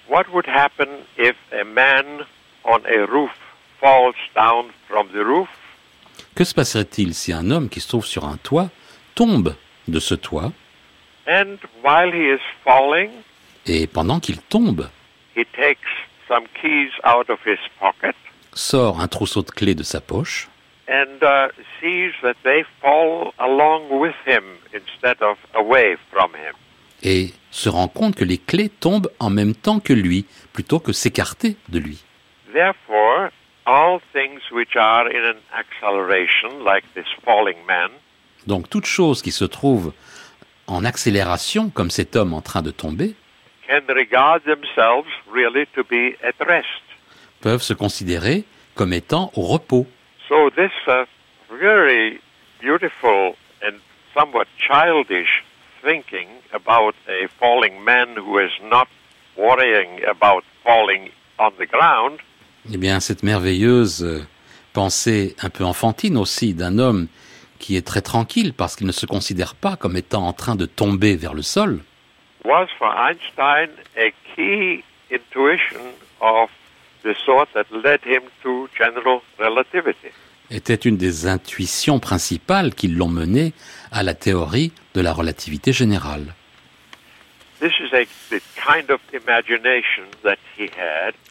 what 0.08 0.32
would 0.32 0.46
happen 0.46 0.88
if 1.16 1.36
a 1.52 1.64
man 1.64 2.26
on 2.64 2.84
a 2.86 3.06
roof 3.06 3.30
falls 3.80 4.16
down 4.34 4.70
from 4.88 5.08
the 5.12 5.24
roof? 5.24 5.48
Que 6.34 6.44
se 6.44 6.54
passerait-il 6.54 7.14
si 7.14 7.32
un 7.32 7.50
homme 7.50 7.68
qui 7.68 7.80
se 7.80 7.88
trouve 7.88 8.06
sur 8.06 8.24
un 8.24 8.36
toit 8.38 8.70
tombe 9.14 9.54
de 9.88 10.00
ce 10.00 10.14
toit? 10.14 10.52
And 11.26 11.58
while 11.82 12.10
he 12.10 12.32
is 12.32 12.40
falling, 12.64 13.10
et 13.66 13.86
pendant 13.86 14.20
qu'il 14.20 14.38
tombe, 14.48 14.88
he 15.36 15.44
takes 15.44 15.88
some 16.26 16.46
keys 16.60 16.90
out 17.04 17.30
of 17.30 17.38
his 17.44 17.58
pocket, 17.78 18.16
sort 18.54 19.00
un 19.00 19.08
trousseau 19.08 19.42
de 19.42 19.50
clés 19.50 19.74
de 19.74 19.84
sa 19.84 20.00
poche, 20.00 20.48
and 20.88 21.22
uh, 21.22 21.48
sees 21.80 22.12
that 22.22 22.36
they 22.42 22.64
fall 22.80 23.32
along 23.38 24.00
with 24.00 24.16
him 24.26 24.42
instead 24.72 25.22
of 25.22 25.36
away 25.54 25.96
from 26.10 26.32
him. 26.34 26.54
Et 27.02 27.32
se 27.50 27.68
rend 27.68 27.88
compte 27.88 28.14
que 28.14 28.24
les 28.24 28.38
clés 28.38 28.68
tombent 28.68 29.10
en 29.18 29.30
même 29.30 29.54
temps 29.54 29.80
que 29.80 29.92
lui, 29.92 30.24
plutôt 30.52 30.78
que 30.78 30.92
s'écarter 30.92 31.56
de 31.68 31.78
lui. 31.78 32.04
Donc 38.46 38.70
toute 38.70 38.86
chose 38.86 39.22
qui 39.22 39.30
se 39.30 39.44
trouve 39.44 39.92
en 40.66 40.84
accélération, 40.84 41.70
comme 41.70 41.90
cet 41.90 42.16
homme 42.16 42.34
en 42.34 42.40
train 42.40 42.62
de 42.62 42.70
tomber, 42.70 43.14
peuvent 47.40 47.62
se 47.62 47.74
considérer 47.74 48.44
comme 48.74 48.92
étant 48.92 49.30
au 49.34 49.42
repos. 49.42 49.86
So 50.28 50.50
this 50.50 50.72
uh, 50.86 51.04
very 51.50 52.20
beautiful 52.62 53.34
and 53.62 53.74
somewhat 54.14 54.46
childish 54.56 55.44
thinking 55.82 56.28
about 56.52 56.94
a 57.08 57.28
falling 57.38 57.82
man 57.84 58.16
who 58.16 58.38
is 58.38 58.52
not 58.62 58.88
worrying 59.36 60.00
about 60.08 60.44
falling 60.64 61.10
on 61.38 61.50
the 61.58 61.66
ground. 61.66 62.18
Eh 62.72 62.76
bien, 62.76 63.00
cette 63.00 63.22
merveilleuse 63.22 64.04
euh, 64.04 64.24
pensée 64.72 65.34
un 65.42 65.50
peu 65.50 65.64
enfantine 65.64 66.16
aussi 66.16 66.54
d'un 66.54 66.78
homme 66.78 67.08
qui 67.58 67.76
est 67.76 67.86
très 67.86 68.02
tranquille 68.02 68.52
parce 68.54 68.76
qu'il 68.76 68.86
ne 68.86 68.92
se 68.92 69.06
considère 69.06 69.54
pas 69.54 69.76
comme 69.76 69.96
étant 69.96 70.26
en 70.26 70.32
train 70.32 70.56
de 70.56 70.66
tomber 70.66 71.16
vers 71.16 71.34
le 71.34 71.42
sol. 71.42 71.80
Was 72.44 72.68
for 72.78 72.88
Einstein 72.88 73.70
a 73.96 74.10
key 74.34 74.82
intuition 75.10 75.80
of 76.20 76.50
the 77.04 77.14
sort 77.24 77.48
that 77.54 77.66
led 77.70 78.00
him 78.04 78.22
to 78.42 78.68
general 78.76 79.20
relativity 79.38 80.10
était 80.52 80.74
une 80.74 80.96
des 80.96 81.26
intuitions 81.26 81.98
principales 81.98 82.74
qui 82.74 82.88
l'ont 82.88 83.08
mené 83.08 83.52
à 83.90 84.02
la 84.02 84.14
théorie 84.14 84.72
de 84.94 85.00
la 85.00 85.12
relativité 85.12 85.72
générale. 85.72 86.34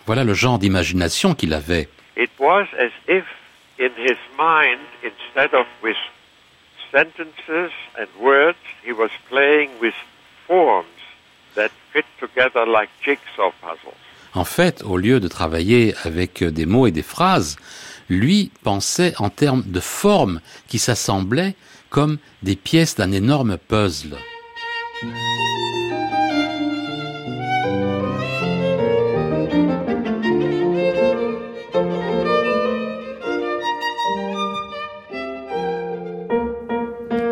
Voilà 0.06 0.24
le 0.24 0.34
genre 0.34 0.60
d'imagination 0.60 1.36
qu'il 1.36 1.54
avait. 1.54 1.90
sentences 6.92 7.72
and 7.98 8.08
words, 8.20 8.58
he 8.84 8.92
was 8.92 9.10
playing 9.30 9.70
with 9.82 9.94
forms 10.48 10.86
that 11.56 11.70
fit 11.94 12.06
together 12.20 12.66
like 12.66 12.90
jigsaw 13.04 13.52
puzzles. 13.62 13.96
En 14.34 14.46
fait, 14.46 14.82
au 14.84 14.98
lieu 14.98 15.20
de 15.20 15.28
travailler 15.28 15.94
avec 16.04 16.44
des 16.44 16.66
mots 16.66 16.88
et 16.88 16.92
des 16.92 17.04
phrases, 17.04 17.58
lui 18.10 18.52
pensait 18.64 19.14
en 19.18 19.30
termes 19.30 19.64
de 19.66 19.80
formes 19.82 20.40
qui 20.68 20.80
s'assemblaient 20.80 21.56
comme 21.92 22.18
des 22.42 22.56
pièces 22.56 22.96
d'un 22.96 23.12
énorme 23.12 23.58
puzzle. 23.68 24.16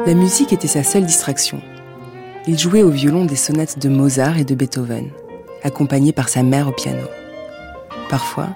La 0.05 0.13
musique 0.13 0.53
était 0.53 0.67
sa 0.67 0.83
seule 0.83 1.05
distraction. 1.05 1.61
Il 2.45 2.57
jouait 2.59 2.83
au 2.83 2.89
violon 2.89 3.25
des 3.25 3.35
sonates 3.35 3.79
de 3.79 3.89
Mozart 3.89 4.37
et 4.37 4.43
de 4.43 4.55
Beethoven, 4.55 5.09
accompagné 5.63 6.11
par 6.11 6.29
sa 6.29 6.43
mère 6.43 6.67
au 6.67 6.71
piano. 6.71 7.07
Parfois, 8.09 8.49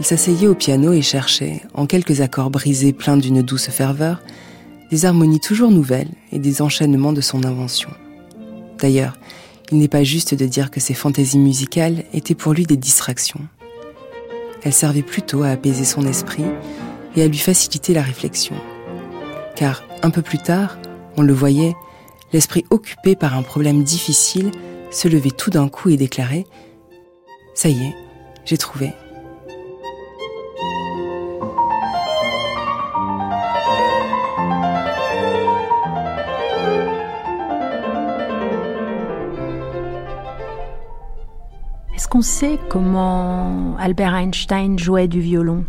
il 0.00 0.06
s'asseyait 0.06 0.46
au 0.46 0.54
piano 0.54 0.92
et 0.92 1.02
cherchait, 1.02 1.62
en 1.74 1.86
quelques 1.86 2.20
accords 2.20 2.50
brisés 2.50 2.92
pleins 2.92 3.16
d'une 3.16 3.42
douce 3.42 3.68
ferveur, 3.68 4.22
des 4.90 5.04
harmonies 5.04 5.40
toujours 5.40 5.70
nouvelles 5.70 6.12
et 6.32 6.38
des 6.38 6.62
enchaînements 6.62 7.12
de 7.12 7.20
son 7.20 7.44
invention. 7.44 7.90
D'ailleurs, 8.78 9.18
il 9.70 9.78
n'est 9.78 9.88
pas 9.88 10.04
juste 10.04 10.34
de 10.34 10.46
dire 10.46 10.70
que 10.70 10.80
ses 10.80 10.94
fantaisies 10.94 11.38
musicales 11.38 12.04
étaient 12.12 12.34
pour 12.34 12.54
lui 12.54 12.64
des 12.64 12.76
distractions. 12.76 13.40
Elles 14.62 14.72
servaient 14.72 15.02
plutôt 15.02 15.42
à 15.42 15.48
apaiser 15.48 15.84
son 15.84 16.06
esprit 16.06 16.44
et 17.16 17.22
à 17.22 17.28
lui 17.28 17.38
faciliter 17.38 17.92
la 17.92 18.02
réflexion. 18.02 18.56
Car, 19.56 19.82
un 20.02 20.10
peu 20.10 20.22
plus 20.22 20.38
tard, 20.38 20.78
on 21.16 21.22
le 21.22 21.32
voyait, 21.32 21.74
l'esprit 22.32 22.64
occupé 22.70 23.14
par 23.16 23.36
un 23.36 23.42
problème 23.42 23.82
difficile 23.82 24.52
se 24.90 25.08
levait 25.08 25.30
tout 25.30 25.50
d'un 25.50 25.68
coup 25.68 25.90
et 25.90 25.96
déclarait⁇ 25.96 26.40
Ça 27.54 27.68
y 27.68 27.82
est, 27.82 27.94
j'ai 28.44 28.56
trouvé⁇ 28.56 28.86
Est-ce 42.08 42.14
qu'on 42.14 42.22
sait 42.22 42.58
comment 42.70 43.76
Albert 43.76 44.14
Einstein 44.14 44.78
jouait 44.78 45.08
du 45.08 45.20
violon? 45.20 45.66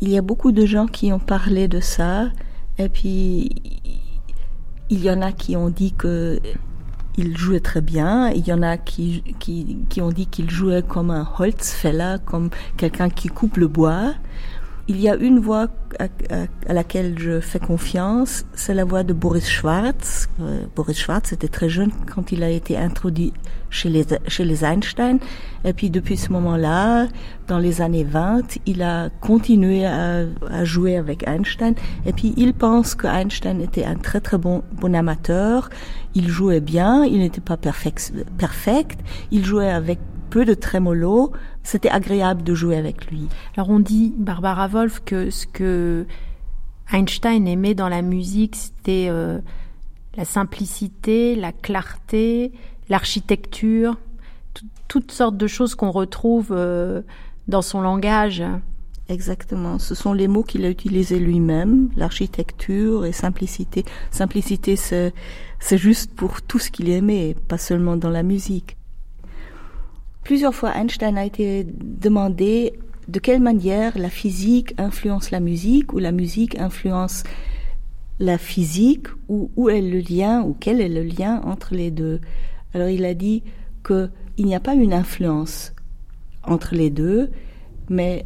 Il 0.00 0.08
y 0.08 0.18
a 0.18 0.20
beaucoup 0.20 0.50
de 0.50 0.66
gens 0.66 0.88
qui 0.88 1.12
ont 1.12 1.20
parlé 1.20 1.68
de 1.68 1.78
ça, 1.78 2.24
et 2.78 2.88
puis 2.88 3.50
il 4.88 5.04
y 5.04 5.08
en 5.12 5.22
a 5.22 5.30
qui 5.30 5.56
ont 5.56 5.70
dit 5.70 5.92
que 5.92 6.40
il 7.18 7.36
jouait 7.36 7.60
très 7.60 7.82
bien. 7.82 8.30
Il 8.30 8.44
y 8.48 8.52
en 8.52 8.62
a 8.62 8.78
qui, 8.78 9.22
qui, 9.38 9.78
qui 9.88 10.00
ont 10.00 10.10
dit 10.10 10.26
qu'il 10.26 10.50
jouait 10.50 10.82
comme 10.82 11.12
un 11.12 11.28
Holzfäller, 11.38 12.16
comme 12.24 12.50
quelqu'un 12.76 13.10
qui 13.10 13.28
coupe 13.28 13.58
le 13.58 13.68
bois. 13.68 14.14
Il 14.90 15.00
y 15.00 15.08
a 15.08 15.14
une 15.14 15.38
voix 15.38 15.68
à, 16.00 16.08
laquelle 16.72 17.16
je 17.16 17.38
fais 17.38 17.60
confiance, 17.60 18.44
c'est 18.54 18.74
la 18.74 18.84
voix 18.84 19.04
de 19.04 19.12
Boris 19.12 19.48
Schwarz. 19.48 20.26
Euh, 20.40 20.64
Boris 20.74 20.98
Schwarz 20.98 21.32
était 21.32 21.46
très 21.46 21.68
jeune 21.68 21.92
quand 22.12 22.32
il 22.32 22.42
a 22.42 22.50
été 22.50 22.76
introduit 22.76 23.32
chez 23.70 23.88
les, 23.88 24.04
chez 24.26 24.44
les 24.44 24.64
Einstein. 24.64 25.20
Et 25.64 25.74
puis 25.74 25.90
depuis 25.90 26.16
ce 26.16 26.32
moment-là, 26.32 27.06
dans 27.46 27.60
les 27.60 27.82
années 27.82 28.02
20, 28.02 28.58
il 28.66 28.82
a 28.82 29.10
continué 29.20 29.86
à, 29.86 30.24
à, 30.50 30.64
jouer 30.64 30.96
avec 30.96 31.22
Einstein. 31.24 31.76
Et 32.04 32.12
puis 32.12 32.34
il 32.36 32.52
pense 32.52 32.96
que 32.96 33.06
Einstein 33.06 33.60
était 33.60 33.84
un 33.84 33.94
très 33.94 34.20
très 34.20 34.38
bon, 34.38 34.64
bon 34.72 34.96
amateur. 34.96 35.70
Il 36.16 36.26
jouait 36.26 36.60
bien, 36.60 37.04
il 37.04 37.18
n'était 37.20 37.40
pas 37.40 37.56
perfect, 37.56 38.12
perfect. 38.38 38.98
Il 39.30 39.44
jouait 39.44 39.70
avec 39.70 40.00
peu 40.30 40.44
de 40.44 40.54
trémolo. 40.54 41.32
C'était 41.62 41.90
agréable 41.90 42.42
de 42.42 42.54
jouer 42.54 42.76
avec 42.76 43.10
lui. 43.10 43.28
Alors 43.56 43.70
on 43.70 43.80
dit, 43.80 44.14
Barbara 44.16 44.68
Wolf, 44.68 45.02
que 45.04 45.30
ce 45.30 45.46
que 45.46 46.06
Einstein 46.92 47.46
aimait 47.46 47.74
dans 47.74 47.88
la 47.88 48.02
musique, 48.02 48.56
c'était 48.56 49.08
euh, 49.10 49.38
la 50.16 50.24
simplicité, 50.24 51.36
la 51.36 51.52
clarté, 51.52 52.52
l'architecture, 52.88 53.96
toutes 54.88 55.12
sortes 55.12 55.36
de 55.36 55.46
choses 55.46 55.74
qu'on 55.74 55.90
retrouve 55.90 56.48
euh, 56.50 57.02
dans 57.46 57.62
son 57.62 57.80
langage. 57.80 58.42
Exactement. 59.08 59.78
Ce 59.78 59.94
sont 59.94 60.12
les 60.12 60.28
mots 60.28 60.44
qu'il 60.44 60.64
a 60.64 60.70
utilisés 60.70 61.18
lui-même, 61.18 61.90
l'architecture 61.96 63.04
et 63.04 63.12
simplicité. 63.12 63.84
Simplicité, 64.10 64.76
c'est, 64.76 65.12
c'est 65.58 65.78
juste 65.78 66.14
pour 66.14 66.42
tout 66.42 66.58
ce 66.60 66.70
qu'il 66.70 66.88
aimait, 66.88 67.36
pas 67.48 67.58
seulement 67.58 67.96
dans 67.96 68.10
la 68.10 68.22
musique. 68.22 68.76
Plusieurs 70.30 70.54
fois, 70.54 70.70
Einstein 70.76 71.18
a 71.18 71.24
été 71.24 71.66
demandé 71.66 72.74
de 73.08 73.18
quelle 73.18 73.40
manière 73.40 73.98
la 73.98 74.08
physique 74.08 74.74
influence 74.78 75.32
la 75.32 75.40
musique 75.40 75.92
ou 75.92 75.98
la 75.98 76.12
musique 76.12 76.56
influence 76.56 77.24
la 78.20 78.38
physique 78.38 79.08
ou 79.28 79.50
où 79.56 79.68
est 79.68 79.80
le 79.80 79.98
lien 79.98 80.42
ou 80.42 80.54
quel 80.60 80.80
est 80.80 80.88
le 80.88 81.02
lien 81.02 81.40
entre 81.44 81.74
les 81.74 81.90
deux. 81.90 82.20
Alors 82.74 82.86
il 82.90 83.04
a 83.06 83.14
dit 83.14 83.42
qu'il 83.84 84.46
n'y 84.46 84.54
a 84.54 84.60
pas 84.60 84.74
une 84.74 84.92
influence 84.92 85.72
entre 86.44 86.76
les 86.76 86.90
deux, 86.90 87.32
mais 87.88 88.24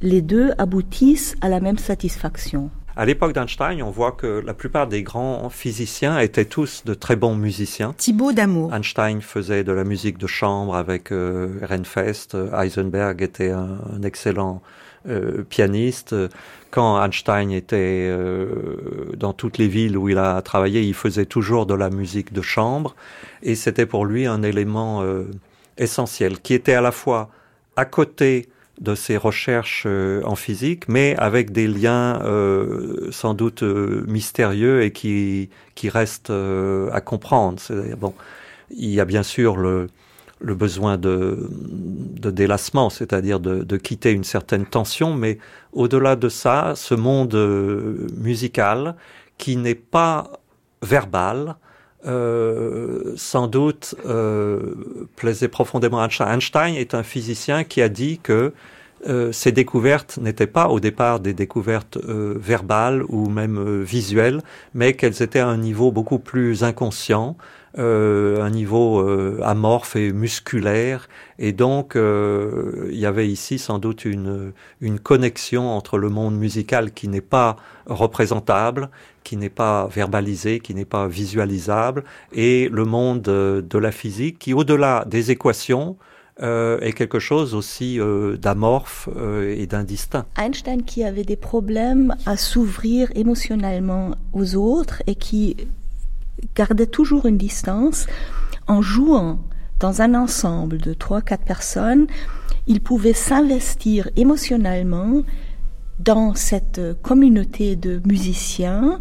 les 0.00 0.22
deux 0.22 0.52
aboutissent 0.56 1.36
à 1.42 1.50
la 1.50 1.60
même 1.60 1.76
satisfaction. 1.76 2.70
À 2.98 3.04
l'époque 3.04 3.32
d'Einstein, 3.32 3.80
on 3.80 3.92
voit 3.92 4.10
que 4.10 4.42
la 4.44 4.54
plupart 4.54 4.88
des 4.88 5.04
grands 5.04 5.50
physiciens 5.50 6.18
étaient 6.18 6.46
tous 6.46 6.82
de 6.84 6.94
très 6.94 7.14
bons 7.14 7.36
musiciens. 7.36 7.94
Thibaut 7.96 8.32
Damour. 8.32 8.74
Einstein 8.74 9.20
faisait 9.20 9.62
de 9.62 9.70
la 9.70 9.84
musique 9.84 10.18
de 10.18 10.26
chambre 10.26 10.74
avec 10.74 11.12
euh, 11.12 11.60
Renfest. 11.62 12.36
Heisenberg 12.52 13.22
était 13.22 13.50
un, 13.50 14.02
excellent 14.02 14.62
euh, 15.08 15.44
pianiste. 15.48 16.12
Quand 16.72 17.00
Einstein 17.00 17.52
était 17.52 18.08
euh, 18.10 19.12
dans 19.16 19.32
toutes 19.32 19.58
les 19.58 19.68
villes 19.68 19.96
où 19.96 20.08
il 20.08 20.18
a 20.18 20.42
travaillé, 20.42 20.82
il 20.82 20.94
faisait 20.94 21.26
toujours 21.26 21.66
de 21.66 21.74
la 21.74 21.90
musique 21.90 22.32
de 22.32 22.42
chambre. 22.42 22.96
Et 23.44 23.54
c'était 23.54 23.86
pour 23.86 24.06
lui 24.06 24.26
un 24.26 24.42
élément 24.42 25.04
essentiel 25.76 26.40
qui 26.40 26.52
était 26.52 26.74
à 26.74 26.80
la 26.80 26.90
fois 26.90 27.30
à 27.76 27.84
côté 27.84 28.48
de 28.80 28.94
ses 28.94 29.16
recherches 29.16 29.84
euh, 29.86 30.22
en 30.24 30.36
physique, 30.36 30.88
mais 30.88 31.16
avec 31.16 31.50
des 31.50 31.66
liens 31.66 32.20
euh, 32.22 33.10
sans 33.10 33.34
doute 33.34 33.62
euh, 33.62 34.04
mystérieux 34.06 34.82
et 34.82 34.92
qui, 34.92 35.50
qui 35.74 35.88
restent 35.88 36.30
à 36.30 37.00
comprendre. 37.00 37.60
Bon, 37.98 38.14
il 38.70 38.90
y 38.90 39.00
a 39.00 39.04
bien 39.04 39.22
sûr 39.22 39.56
le, 39.56 39.88
le 40.40 40.54
besoin 40.54 40.96
de, 40.96 41.48
de 41.50 42.30
délassement, 42.30 42.90
c'est-à-dire 42.90 43.40
de, 43.40 43.64
de, 43.64 43.76
quitter 43.76 44.12
une 44.12 44.24
certaine 44.24 44.66
tension, 44.66 45.14
mais 45.14 45.38
au-delà 45.72 46.16
de 46.16 46.28
ça, 46.28 46.74
ce 46.76 46.94
monde 46.94 47.34
musical 48.16 48.94
qui 49.38 49.56
n'est 49.56 49.74
pas 49.74 50.30
verbal, 50.82 51.56
euh, 52.06 53.12
sans 53.16 53.48
doute 53.48 53.94
euh, 54.06 54.74
plaisait 55.16 55.48
profondément 55.48 56.00
à 56.00 56.08
Einstein. 56.34 56.74
Est 56.74 56.94
un 56.94 57.02
physicien 57.02 57.64
qui 57.64 57.82
a 57.82 57.88
dit 57.88 58.20
que 58.22 58.52
euh, 59.06 59.30
ces 59.30 59.52
découvertes 59.52 60.18
n'étaient 60.18 60.48
pas 60.48 60.68
au 60.68 60.80
départ 60.80 61.20
des 61.20 61.32
découvertes 61.32 61.98
euh, 61.98 62.34
verbales 62.36 63.04
ou 63.08 63.28
même 63.28 63.58
euh, 63.58 63.82
visuelles, 63.82 64.42
mais 64.74 64.94
qu'elles 64.94 65.22
étaient 65.22 65.38
à 65.38 65.46
un 65.46 65.56
niveau 65.56 65.92
beaucoup 65.92 66.18
plus 66.18 66.64
inconscient, 66.64 67.36
un 67.76 68.50
niveau 68.50 69.06
amorphe 69.44 69.94
et 69.94 70.10
musculaire. 70.12 71.08
Et 71.38 71.52
donc, 71.52 71.92
il 71.94 72.98
y 72.98 73.06
avait 73.06 73.28
ici 73.28 73.60
sans 73.60 73.78
doute 73.78 74.04
une, 74.04 74.52
une 74.80 74.98
connexion 74.98 75.68
entre 75.68 75.96
le 75.96 76.08
monde 76.08 76.36
musical 76.36 76.90
qui 76.90 77.06
n'est 77.06 77.20
pas 77.20 77.54
représentable, 77.86 78.88
qui 79.28 79.36
n'est 79.36 79.50
pas 79.50 79.88
verbalisé, 79.88 80.58
qui 80.58 80.74
n'est 80.74 80.86
pas 80.86 81.06
visualisable, 81.06 82.02
et 82.32 82.70
le 82.72 82.86
monde 82.86 83.20
de 83.20 83.78
la 83.78 83.92
physique 83.92 84.38
qui, 84.38 84.54
au-delà 84.54 85.04
des 85.06 85.30
équations, 85.30 85.98
euh, 86.40 86.80
est 86.80 86.94
quelque 86.94 87.18
chose 87.18 87.54
aussi 87.54 88.00
euh, 88.00 88.38
d'amorphe 88.38 89.10
euh, 89.14 89.54
et 89.54 89.66
d'indistinct. 89.66 90.24
Einstein 90.38 90.82
qui 90.82 91.04
avait 91.04 91.24
des 91.24 91.36
problèmes 91.36 92.16
à 92.24 92.38
s'ouvrir 92.38 93.10
émotionnellement 93.16 94.14
aux 94.32 94.54
autres 94.54 95.02
et 95.06 95.14
qui 95.14 95.56
gardait 96.54 96.86
toujours 96.86 97.26
une 97.26 97.36
distance 97.36 98.06
en 98.66 98.80
jouant 98.80 99.40
dans 99.78 100.00
un 100.00 100.14
ensemble 100.14 100.78
de 100.78 100.94
trois 100.94 101.20
quatre 101.20 101.44
personnes, 101.44 102.06
il 102.66 102.80
pouvait 102.80 103.12
s'investir 103.12 104.08
émotionnellement 104.16 105.22
dans 106.00 106.34
cette 106.34 106.80
communauté 107.02 107.76
de 107.76 108.00
musiciens 108.06 109.00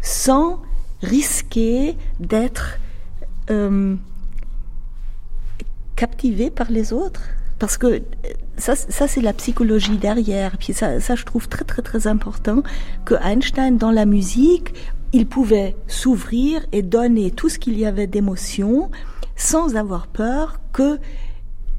sans 0.00 0.60
risquer 1.02 1.96
d'être 2.20 2.78
euh, 3.50 3.96
captivé 5.96 6.50
par 6.50 6.70
les 6.70 6.92
autres. 6.92 7.22
Parce 7.58 7.78
que 7.78 8.02
ça, 8.56 8.76
ça 8.76 9.08
c'est 9.08 9.20
la 9.20 9.32
psychologie 9.32 9.96
derrière. 9.96 10.56
Puis 10.58 10.72
ça, 10.72 11.00
ça, 11.00 11.14
je 11.14 11.24
trouve 11.24 11.48
très 11.48 11.64
très 11.64 11.82
très 11.82 12.06
important 12.06 12.62
que 13.04 13.14
Einstein 13.14 13.78
dans 13.78 13.90
la 13.90 14.06
musique, 14.06 14.74
il 15.12 15.26
pouvait 15.26 15.76
s'ouvrir 15.86 16.66
et 16.72 16.82
donner 16.82 17.30
tout 17.30 17.48
ce 17.48 17.58
qu'il 17.58 17.78
y 17.78 17.86
avait 17.86 18.06
d'émotion 18.06 18.90
sans 19.36 19.76
avoir 19.76 20.08
peur 20.08 20.60
que 20.72 20.98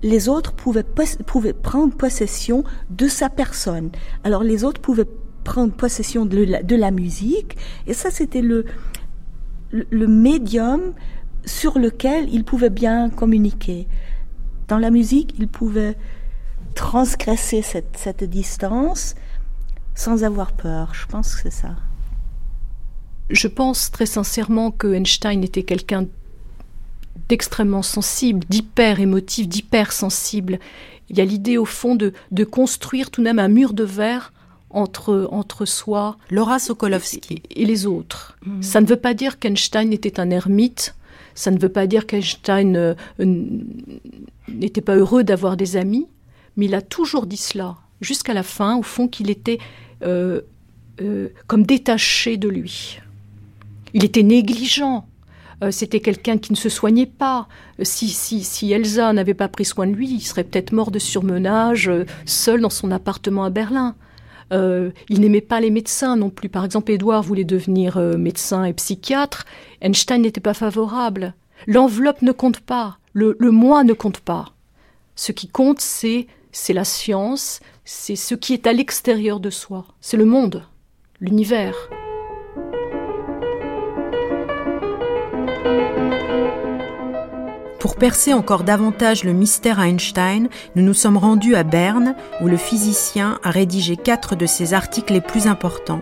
les 0.06 0.30
autres 0.30 0.54
pouvaient, 0.54 0.86
pouvaient 1.26 1.54
prendre 1.54 1.96
possession 1.96 2.63
de 2.91 3.08
sa 3.08 3.28
personne. 3.28 3.89
Alors 4.24 4.44
les 4.44 4.63
autres 4.63 4.80
pouvaient 4.80 5.08
prendre 5.44 5.74
possession 5.74 6.28
de 6.28 6.76
la, 6.76 6.91
musique 6.91 7.58
et 7.88 7.94
ça 7.94 8.12
c'était 8.12 8.44
le, 8.44 8.65
médium 9.91 10.94
sur 11.44 11.80
lequel 11.80 12.32
il 12.32 12.44
pouvait 12.44 12.70
bien 12.70 13.10
communiquer. 13.10 13.88
Dans 14.68 14.78
la 14.78 14.91
musique, 14.91 15.34
il 15.39 15.48
pouvait 15.48 15.98
transgresser 16.76 17.63
cette 17.63 18.24
distance 18.24 19.15
sans 19.96 20.24
avoir 20.24 20.52
peur. 20.54 20.94
Je 20.94 21.08
pense 21.08 21.36
que 21.36 21.41
c'est 21.44 21.62
ça. 21.62 21.76
Je 23.32 23.48
pense 23.48 23.89
très 23.89 24.06
sincèrement 24.06 24.70
que 24.70 24.94
Einstein 24.94 25.44
était 25.44 25.63
quelqu'un 25.63 26.06
d'extrêmement 27.30 27.82
sensible, 27.82 28.46
d'hyper 28.50 29.00
émotif, 29.00 29.48
d'hyper 29.48 29.92
sensible. 29.92 30.60
Il 31.10 31.18
y 31.18 31.22
a 31.22 31.26
l'idée 31.26 31.58
au 31.58 31.66
fond 31.66 31.96
de, 31.96 32.14
de, 32.32 32.44
construire 32.44 33.12
tout 33.12 33.22
de 33.22 33.26
même 33.26 33.40
un 33.40 33.48
mur 33.48 33.74
de 33.74 33.84
verre 33.84 34.34
entre, 34.70 35.28
entre 35.32 35.66
soi, 35.66 36.18
Laura 36.30 36.60
Sokolovski 36.60 37.42
et, 37.50 37.62
et 37.62 37.66
les 37.66 37.86
autres. 37.86 38.38
Mmh. 38.46 38.62
Ça 38.62 38.82
ne 38.82 38.86
veut 38.86 38.96
pas 38.96 39.14
dire 39.14 39.40
qu'Einstein 39.40 39.94
était 39.94 40.20
un 40.20 40.30
ermite, 40.30 40.96
ça 41.36 41.52
ne 41.52 41.60
veut 41.60 41.70
pas 41.70 41.86
dire 41.86 42.08
qu'Einstein 42.08 42.76
euh, 42.76 42.96
n'était 44.48 44.82
pas 44.82 44.96
heureux 44.96 45.24
d'avoir 45.24 45.58
des 45.58 45.76
amis, 45.76 46.08
mais 46.56 46.66
il 46.66 46.76
a 46.76 46.82
toujours 46.82 47.28
dit 47.28 47.38
cela, 47.38 47.76
jusqu'à 48.02 48.34
la 48.34 48.44
fin, 48.44 48.78
au 48.78 48.84
fond, 48.84 49.08
qu'il 49.08 49.30
était 49.30 49.60
euh, 50.04 50.42
euh, 51.02 51.30
comme 51.48 51.64
détaché 51.64 52.38
de 52.38 52.48
lui. 52.48 53.00
Il 53.94 54.04
était 54.04 54.24
négligent. 54.24 55.06
Euh, 55.63 55.72
C'était 55.72 56.00
quelqu'un 56.00 56.38
qui 56.38 56.52
ne 56.52 56.58
se 56.58 56.70
soignait 56.70 57.06
pas. 57.06 57.48
Si, 57.82 58.10
si, 58.10 58.44
si 58.44 58.72
Elsa 58.72 59.13
n'avait 59.13 59.34
pas 59.34 59.48
pris 59.48 59.65
soin 59.65 59.88
de 59.88 59.94
lui, 59.94 60.10
il 60.10 60.22
serait 60.22 60.44
peut-être 60.44 60.72
mort 60.72 60.91
de 60.91 61.00
surmenage, 61.00 61.89
euh, 61.89 62.06
seul 62.26 62.62
dans 62.62 62.70
son 62.70 62.91
appartement 62.91 63.44
à 63.44 63.50
Berlin. 63.50 63.96
Euh, 64.54 64.91
il 65.10 65.22
n'aimait 65.22 65.41
pas 65.41 65.60
les 65.60 65.72
médecins 65.72 66.15
non 66.15 66.30
plus. 66.30 66.50
Par 66.50 66.65
exemple, 66.65 66.91
Édouard 66.91 67.24
voulait 67.24 67.44
devenir 67.46 67.98
euh, 67.98 68.18
médecin 68.18 68.63
et 68.63 68.74
psychiatre. 68.74 69.46
Einstein 69.82 70.22
n'était 70.22 70.41
pas 70.41 70.54
favorable. 70.54 71.34
L'enveloppe 71.68 72.22
ne 72.22 72.32
compte 72.32 72.60
pas. 72.60 73.00
Le, 73.13 73.36
le 73.39 73.52
moi 73.52 73.84
ne 73.84 73.94
compte 73.94 74.20
pas. 74.20 74.54
Ce 75.15 75.32
qui 75.32 75.48
compte, 75.48 75.80
c'est 75.80 76.28
c'est 76.52 76.74
la 76.74 76.86
science, 76.86 77.60
c'est 77.84 78.15
ce 78.15 78.34
qui 78.34 78.54
est 78.54 78.65
à 78.65 78.72
l'extérieur 78.72 79.41
de 79.41 79.50
soi, 79.50 79.86
c'est 80.00 80.15
le 80.15 80.24
monde, 80.24 80.63
l'univers. 81.20 81.76
Pour 87.95 88.01
percer 88.01 88.34
encore 88.34 88.65
davantage 88.65 89.23
le 89.23 89.31
mystère 89.31 89.79
Einstein, 89.79 90.49
nous 90.75 90.84
nous 90.84 90.93
sommes 90.93 91.15
rendus 91.15 91.55
à 91.55 91.63
Berne, 91.63 92.13
où 92.41 92.49
le 92.49 92.58
physicien 92.58 93.39
a 93.41 93.51
rédigé 93.51 93.95
quatre 93.95 94.36
de 94.36 94.45
ses 94.45 94.73
articles 94.73 95.13
les 95.13 95.21
plus 95.21 95.47
importants. 95.47 96.01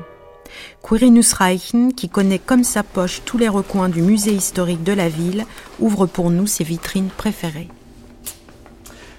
Quirinus 0.81 1.33
Reichen, 1.33 1.93
qui 1.93 2.09
connaît 2.09 2.39
comme 2.39 2.63
sa 2.63 2.81
poche 2.81 3.21
tous 3.25 3.37
les 3.37 3.47
recoins 3.47 3.89
du 3.89 4.01
musée 4.01 4.31
historique 4.31 4.83
de 4.83 4.91
la 4.91 5.07
ville, 5.07 5.45
ouvre 5.79 6.07
pour 6.07 6.31
nous 6.31 6.47
ses 6.47 6.63
vitrines 6.63 7.11
préférées. 7.15 7.69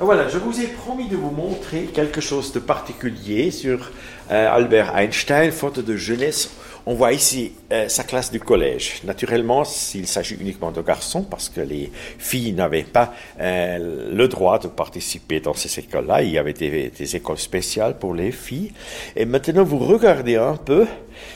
Voilà, 0.00 0.26
je 0.26 0.38
vous 0.38 0.60
ai 0.60 0.66
promis 0.66 1.06
de 1.06 1.14
vous 1.14 1.30
montrer 1.30 1.84
quelque 1.84 2.20
chose 2.20 2.52
de 2.52 2.58
particulier 2.58 3.52
sur 3.52 3.92
euh, 4.32 4.52
Albert 4.52 4.96
Einstein, 4.96 5.52
faute 5.52 5.78
de 5.78 5.96
jeunesse. 5.96 6.50
On 6.86 6.92
voit 6.92 7.14
ici 7.14 7.52
euh, 7.72 7.88
sa 7.88 8.04
classe 8.04 8.30
du 8.30 8.40
collège. 8.40 9.00
Naturellement, 9.04 9.64
s'il 9.64 10.06
s'agit 10.06 10.34
uniquement 10.34 10.70
de 10.70 10.82
garçons, 10.82 11.22
parce 11.22 11.48
que 11.48 11.62
les 11.62 11.90
filles 12.18 12.52
n'avaient 12.52 12.82
pas 12.82 13.14
euh, 13.40 14.10
le 14.12 14.28
droit 14.28 14.58
de 14.58 14.68
participer 14.68 15.40
dans 15.40 15.54
ces 15.54 15.78
écoles-là. 15.80 16.22
Il 16.22 16.30
y 16.30 16.38
avait 16.38 16.52
des, 16.52 17.16
écoles 17.16 17.38
spéciales 17.38 17.98
pour 17.98 18.14
les 18.14 18.32
filles. 18.32 18.72
Et 19.16 19.24
maintenant, 19.24 19.64
vous 19.64 19.78
regardez 19.78 20.36
un 20.36 20.56
peu 20.56 20.86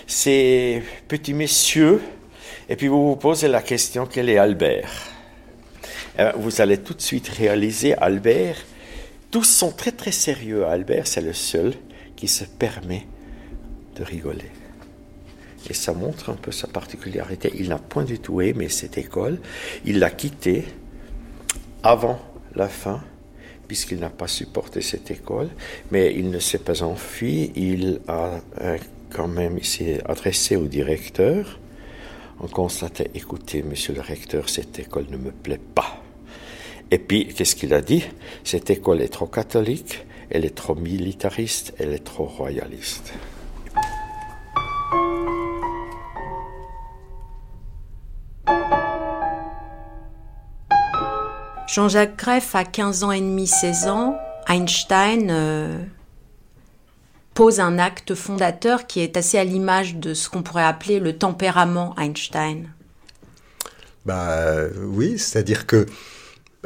ces 0.07 0.83
petits 1.09 1.33
messieurs, 1.33 2.03
et 2.69 2.77
puis 2.77 2.89
vous 2.89 3.09
vous 3.09 3.17
posez 3.17 3.49
la 3.49 3.63
question, 3.63 4.07
quel 4.07 4.29
est 4.29 4.37
Albert? 4.37 4.91
Euh, 6.19 6.33
vous 6.37 6.61
allez 6.61 6.77
tout 6.77 6.93
de 6.93 7.01
suite 7.01 7.29
réaliser 7.29 7.95
Albert. 7.95 8.57
Tous 9.31 9.45
sont 9.45 9.73
très 9.73 9.93
très 9.93 10.13
sérieux. 10.13 10.67
Albert, 10.67 11.07
c'est 11.07 11.23
le 11.23 11.33
seul 11.33 11.73
qui 12.17 12.29
se 12.29 12.45
permet 12.45 13.07
de 13.97 14.05
rigoler. 14.05 14.51
Et 15.71 15.75
ça 15.75 15.93
montre 15.93 16.31
un 16.31 16.35
peu 16.35 16.51
sa 16.51 16.67
particularité. 16.67 17.53
Il 17.55 17.69
n'a 17.69 17.79
point 17.79 18.05
du 18.05 18.19
tout 18.19 18.41
aimé 18.41 18.69
cette 18.69 18.99
école. 18.99 19.39
Il 19.85 19.99
l'a 19.99 20.11
quittée 20.11 20.65
avant 21.83 22.21
la 22.55 22.69
fin, 22.69 23.03
puisqu'il 23.67 23.99
n'a 23.99 24.11
pas 24.11 24.29
supporté 24.29 24.81
cette 24.81 25.11
école. 25.11 25.49
Mais 25.91 26.15
il 26.15 26.31
ne 26.31 26.39
s'est 26.39 26.59
pas 26.59 26.83
enfui. 26.83 27.53
Il 27.55 28.01
a 28.09 28.41
euh, 28.61 28.79
quand 29.11 29.29
même 29.29 29.63
s'est 29.63 30.01
adressé 30.07 30.57
au 30.57 30.67
directeur. 30.67 31.59
On 32.41 32.47
constatait, 32.47 33.11
écoutez, 33.15 33.63
monsieur 33.63 33.95
le 33.95 34.01
recteur, 34.01 34.49
cette 34.49 34.79
école 34.79 35.07
ne 35.11 35.17
me 35.17 35.33
plaît 35.33 35.61
pas. 35.75 36.03
Et 36.91 36.99
puis, 36.99 37.27
qu'est-ce 37.27 37.57
qu'il 37.57 37.75
a 37.75 37.81
dit? 37.81 38.05
Cette 38.45 38.71
école 38.71 39.03
est 39.03 39.09
trop 39.09 39.27
catholique, 39.27 40.07
elle 40.31 40.45
est 40.45 40.55
trop 40.55 40.75
militariste, 40.75 41.75
elle 41.79 41.93
est 41.93 42.05
trop 42.05 42.25
royaliste. 42.25 43.13
Jean-Jacques 51.69 52.17
Greff 52.17 52.55
a 52.55 52.65
15 52.65 53.05
ans 53.05 53.13
et 53.13 53.21
demi, 53.21 53.47
16 53.47 53.89
ans. 53.89 54.19
Einstein 54.49 55.29
euh, 55.31 55.85
pose 57.35 57.61
un 57.61 57.79
acte 57.79 58.15
fondateur 58.15 58.87
qui 58.87 59.01
est 59.01 59.19
assez 59.19 59.37
à 59.37 59.45
l'image 59.45 59.97
de 59.97 60.15
ce 60.15 60.31
qu'on 60.31 60.43
pourrait 60.43 60.65
appeler 60.65 60.99
le 60.99 61.19
tempérament 61.19 61.95
Einstein. 61.99 62.73
Bah 64.07 64.63
oui, 64.83 65.19
c'est-à-dire 65.19 65.67
que 65.67 65.85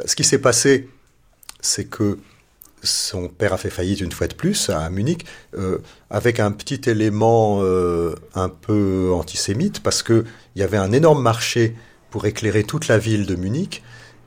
ce 0.05 0.15
qui 0.15 0.23
s'est 0.23 0.39
passé, 0.39 0.89
c'est 1.59 1.85
que 1.85 2.17
son 2.81 3.27
père 3.27 3.51
a 3.51 3.57
fait 3.57 3.69
faillite 3.69 3.99
une 3.99 4.11
fois 4.13 4.27
de 4.27 4.33
plus 4.33 4.69
à 4.69 4.89
Munich, 4.89 5.25
euh, 5.57 5.79
avec 6.09 6.39
un 6.39 6.51
petit 6.51 6.89
élément 6.89 7.59
euh, 7.61 8.15
un 8.35 8.47
peu 8.47 9.11
antisémite, 9.13 9.81
parce 9.83 10.01
qu'il 10.01 10.23
y 10.55 10.63
avait 10.63 10.77
un 10.77 10.93
énorme 10.93 11.21
marché 11.21 11.75
pour 12.09 12.25
éclairer 12.25 12.63
toute 12.63 12.87
la 12.87 12.97
ville 12.97 13.25
de 13.25 13.35
Munich. 13.35 13.83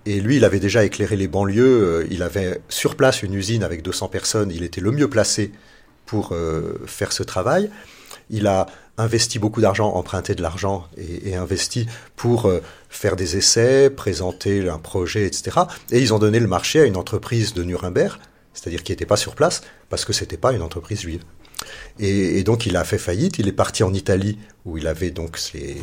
Et 0.06 0.20
lui, 0.20 0.36
il 0.36 0.44
avait 0.44 0.60
déjà 0.60 0.84
éclairé 0.84 1.16
les 1.16 1.26
banlieues. 1.26 1.82
Euh, 1.82 2.06
il 2.10 2.22
avait 2.22 2.60
sur 2.68 2.94
place 2.94 3.22
une 3.22 3.34
usine 3.34 3.64
avec 3.64 3.82
200 3.82 4.08
personnes. 4.08 4.52
Il 4.52 4.62
était 4.62 4.80
le 4.80 4.92
mieux 4.92 5.10
placé 5.10 5.50
pour 6.06 6.30
euh, 6.32 6.80
faire 6.86 7.12
ce 7.12 7.24
travail. 7.24 7.70
Il 8.30 8.46
a 8.46 8.66
investi 8.98 9.38
beaucoup 9.38 9.60
d'argent, 9.60 9.92
emprunté 9.92 10.34
de 10.34 10.42
l'argent 10.42 10.86
et, 10.96 11.34
investi 11.34 11.86
pour 12.14 12.46
euh, 12.46 12.60
faire 12.88 13.16
des 13.16 13.36
essais, 13.36 13.90
présenter 13.90 14.68
un 14.68 14.78
projet, 14.78 15.26
etc. 15.26 15.58
Et 15.90 16.00
ils 16.00 16.14
ont 16.14 16.18
donné 16.18 16.38
le 16.38 16.46
marché 16.46 16.80
à 16.80 16.84
une 16.84 16.96
entreprise 16.96 17.52
de 17.52 17.62
Nuremberg, 17.62 18.18
c'est-à-dire 18.54 18.82
qui 18.82 18.92
n'était 18.92 19.06
pas 19.06 19.16
sur 19.16 19.34
place, 19.34 19.62
parce 19.90 20.04
que 20.04 20.12
c'était 20.12 20.38
pas 20.38 20.52
une 20.52 20.62
entreprise 20.62 21.00
juive. 21.00 21.22
Et, 21.98 22.42
donc 22.42 22.64
il 22.64 22.76
a 22.76 22.84
fait 22.84 22.98
faillite, 22.98 23.38
il 23.38 23.48
est 23.48 23.52
parti 23.52 23.82
en 23.82 23.92
Italie, 23.92 24.38
où 24.64 24.78
il 24.78 24.86
avait 24.86 25.10
donc 25.10 25.36
ses 25.36 25.76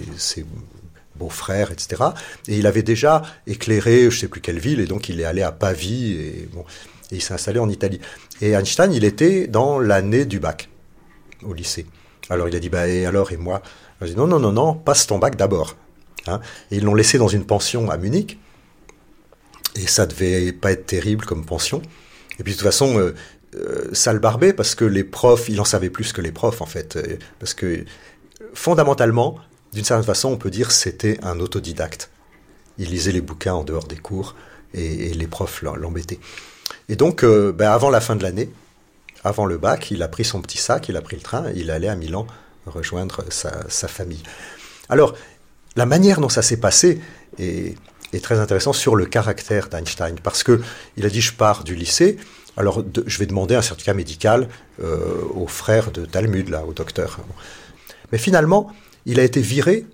beaux-frères, 1.24 1.72
etc. 1.72 2.04
Et 2.48 2.58
il 2.58 2.68
avait 2.68 2.84
déjà 2.84 3.22
éclairé 3.48 4.10
je 4.10 4.20
sais 4.20 4.28
plus 4.28 4.42
quelle 4.42 4.60
ville, 4.60 4.80
et 4.80 4.86
donc 4.86 5.10
il 5.10 5.20
est 5.20 5.26
allé 5.26 5.42
à 5.42 5.52
Pavie, 5.52 6.14
et, 6.14 6.50
bon, 6.54 6.66
il 7.12 7.22
s'est 7.22 7.34
installé 7.34 7.60
en 7.60 7.70
Italie. 7.70 8.00
Et 8.42 8.52
Einstein, 8.52 8.92
il 8.92 9.04
était 9.04 9.48
dans 9.48 9.80
l'année 9.80 10.26
du 10.26 10.40
bac, 10.40 10.70
au 11.44 11.54
lycée. 11.54 11.86
Alors 12.30 12.48
il 12.48 12.56
a 12.56 12.60
dit, 12.60 12.70
bah, 12.70 12.88
et 12.88 13.06
alors, 13.06 13.32
et 13.32 13.38
moi? 13.38 13.62
Non, 14.16 14.28
non, 14.28 14.40
non, 14.40 14.52
non, 14.52 14.74
passe 14.74 15.08
ton 15.08 15.18
bac 15.18 15.36
d'abord. 15.36 15.76
Hein 16.28 16.40
et 16.72 16.78
ils 16.78 16.84
l'ont 16.84 16.96
laissé 16.96 17.18
dans 17.18 17.28
une 17.28 17.46
pension 17.46 17.90
à 17.90 17.98
Munich. 17.98 18.40
Et 19.76 19.88
ça 19.88 20.06
devait 20.06 20.52
pas 20.52 20.72
être 20.72 20.86
terrible 20.86 21.26
comme 21.26 21.46
pension. 21.46 21.82
Et 22.40 22.44
puis 22.44 22.54
de 22.54 22.58
toute 22.58 22.66
façon, 22.66 23.00
euh, 23.00 23.14
euh, 23.56 23.90
ça 23.94 24.14
le 24.14 24.20
barbait 24.20 24.54
parce 24.54 24.76
que 24.76 24.86
les 24.86 25.04
profs, 25.04 25.50
il 25.50 25.60
en 25.60 25.66
savait 25.66 25.90
plus 25.90 26.14
que 26.14 26.22
les 26.22 26.32
profs 26.32 26.62
en 26.62 26.66
fait. 26.66 26.96
Euh, 26.96 27.18
parce 27.40 27.54
que 27.54 27.86
fondamentalement, 28.54 29.40
d'une 29.74 29.84
certaine 29.84 30.06
façon, 30.06 30.30
on 30.30 30.38
peut 30.38 30.52
dire 30.52 30.72
c'était 30.72 31.20
un 31.24 31.40
autodidacte. 31.40 32.10
Il 32.78 32.90
lisait 32.90 33.12
les 33.12 33.22
bouquins 33.22 33.54
en 33.54 33.64
dehors 33.64 33.88
des 33.88 33.98
cours 33.98 34.36
et, 34.74 35.12
et 35.12 35.14
les 35.14 35.28
profs 35.28 35.62
l'embêtaient. 35.62 36.20
Et 36.90 36.96
donc, 36.96 37.24
euh, 37.24 37.52
ben, 37.52 37.72
avant 37.72 37.90
la 37.90 38.02
fin 38.02 38.16
de 38.16 38.24
l'année, 38.24 38.50
avant 39.24 39.46
le 39.46 39.58
bac, 39.58 39.92
il 39.92 40.04
a 40.04 40.08
pris 40.08 40.26
son 40.26 40.42
petit 40.42 40.58
sac, 40.58 40.90
il 40.90 40.98
a 40.98 41.02
pris 41.02 41.16
le 41.16 41.22
train, 41.22 41.46
il 41.56 41.72
allait 41.72 41.88
à 41.88 41.96
Milan 41.96 42.28
rejoindre 42.66 43.24
sa, 43.30 43.88
famille. 43.88 44.24
Alors, 44.88 45.16
la 45.76 45.86
manière 45.86 46.22
dont 46.22 46.30
ça 46.30 46.42
s'est 46.42 46.58
passé 46.58 47.02
est, 47.38 47.76
très 48.22 48.40
intéressant 48.40 48.74
sur 48.74 48.96
le 48.96 49.06
caractère 49.06 49.68
d'Einstein, 49.70 50.16
parce 50.22 50.44
que 50.44 50.62
il 50.98 51.06
a 51.06 51.10
dit 51.10 51.20
je 51.20 51.34
pars 51.34 51.64
du 51.64 51.76
lycée, 51.76 52.18
Alors, 52.56 52.84
je 53.06 53.18
vais 53.18 53.26
demander 53.26 53.56
un 53.56 53.62
certificat 53.62 53.94
médical 53.94 54.48
au 54.80 55.48
frère 55.48 55.92
de 55.92 56.06
Talmud, 56.06 56.48
là, 56.50 56.64
au 56.66 56.74
docteur. 56.74 57.20
Mais 58.12 58.18
finalement, 58.18 58.72
il 59.06 59.20
a 59.20 59.24
été 59.24 59.42
viré 59.42 59.86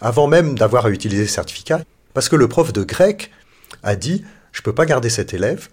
avant 0.00 0.26
même 0.26 0.56
d'avoir 0.58 0.86
à 0.86 0.90
utiliser 0.90 1.22
le 1.22 1.28
certificat, 1.28 1.82
parce 2.14 2.28
que 2.28 2.36
le 2.36 2.48
prof 2.48 2.72
de 2.72 2.82
grec 2.82 3.30
a 3.82 3.96
dit 3.96 4.24
je 4.52 4.60
ne 4.60 4.64
peux 4.64 4.74
pas 4.74 4.86
garder 4.86 5.10
cet 5.10 5.34
élève 5.34 5.68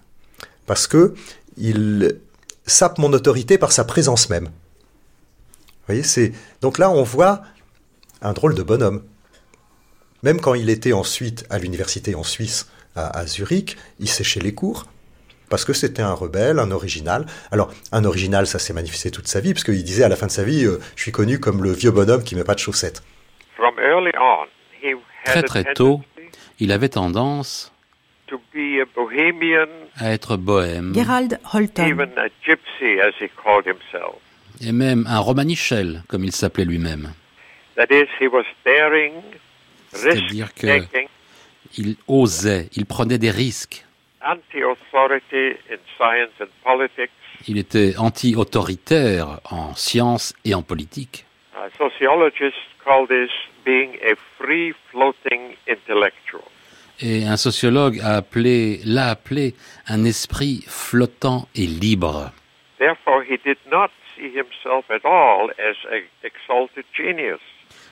parce 0.66 0.88
que 0.88 1.14
il 1.58 2.20
sape 2.66 2.98
mon 2.98 3.14
autorité 3.14 3.58
par 3.58 3.72
sa 3.72 3.84
présence 3.84 4.30
même. 4.30 4.50
C'est 6.04 6.32
donc 6.62 6.78
là 6.78 6.90
on 6.90 7.04
voit 7.04 7.44
un 8.22 8.34
drôle 8.34 8.56
de 8.56 8.64
bonhomme. 8.64 9.04
Même 10.24 10.40
quand 10.40 10.54
il 10.54 10.70
était 10.70 10.94
ensuite 10.94 11.46
à 11.50 11.60
l'université 11.60 12.16
en 12.16 12.24
Suisse, 12.24 12.68
à, 12.96 13.26
Zurich, 13.26 13.78
il 14.00 14.08
séchait 14.08 14.40
les 14.40 14.54
cours 14.54 14.86
parce 15.54 15.66
que 15.66 15.74
c'était 15.74 16.02
un 16.02 16.16
rebelle, 16.16 16.58
un 16.58 16.72
original. 16.72 17.28
Alors, 17.52 17.72
un 17.92 18.06
original, 18.06 18.48
ça 18.48 18.58
s'est 18.58 18.74
manifesté 18.74 19.12
toute 19.12 19.28
sa 19.28 19.40
vie, 19.40 19.54
parce 19.54 19.64
qu'il 19.64 19.84
disait 19.84 20.04
à 20.04 20.10
la 20.10 20.16
fin 20.16 20.26
de 20.26 20.32
sa 20.32 20.44
vie, 20.44 20.66
euh, 20.66 20.80
je 20.96 21.04
suis 21.04 21.12
connu 21.12 21.40
comme 21.40 21.64
le 21.64 21.72
vieux 21.72 21.92
bonhomme 21.92 22.24
qui 22.24 22.36
met 22.36 22.44
pas 22.44 22.56
de 22.56 22.60
chaussettes. 22.60 23.04
Très 25.26 25.44
très 25.44 25.76
tôt, 25.76 26.02
il 26.60 26.72
avait 26.72 26.90
tendance 26.90 27.72
à 29.98 30.12
être 30.12 30.38
bohème. 30.38 30.92
Gerald 30.96 31.40
Holton. 31.54 32.08
Et 34.60 34.72
même 34.72 35.06
un 35.08 35.20
romanichel, 35.20 36.02
comme 36.08 36.24
il 36.24 36.32
s'appelait 36.32 36.66
lui-même. 36.66 37.14
C'est-à-dire 39.92 40.52
qu'il 40.56 41.96
osait, 42.08 42.70
il 42.76 42.88
prenait 42.88 43.20
des 43.20 43.30
risques. 43.30 43.86
Il 47.48 47.58
était 47.58 47.98
anti-autoritaire 47.98 49.40
en 49.50 49.76
sciences 49.76 50.34
et 50.46 50.54
en 50.54 50.62
politique. 50.62 51.26
Et 57.02 57.26
un 57.26 57.38
sociologue 57.38 58.00
a 58.02 58.16
appelé, 58.16 58.80
l'a 58.86 59.10
appelé 59.10 59.56
un 59.88 60.04
esprit 60.06 60.64
flottant 60.68 61.48
et 61.56 61.66
libre. 61.66 62.32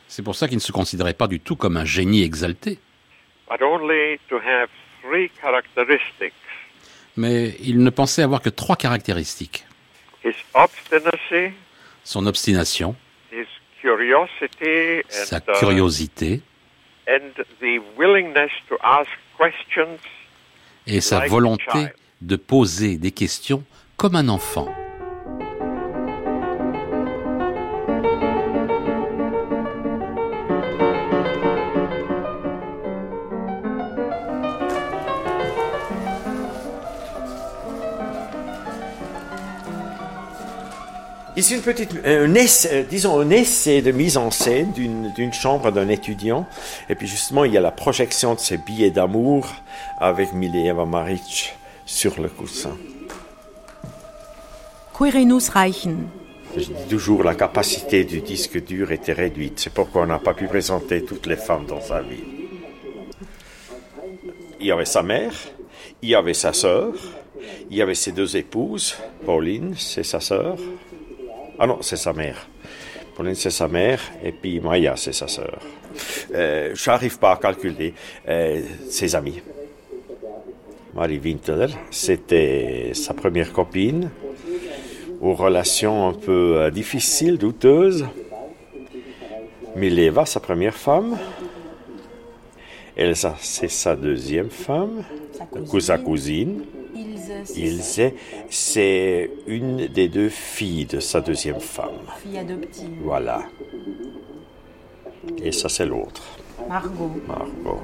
C'est 0.07 0.23
pour 0.23 0.35
ça 0.35 0.47
qu'il 0.47 0.57
ne 0.57 0.61
se 0.61 0.71
considérait 0.71 1.13
pas 1.13 1.27
du 1.27 1.39
tout 1.39 1.55
comme 1.55 1.77
un 1.77 1.85
génie 1.85 2.23
exalté. 2.23 2.79
Mais 7.17 7.55
il 7.59 7.83
ne 7.83 7.89
pensait 7.89 8.23
avoir 8.23 8.41
que 8.41 8.49
trois 8.49 8.75
caractéristiques. 8.75 9.65
Son 12.03 12.25
obstination, 12.25 12.95
sa 15.09 15.37
uh, 15.37 15.41
curiosité 15.59 16.41
et 20.87 21.01
sa 21.01 21.19
volonté 21.27 21.87
de 22.21 22.35
poser 22.35 22.97
des 22.97 23.11
questions 23.11 23.63
comme 23.97 24.15
un 24.15 24.29
enfant. 24.29 24.73
Ici, 41.41 41.55
une 41.55 41.61
petite, 41.63 41.89
un 42.05 42.35
essai, 42.35 42.69
euh, 42.71 42.83
disons 42.87 43.19
un 43.19 43.31
essai 43.31 43.81
de 43.81 43.91
mise 43.91 44.15
en 44.15 44.29
scène 44.29 44.73
d'une 44.73 45.33
chambre 45.33 45.71
d'un 45.71 45.89
étudiant. 45.89 46.45
Et 46.87 46.93
puis 46.93 47.07
justement, 47.07 47.45
il 47.45 47.51
y 47.51 47.57
a 47.57 47.61
la 47.61 47.71
projection 47.71 48.35
de 48.35 48.39
ses 48.39 48.57
billets 48.57 48.91
d'amour 48.91 49.47
avec 49.97 50.33
Mileva 50.33 50.85
Maric 50.85 51.55
sur 51.83 52.21
le 52.21 52.29
coussin. 52.29 52.77
Quirinus 54.95 55.49
Reichen. 55.49 56.09
Je 56.55 56.65
dis 56.65 56.87
toujours, 56.87 57.23
la 57.23 57.33
capacité 57.33 58.03
du 58.03 58.21
disque 58.21 58.63
dur 58.63 58.91
était 58.91 59.13
réduite. 59.13 59.61
C'est 59.61 59.73
pourquoi 59.73 60.03
on 60.03 60.05
n'a 60.05 60.19
pas 60.19 60.35
pu 60.35 60.45
présenter 60.45 61.03
toutes 61.03 61.25
les 61.25 61.37
femmes 61.37 61.65
dans 61.65 61.81
sa 61.81 62.01
vie. 62.01 62.23
Il 64.59 64.67
y 64.67 64.71
avait 64.71 64.85
sa 64.85 65.01
mère, 65.01 65.33
il 66.03 66.09
y 66.09 66.13
avait 66.13 66.35
sa 66.35 66.53
sœur, 66.53 66.93
il 67.71 67.77
y 67.77 67.81
avait 67.81 67.95
ses 67.95 68.11
deux 68.11 68.37
épouses. 68.37 68.95
Pauline, 69.25 69.73
c'est 69.75 70.03
sa 70.03 70.19
sœur. 70.19 70.57
Ah 71.63 71.67
non, 71.67 71.77
c'est 71.81 71.95
sa 71.95 72.11
mère. 72.11 72.47
Pauline, 73.15 73.35
c'est 73.35 73.51
sa 73.51 73.67
mère, 73.67 74.01
et 74.23 74.31
puis 74.31 74.59
Maya, 74.59 74.95
c'est 74.97 75.13
sa 75.13 75.27
sœur. 75.27 75.59
Euh, 76.33 76.71
je 76.73 76.89
n'arrive 76.89 77.19
pas 77.19 77.33
à 77.33 77.37
calculer 77.37 77.93
euh, 78.27 78.63
ses 78.89 79.15
amis. 79.15 79.43
Marie 80.95 81.19
Winteler, 81.19 81.67
c'était 81.91 82.93
sa 82.95 83.13
première 83.13 83.53
copine, 83.53 84.09
aux 85.21 85.35
relations 85.35 86.07
un 86.07 86.13
peu 86.13 86.57
euh, 86.57 86.71
difficiles, 86.71 87.37
douteuses. 87.37 88.07
Mileva, 89.75 90.25
sa 90.25 90.39
première 90.39 90.75
femme. 90.75 91.15
Elsa, 92.97 93.35
c'est 93.39 93.69
sa 93.69 93.95
deuxième 93.95 94.49
femme, 94.49 95.03
sa 95.79 95.99
cousine. 95.99 96.63
Ilse, 97.55 98.01
c'est 98.49 99.31
une 99.47 99.87
des 99.87 100.07
deux 100.07 100.29
filles 100.29 100.85
de 100.85 100.99
sa 100.99 101.21
deuxième 101.21 101.59
femme. 101.59 102.01
Fille 102.21 102.37
adoptive. 102.37 102.89
Voilà. 103.03 103.43
Et 105.43 105.51
ça, 105.51 105.69
c'est 105.69 105.85
l'autre. 105.85 106.23
Margot. 106.67 107.11
Margot. 107.27 107.81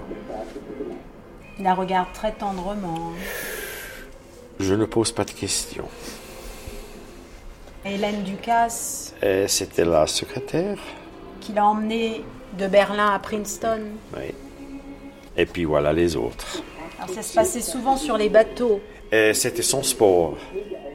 Il 1.57 1.63
la 1.63 1.73
regarde 1.73 2.09
très 2.13 2.31
tendrement. 2.31 3.11
Je 4.59 4.73
ne 4.73 4.85
pose 4.85 5.11
pas 5.11 5.23
de 5.23 5.31
questions. 5.31 5.87
Hélène 7.85 8.23
Ducasse. 8.23 9.13
C'était 9.47 9.85
la 9.85 10.07
secrétaire. 10.07 10.79
Qui 11.41 11.53
l'a 11.53 11.65
emmenée 11.65 12.23
de 12.57 12.67
Berlin 12.67 13.13
à 13.13 13.19
Princeton. 13.19 13.81
Oui. 14.15 14.33
Et 15.37 15.45
puis 15.45 15.65
voilà 15.65 15.93
les 15.93 16.15
autres. 16.15 16.63
Alors 16.97 17.13
ça 17.13 17.21
se 17.21 17.35
passait 17.35 17.61
souvent 17.61 17.95
sur 17.95 18.17
les 18.17 18.29
bateaux. 18.29 18.81
C'était 19.11 19.61
son 19.61 19.83
sport, 19.83 20.37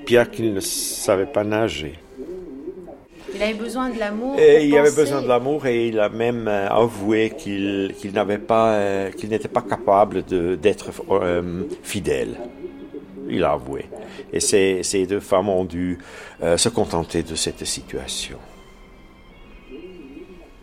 bien 0.06 0.24
qu'il 0.24 0.52
ne 0.52 0.60
savait 0.60 1.26
pas 1.26 1.44
nager. 1.44 1.98
Il 3.34 3.42
avait 3.42 3.54
besoin 3.54 3.88
de 3.88 3.98
l'amour. 3.98 4.38
il 4.38 4.76
avait 4.76 4.94
besoin 4.94 5.22
de 5.22 5.28
l'amour 5.28 5.66
et 5.66 5.88
il 5.88 5.98
a 5.98 6.08
même 6.08 6.46
euh, 6.48 6.68
avoué 6.68 7.32
qu'il 7.36 8.12
n'avait 8.12 8.38
pas, 8.38 8.74
euh, 8.74 9.10
qu'il 9.10 9.30
n'était 9.30 9.48
pas 9.48 9.62
capable 9.62 10.22
d'être 10.24 10.90
euh, 11.10 11.62
fidèle. 11.82 12.36
Il 13.28 13.44
a 13.44 13.52
avoué. 13.52 13.86
Et 14.32 14.40
ces, 14.40 14.82
ces 14.82 15.06
deux 15.06 15.20
femmes 15.20 15.48
ont 15.48 15.64
dû 15.64 15.98
se 16.56 16.68
contenter 16.68 17.22
de 17.22 17.34
cette 17.34 17.64
situation. 17.64 18.36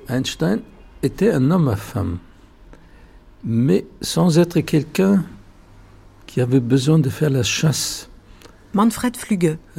Einstein 0.08 0.62
était 1.02 1.32
un 1.32 1.50
homme 1.52 1.70
à 1.70 1.76
femme, 1.76 2.20
mais 3.44 3.86
sans 4.02 4.38
être 4.38 4.60
quelqu'un 4.60 5.24
qui 6.30 6.42
avait 6.42 6.60
besoin 6.60 7.00
de 7.00 7.10
faire 7.10 7.32
la 7.32 7.42
chasse 7.42 8.08
Manfred. 8.74 9.18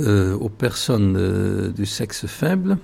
Euh, 0.00 0.34
aux 0.34 0.48
personnes 0.48 1.14
euh, 1.16 1.70
du 1.70 1.86
sexe 1.86 2.26
faible. 2.26 2.76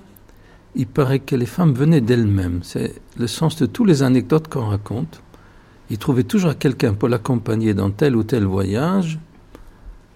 Il 0.73 0.87
paraît 0.87 1.19
que 1.19 1.35
les 1.35 1.45
femmes 1.45 1.73
venaient 1.73 1.99
d'elles-mêmes. 1.99 2.61
C'est 2.63 2.93
le 3.19 3.27
sens 3.27 3.57
de 3.57 3.65
toutes 3.65 3.87
les 3.87 4.03
anecdotes 4.03 4.47
qu'on 4.47 4.67
raconte. 4.67 5.21
Il 5.89 5.97
trouvait 5.97 6.23
toujours 6.23 6.57
quelqu'un 6.57 6.93
pour 6.93 7.09
l'accompagner 7.09 7.73
dans 7.73 7.89
tel 7.89 8.15
ou 8.15 8.23
tel 8.23 8.45
voyage. 8.45 9.19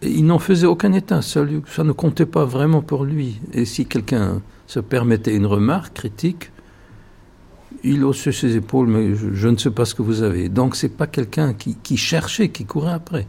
Et 0.01 0.11
il 0.11 0.25
n'en 0.25 0.39
faisait 0.39 0.65
aucun 0.65 0.93
état. 0.93 1.21
Ça, 1.21 1.41
ça 1.67 1.83
ne 1.83 1.91
comptait 1.91 2.25
pas 2.25 2.45
vraiment 2.45 2.81
pour 2.81 3.03
lui. 3.03 3.41
Et 3.51 3.65
si 3.65 3.85
quelqu'un 3.85 4.41
se 4.65 4.79
permettait 4.79 5.35
une 5.35 5.45
remarque 5.45 5.93
critique, 5.93 6.51
il 7.83 8.05
haussait 8.05 8.31
ses 8.31 8.55
épaules, 8.55 8.87
mais 8.87 9.13
je, 9.13 9.47
ne 9.49 9.57
sais 9.57 9.71
pas 9.71 9.83
ce 9.83 9.93
que 9.93 10.03
vous 10.03 10.23
avez. 10.23 10.47
Donc 10.47 10.77
c'est 10.77 10.95
pas 10.95 11.07
quelqu'un 11.07 11.53
qui, 11.53 11.75
qui 11.75 11.97
cherchait, 11.97 12.47
qui 12.47 12.63
courait 12.63 12.93
après 12.93 13.27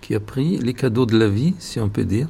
qui 0.00 0.14
a 0.14 0.20
pris 0.20 0.58
les 0.58 0.74
cadeaux 0.74 1.06
de 1.06 1.18
la 1.18 1.28
vie, 1.28 1.54
si 1.58 1.80
on 1.80 1.88
peut 1.88 2.04
dire, 2.04 2.28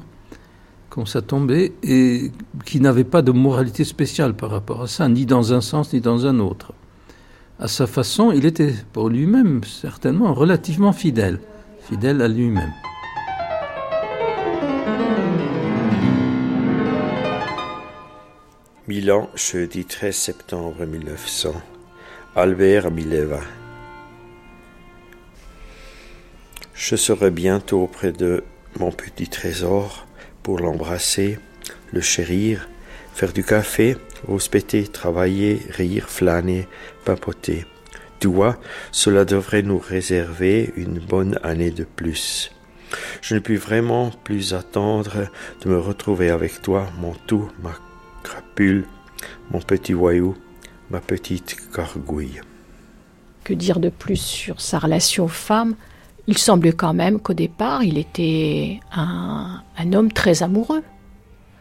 quand 0.89 1.05
ça 1.05 1.21
tombait, 1.21 1.73
et 1.83 2.31
qui 2.65 2.79
n'avait 2.79 3.03
pas 3.03 3.21
de 3.21 3.31
moralité 3.31 3.83
spéciale 3.83 4.33
par 4.33 4.51
rapport 4.51 4.81
à 4.81 4.87
ça, 4.87 5.07
ni 5.07 5.25
dans 5.25 5.53
un 5.53 5.61
sens 5.61 5.93
ni 5.93 6.01
dans 6.01 6.25
un 6.25 6.39
autre. 6.39 6.73
À 7.59 7.67
sa 7.67 7.87
façon, 7.87 8.31
il 8.31 8.45
était 8.45 8.73
pour 8.91 9.09
lui-même 9.09 9.63
certainement 9.63 10.33
relativement 10.33 10.93
fidèle, 10.93 11.39
fidèle 11.87 12.21
à 12.21 12.27
lui-même. 12.27 12.73
Milan, 18.87 19.29
jeudi 19.35 19.85
13 19.85 20.15
septembre 20.15 20.85
1900. 20.85 21.53
Albert 22.35 22.91
Mileva. 22.91 23.39
Je 26.83 26.95
serai 26.95 27.29
bientôt 27.29 27.83
auprès 27.83 28.11
de 28.11 28.43
mon 28.79 28.91
petit 28.91 29.27
trésor, 29.27 30.07
pour 30.41 30.57
l'embrasser, 30.57 31.37
le 31.91 32.01
chérir, 32.01 32.67
faire 33.13 33.33
du 33.33 33.43
café, 33.43 33.97
rouspéter, 34.27 34.87
travailler, 34.87 35.61
rire, 35.69 36.09
flâner, 36.09 36.67
papoter. 37.05 37.67
Tu 38.19 38.29
vois, 38.29 38.57
cela 38.91 39.25
devrait 39.25 39.61
nous 39.61 39.77
réserver 39.77 40.73
une 40.75 40.97
bonne 40.97 41.37
année 41.43 41.69
de 41.69 41.83
plus. 41.83 42.51
Je 43.21 43.35
ne 43.35 43.39
puis 43.39 43.57
vraiment 43.57 44.09
plus 44.23 44.55
attendre 44.55 45.29
de 45.63 45.69
me 45.69 45.77
retrouver 45.77 46.31
avec 46.31 46.63
toi, 46.63 46.87
mon 46.99 47.13
tout, 47.27 47.47
ma 47.61 47.75
crapule, 48.23 48.85
mon 49.51 49.59
petit 49.59 49.93
voyou, 49.93 50.35
ma 50.89 50.99
petite 50.99 51.57
gargouille. 51.71 52.41
Que 53.43 53.53
dire 53.53 53.79
de 53.79 53.89
plus 53.89 54.19
sur 54.19 54.59
sa 54.59 54.79
relation 54.79 55.25
aux 55.25 55.27
femmes 55.27 55.75
Il 56.27 56.37
semble 56.37 56.73
quand 56.73 56.93
même 56.93 57.19
qu'au 57.19 57.33
départ, 57.33 57.83
il 57.83 57.97
était 57.97 58.79
un, 58.93 59.61
homme 59.93 60.11
très 60.11 60.43
amoureux. 60.43 60.83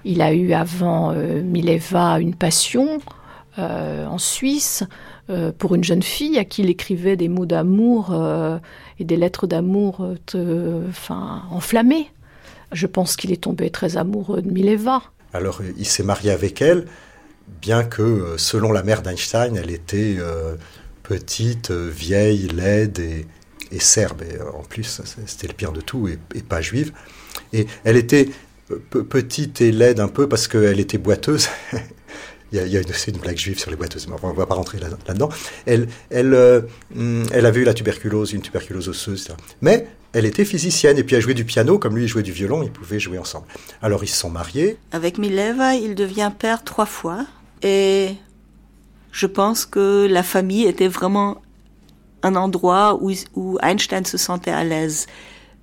Il 0.04 0.22
a 0.22 0.32
eu 0.32 0.52
avant 0.52 1.12
euh, 1.12 1.42
Mileva 1.42 2.20
une 2.20 2.34
passion 2.34 3.00
euh, 3.58 4.06
en 4.06 4.18
Suisse 4.18 4.84
euh, 5.28 5.52
pour 5.56 5.74
une 5.74 5.84
jeune 5.84 6.02
fille 6.02 6.38
à 6.38 6.44
qui 6.44 6.62
il 6.62 6.70
écrivait 6.70 7.16
des 7.16 7.28
mots 7.28 7.46
d'amour 7.46 8.14
et 8.98 9.04
des 9.04 9.16
lettres 9.16 9.46
d'amour 9.46 10.06
enflammées. 11.50 12.10
Je 12.72 12.86
pense 12.86 13.16
qu'il 13.16 13.32
est 13.32 13.42
tombé 13.42 13.70
très 13.70 13.96
amoureux 13.96 14.42
de 14.42 14.50
Mileva. 14.50 15.02
Alors 15.32 15.60
il 15.78 15.86
s'est 15.86 16.02
marié 16.02 16.30
avec 16.30 16.60
elle, 16.60 16.86
bien 17.60 17.82
que 17.82 18.34
selon 18.36 18.72
la 18.72 18.82
mère 18.82 19.02
d'Einstein, 19.02 19.56
elle 19.56 19.70
était 19.70 20.18
petite, 21.02 21.70
vieille, 21.70 22.48
laide 22.48 22.98
et, 22.98 23.26
serbe. 23.78 24.22
Et 24.22 24.40
en 24.40 24.62
plus, 24.62 25.00
c'était 25.26 25.48
le 25.48 25.54
pire 25.54 25.72
de 25.72 25.80
tout, 25.80 26.08
et, 26.08 26.18
et 26.34 26.42
pas 26.42 26.60
juive. 26.60 26.92
Et 27.52 27.66
elle 27.84 27.96
était 27.96 28.28
petite 28.88 29.60
et 29.60 29.72
laide 29.72 30.00
un 30.00 30.08
peu 30.08 30.28
parce 30.28 30.48
qu'elle 30.48 30.80
était 30.80 30.98
boiteuse. 30.98 31.48
il 32.52 32.58
y 32.58 32.76
a, 32.76 32.80
une, 32.80 33.18
blague 33.18 33.36
juive 33.36 33.58
sur 33.58 33.70
les 33.70 33.76
boiteuses, 33.76 34.08
mais 34.08 34.16
on 34.22 34.32
ne 34.32 34.36
va 34.36 34.46
pas 34.46 34.54
rentrer 34.54 34.78
là-dedans. 34.78 35.28
elle, 35.66 35.88
elle, 36.10 36.34
euh, 36.34 36.62
elle 37.32 37.46
avait 37.46 37.60
eu 37.60 37.64
la 37.64 37.74
tuberculose, 37.74 38.32
une 38.32 38.42
tuberculose 38.42 38.88
osseuse, 38.88 39.22
etc. 39.22 39.36
Mais 39.60 39.86
elle 40.12 40.26
était 40.26 40.44
physicienne 40.44 40.98
et 40.98 41.04
puis 41.04 41.14
elle 41.14 41.22
jouait 41.22 41.34
du 41.34 41.44
piano, 41.44 41.78
comme 41.78 41.96
lui 41.96 42.08
jouait 42.08 42.24
du 42.24 42.32
violon, 42.32 42.62
ils 42.62 42.72
pouvaient 42.72 42.98
jouer 42.98 43.18
ensemble. 43.18 43.46
Alors 43.82 44.02
ils 44.02 44.08
se 44.08 44.16
sont 44.16 44.30
mariés. 44.30 44.76
Avec 44.90 45.18
Mileva, 45.18 45.74
il 45.74 45.94
devient 45.94 46.32
père 46.36 46.64
trois 46.64 46.86
fois 46.86 47.26
et 47.62 48.14
je 49.12 49.26
pense 49.26 49.66
que 49.66 50.08
la 50.10 50.24
famille 50.24 50.66
était 50.66 50.88
vraiment 50.88 51.42
un 52.22 52.36
endroit 52.36 52.98
où, 53.00 53.58
Einstein 53.62 54.04
se 54.04 54.16
sentait 54.16 54.50
à 54.50 54.64
l'aise 54.64 55.06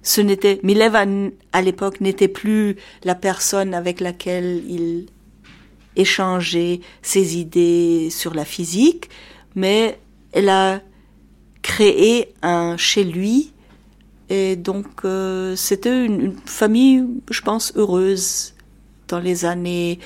ce 0.03 0.21
n'était 0.21 0.59
Mileva 0.63 1.05
à 1.51 1.61
l'époque 1.61 1.99
n'était 1.99 2.29
plus 2.29 2.77
la 3.03 3.13
personne 3.13 3.73
avec 3.73 3.99
laquelle 3.99 4.63
il 4.69 5.07
échangeait 5.97 6.79
ses 7.01 7.37
idées 7.37 8.09
sur 8.09 8.33
la 8.33 8.45
physique, 8.45 9.09
mais 9.55 9.99
elle 10.31 10.47
a 10.47 10.79
créé 11.61 12.33
un 12.41 12.77
chez 12.77 13.03
lui 13.03 13.51
et 14.29 14.55
donc 14.55 14.87
euh, 15.03 15.55
c'était 15.55 16.05
une, 16.05 16.35
famille, 16.45 17.05
je 17.29 17.41
pense, 17.41 17.73
heureuse 17.75 18.53
dans 19.07 19.19
les 19.19 19.45
années 19.45 19.99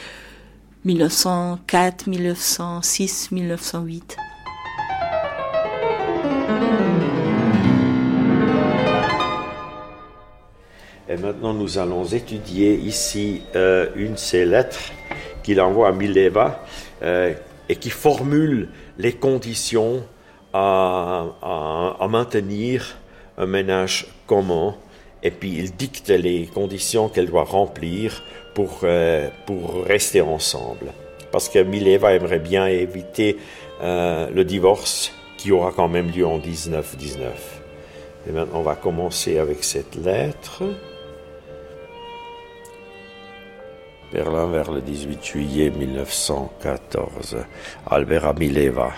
1904, 0.85 2.07
1906, 2.07 3.31
1908. 3.31 4.17
Et 11.11 11.17
maintenant, 11.17 11.53
nous 11.53 11.77
allons 11.77 12.05
étudier 12.05 12.75
ici 12.75 13.41
euh, 13.57 13.89
une 13.97 14.13
de 14.13 14.17
ces 14.17 14.45
lettres 14.45 14.93
qu'il 15.43 15.59
envoie 15.59 15.89
à 15.89 15.91
Mileva 15.91 16.63
euh, 17.03 17.33
et 17.67 17.75
qui 17.75 17.89
formule 17.89 18.69
les 18.97 19.11
conditions 19.11 20.03
à, 20.53 21.25
maintenir 22.09 22.97
un 23.37 23.45
ménage 23.45 24.07
commun. 24.25 24.75
Et 25.21 25.31
puis, 25.31 25.57
il 25.57 25.75
dicte 25.75 26.07
les 26.09 26.45
conditions 26.45 27.09
qu'elle 27.09 27.27
doit 27.27 27.43
remplir 27.43 28.23
pour, 28.53 28.79
euh, 28.83 29.27
pour 29.45 29.83
rester 29.83 30.21
ensemble. 30.21 30.93
Parce 31.33 31.49
que 31.49 31.59
Mileva 31.59 32.13
aimerait 32.13 32.39
bien 32.39 32.67
éviter 32.67 33.37
le 33.81 34.43
divorce 34.43 35.11
qui 35.37 35.51
aura 35.51 35.71
quand 35.71 35.87
même 35.87 36.11
lieu 36.11 36.25
en 36.25 36.37
1919. 36.37 37.61
Et 38.29 38.31
maintenant, 38.31 38.59
on 38.59 38.63
va 38.63 38.75
commencer 38.75 39.39
avec 39.39 39.63
cette 39.63 39.95
lettre. 39.95 40.63
Berlin 44.11 44.47
vers 44.47 44.69
le 44.71 44.81
18 44.81 45.23
juillet 45.23 45.69
1914. 45.69 47.37
Albert 47.89 48.25
Amileva. 48.25 48.91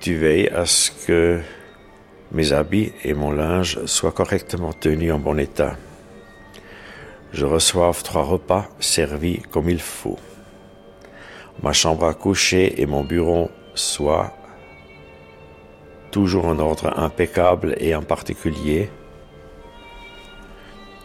Tu 0.00 0.14
veilles 0.14 0.48
à 0.48 0.64
ce 0.64 0.90
que 1.06 1.40
mes 2.32 2.52
habits 2.52 2.92
et 3.04 3.12
mon 3.12 3.32
linge 3.32 3.84
soient 3.84 4.12
correctement 4.12 4.72
tenus 4.72 5.12
en 5.12 5.18
bon 5.18 5.38
état. 5.38 5.76
Je 7.34 7.44
reçoive 7.44 8.02
trois 8.02 8.22
repas 8.22 8.66
servis 8.80 9.42
comme 9.50 9.68
il 9.68 9.80
faut. 9.80 10.18
Ma 11.62 11.74
chambre 11.74 12.06
à 12.06 12.14
coucher 12.14 12.80
et 12.80 12.86
mon 12.86 13.04
bureau 13.04 13.50
soient 13.74 14.32
toujours 16.10 16.46
en 16.46 16.58
ordre 16.58 16.98
impeccable 16.98 17.74
et 17.78 17.94
en 17.94 18.02
particulier 18.02 18.88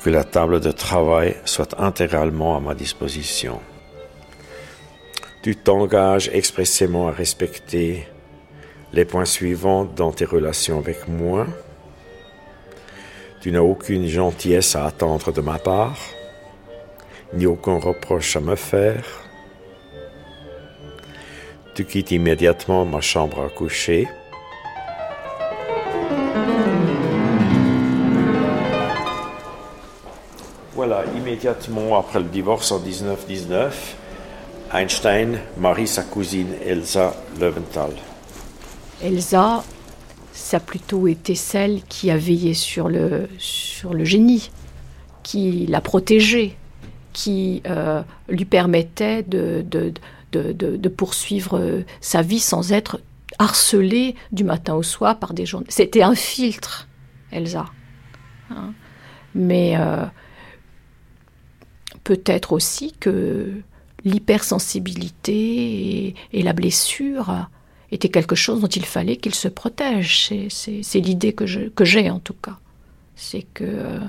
que 0.01 0.09
la 0.09 0.23
table 0.23 0.59
de 0.59 0.71
travail 0.71 1.35
soit 1.45 1.79
intégralement 1.79 2.55
à 2.55 2.59
ma 2.59 2.73
disposition. 2.73 3.59
Tu 5.41 5.55
t'engages 5.55 6.29
expressément 6.33 7.07
à 7.07 7.11
respecter 7.11 8.07
les 8.93 9.05
points 9.05 9.25
suivants 9.25 9.85
dans 9.85 10.11
tes 10.11 10.25
relations 10.25 10.79
avec 10.79 11.07
moi. 11.07 11.47
Tu 13.41 13.51
n'as 13.51 13.61
aucune 13.61 14.07
gentillesse 14.07 14.75
à 14.75 14.85
attendre 14.85 15.31
de 15.31 15.41
ma 15.41 15.59
part, 15.59 15.97
ni 17.33 17.45
aucun 17.45 17.79
reproche 17.79 18.35
à 18.35 18.41
me 18.41 18.55
faire. 18.55 19.05
Tu 21.75 21.85
quittes 21.85 22.11
immédiatement 22.11 22.85
ma 22.85 22.99
chambre 22.99 23.45
à 23.45 23.49
coucher 23.49 24.07
Voilà, 30.79 31.03
immédiatement 31.17 31.99
après 31.99 32.19
le 32.19 32.29
divorce 32.29 32.71
en 32.71 32.79
1919, 32.79 33.97
Einstein 34.73 35.37
marie 35.57 35.87
sa 35.87 36.03
cousine 36.03 36.53
Elsa 36.65 37.17
Löwenthal. 37.37 37.91
Elsa, 39.03 39.65
ça 40.31 40.55
a 40.55 40.59
plutôt 40.61 41.07
été 41.07 41.35
celle 41.35 41.81
qui 41.89 42.09
a 42.09 42.15
veillé 42.15 42.53
sur 42.53 42.87
le, 42.87 43.27
sur 43.39 43.93
le 43.93 44.05
génie, 44.05 44.51
qui 45.21 45.65
l'a 45.67 45.81
protégé, 45.81 46.55
qui 47.11 47.61
euh, 47.67 48.01
lui 48.29 48.45
permettait 48.45 49.23
de, 49.23 49.65
de, 49.69 49.91
de, 50.31 50.87
poursuivre 50.87 51.83
sa 51.99 52.21
vie 52.21 52.39
sans 52.39 52.71
être 52.71 53.01
harcelée 53.37 54.15
du 54.31 54.45
matin 54.45 54.75
au 54.75 54.83
soir 54.83 55.19
par 55.19 55.33
des 55.33 55.45
gens. 55.45 55.61
C'était 55.67 56.03
un 56.03 56.15
filtre, 56.15 56.87
Elsa. 57.33 57.65
Hein. 58.49 58.71
Mais 59.35 59.75
euh, 59.77 60.05
peut-être 62.09 62.53
aussi 62.53 62.93
que 62.99 63.51
l'hypersensibilité 64.03 66.15
et, 66.33 66.41
la 66.41 66.53
blessure 66.53 67.47
étaient 67.91 68.09
quelque 68.09 68.33
chose 68.33 68.61
dont 68.61 68.67
il 68.67 68.83
fallait 68.83 69.17
qu'il 69.17 69.35
se 69.35 69.47
protège. 69.47 70.33
C'est 70.49 70.99
l'idée 70.99 71.33
que 71.33 71.45
j'ai 71.45 72.09
en 72.09 72.17
tout 72.17 72.33
cas. 72.33 72.57
C'est 73.15 73.45
que 73.53 73.63
euh, 73.63 73.99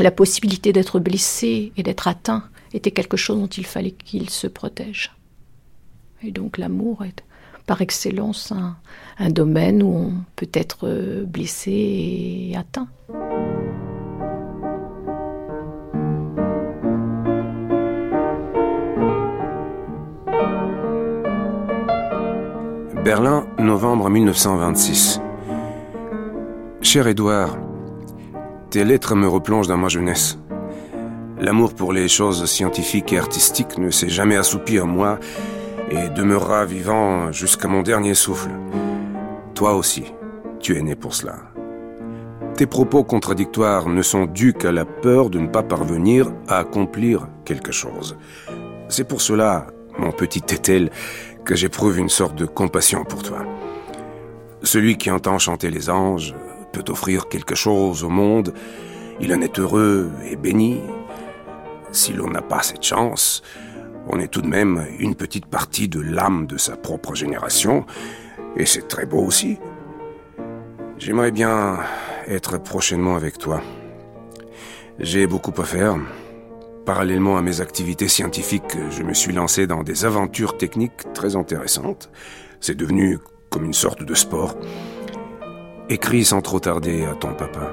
la 0.00 0.10
possibilité 0.10 0.72
d'être 0.72 0.98
blessé 0.98 1.72
et 1.76 1.84
d'être 1.84 2.08
atteint 2.08 2.48
était 2.72 2.90
quelque 2.90 3.16
chose 3.16 3.38
dont 3.38 3.46
il 3.46 3.64
fallait 3.64 3.92
qu'il 3.92 4.28
se 4.28 4.48
protège. 4.48 5.12
Et 6.24 6.32
donc 6.32 6.58
l'amour 6.58 7.04
est 7.04 7.22
par 7.64 7.80
excellence 7.80 8.50
un, 8.50 8.76
un, 9.18 9.30
domaine 9.30 9.84
où 9.84 9.94
on 9.94 10.14
peut 10.34 10.50
être 10.52 10.88
euh, 10.88 11.24
blessé 11.24 12.48
et 12.50 12.56
atteint. 12.56 12.88
Berlin, 23.04 23.46
novembre 23.58 24.08
1926. 24.08 25.20
Cher 26.80 27.06
Édouard, 27.06 27.58
tes 28.70 28.82
lettres 28.82 29.14
me 29.14 29.28
replongent 29.28 29.68
dans 29.68 29.76
ma 29.76 29.88
jeunesse. 29.88 30.38
L'amour 31.38 31.74
pour 31.74 31.92
les 31.92 32.08
choses 32.08 32.46
scientifiques 32.46 33.12
et 33.12 33.18
artistiques 33.18 33.76
ne 33.76 33.90
s'est 33.90 34.08
jamais 34.08 34.36
assoupi 34.36 34.80
en 34.80 34.86
moi 34.86 35.18
et 35.90 36.08
demeurera 36.16 36.64
vivant 36.64 37.30
jusqu'à 37.30 37.68
mon 37.68 37.82
dernier 37.82 38.14
souffle. 38.14 38.52
Toi 39.54 39.74
aussi, 39.74 40.04
tu 40.58 40.78
es 40.78 40.80
né 40.80 40.94
pour 40.94 41.14
cela. 41.14 41.36
Tes 42.56 42.64
propos 42.64 43.04
contradictoires 43.04 43.86
ne 43.90 44.00
sont 44.00 44.24
dus 44.24 44.54
qu'à 44.54 44.72
la 44.72 44.86
peur 44.86 45.28
de 45.28 45.40
ne 45.40 45.48
pas 45.48 45.62
parvenir 45.62 46.32
à 46.48 46.56
accomplir 46.56 47.28
quelque 47.44 47.70
chose. 47.70 48.16
C'est 48.88 49.06
pour 49.06 49.20
cela, 49.20 49.66
mon 49.98 50.10
petit 50.10 50.40
Tétel, 50.40 50.90
que 51.44 51.54
j'éprouve 51.54 51.98
une 51.98 52.08
sorte 52.08 52.34
de 52.36 52.46
compassion 52.46 53.04
pour 53.04 53.22
toi. 53.22 53.44
Celui 54.62 54.96
qui 54.96 55.10
entend 55.10 55.38
chanter 55.38 55.70
les 55.70 55.90
anges 55.90 56.34
peut 56.72 56.84
offrir 56.88 57.28
quelque 57.28 57.54
chose 57.54 58.02
au 58.02 58.08
monde, 58.08 58.54
il 59.20 59.32
en 59.34 59.40
est 59.40 59.58
heureux 59.58 60.10
et 60.24 60.36
béni. 60.36 60.80
Si 61.92 62.12
l'on 62.12 62.28
n'a 62.28 62.42
pas 62.42 62.62
cette 62.62 62.82
chance, 62.82 63.42
on 64.08 64.18
est 64.18 64.28
tout 64.28 64.42
de 64.42 64.48
même 64.48 64.86
une 64.98 65.14
petite 65.14 65.46
partie 65.46 65.88
de 65.88 66.00
l'âme 66.00 66.46
de 66.46 66.56
sa 66.56 66.76
propre 66.76 67.14
génération, 67.14 67.84
et 68.56 68.66
c'est 68.66 68.88
très 68.88 69.06
beau 69.06 69.22
aussi. 69.22 69.58
J'aimerais 70.98 71.30
bien 71.30 71.78
être 72.26 72.58
prochainement 72.58 73.16
avec 73.16 73.38
toi. 73.38 73.60
J'ai 74.98 75.26
beaucoup 75.26 75.52
à 75.60 75.64
faire. 75.64 75.96
Parallèlement 76.86 77.38
à 77.38 77.42
mes 77.42 77.62
activités 77.62 78.08
scientifiques, 78.08 78.76
je 78.90 79.02
me 79.02 79.14
suis 79.14 79.32
lancé 79.32 79.66
dans 79.66 79.82
des 79.82 80.04
aventures 80.04 80.58
techniques 80.58 81.14
très 81.14 81.34
intéressantes. 81.34 82.10
C'est 82.60 82.74
devenu 82.74 83.18
comme 83.48 83.64
une 83.64 83.72
sorte 83.72 84.02
de 84.02 84.14
sport. 84.14 84.54
Écris 85.88 86.26
sans 86.26 86.42
trop 86.42 86.60
tarder 86.60 87.06
à 87.06 87.14
ton 87.14 87.32
papa. 87.34 87.72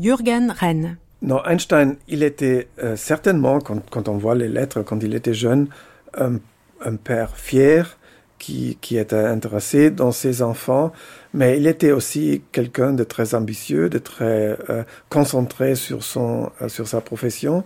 Jürgen 0.00 0.50
Rennes. 0.50 0.96
Non, 1.22 1.44
Einstein, 1.44 1.96
il 2.08 2.24
était 2.24 2.68
euh, 2.82 2.96
certainement, 2.96 3.60
quand, 3.60 3.88
quand, 3.88 4.08
on 4.08 4.18
voit 4.18 4.34
les 4.34 4.48
lettres, 4.48 4.82
quand 4.82 5.00
il 5.04 5.14
était 5.14 5.34
jeune, 5.34 5.68
un, 6.16 6.38
un 6.84 6.96
père 6.96 7.36
fier 7.36 7.98
qui, 8.38 8.78
qui, 8.80 8.96
était 8.96 9.16
intéressé 9.16 9.90
dans 9.90 10.12
ses 10.12 10.42
enfants, 10.42 10.92
mais 11.34 11.58
il 11.58 11.66
était 11.66 11.92
aussi 11.92 12.42
quelqu'un 12.52 12.92
de 12.92 13.04
très 13.04 13.34
ambitieux, 13.34 13.88
de 13.88 13.98
très 13.98 14.56
euh, 14.70 14.84
concentré 15.08 15.74
sur, 15.74 16.02
son, 16.02 16.50
euh, 16.62 16.68
sur 16.68 16.88
sa 16.88 17.00
profession. 17.00 17.64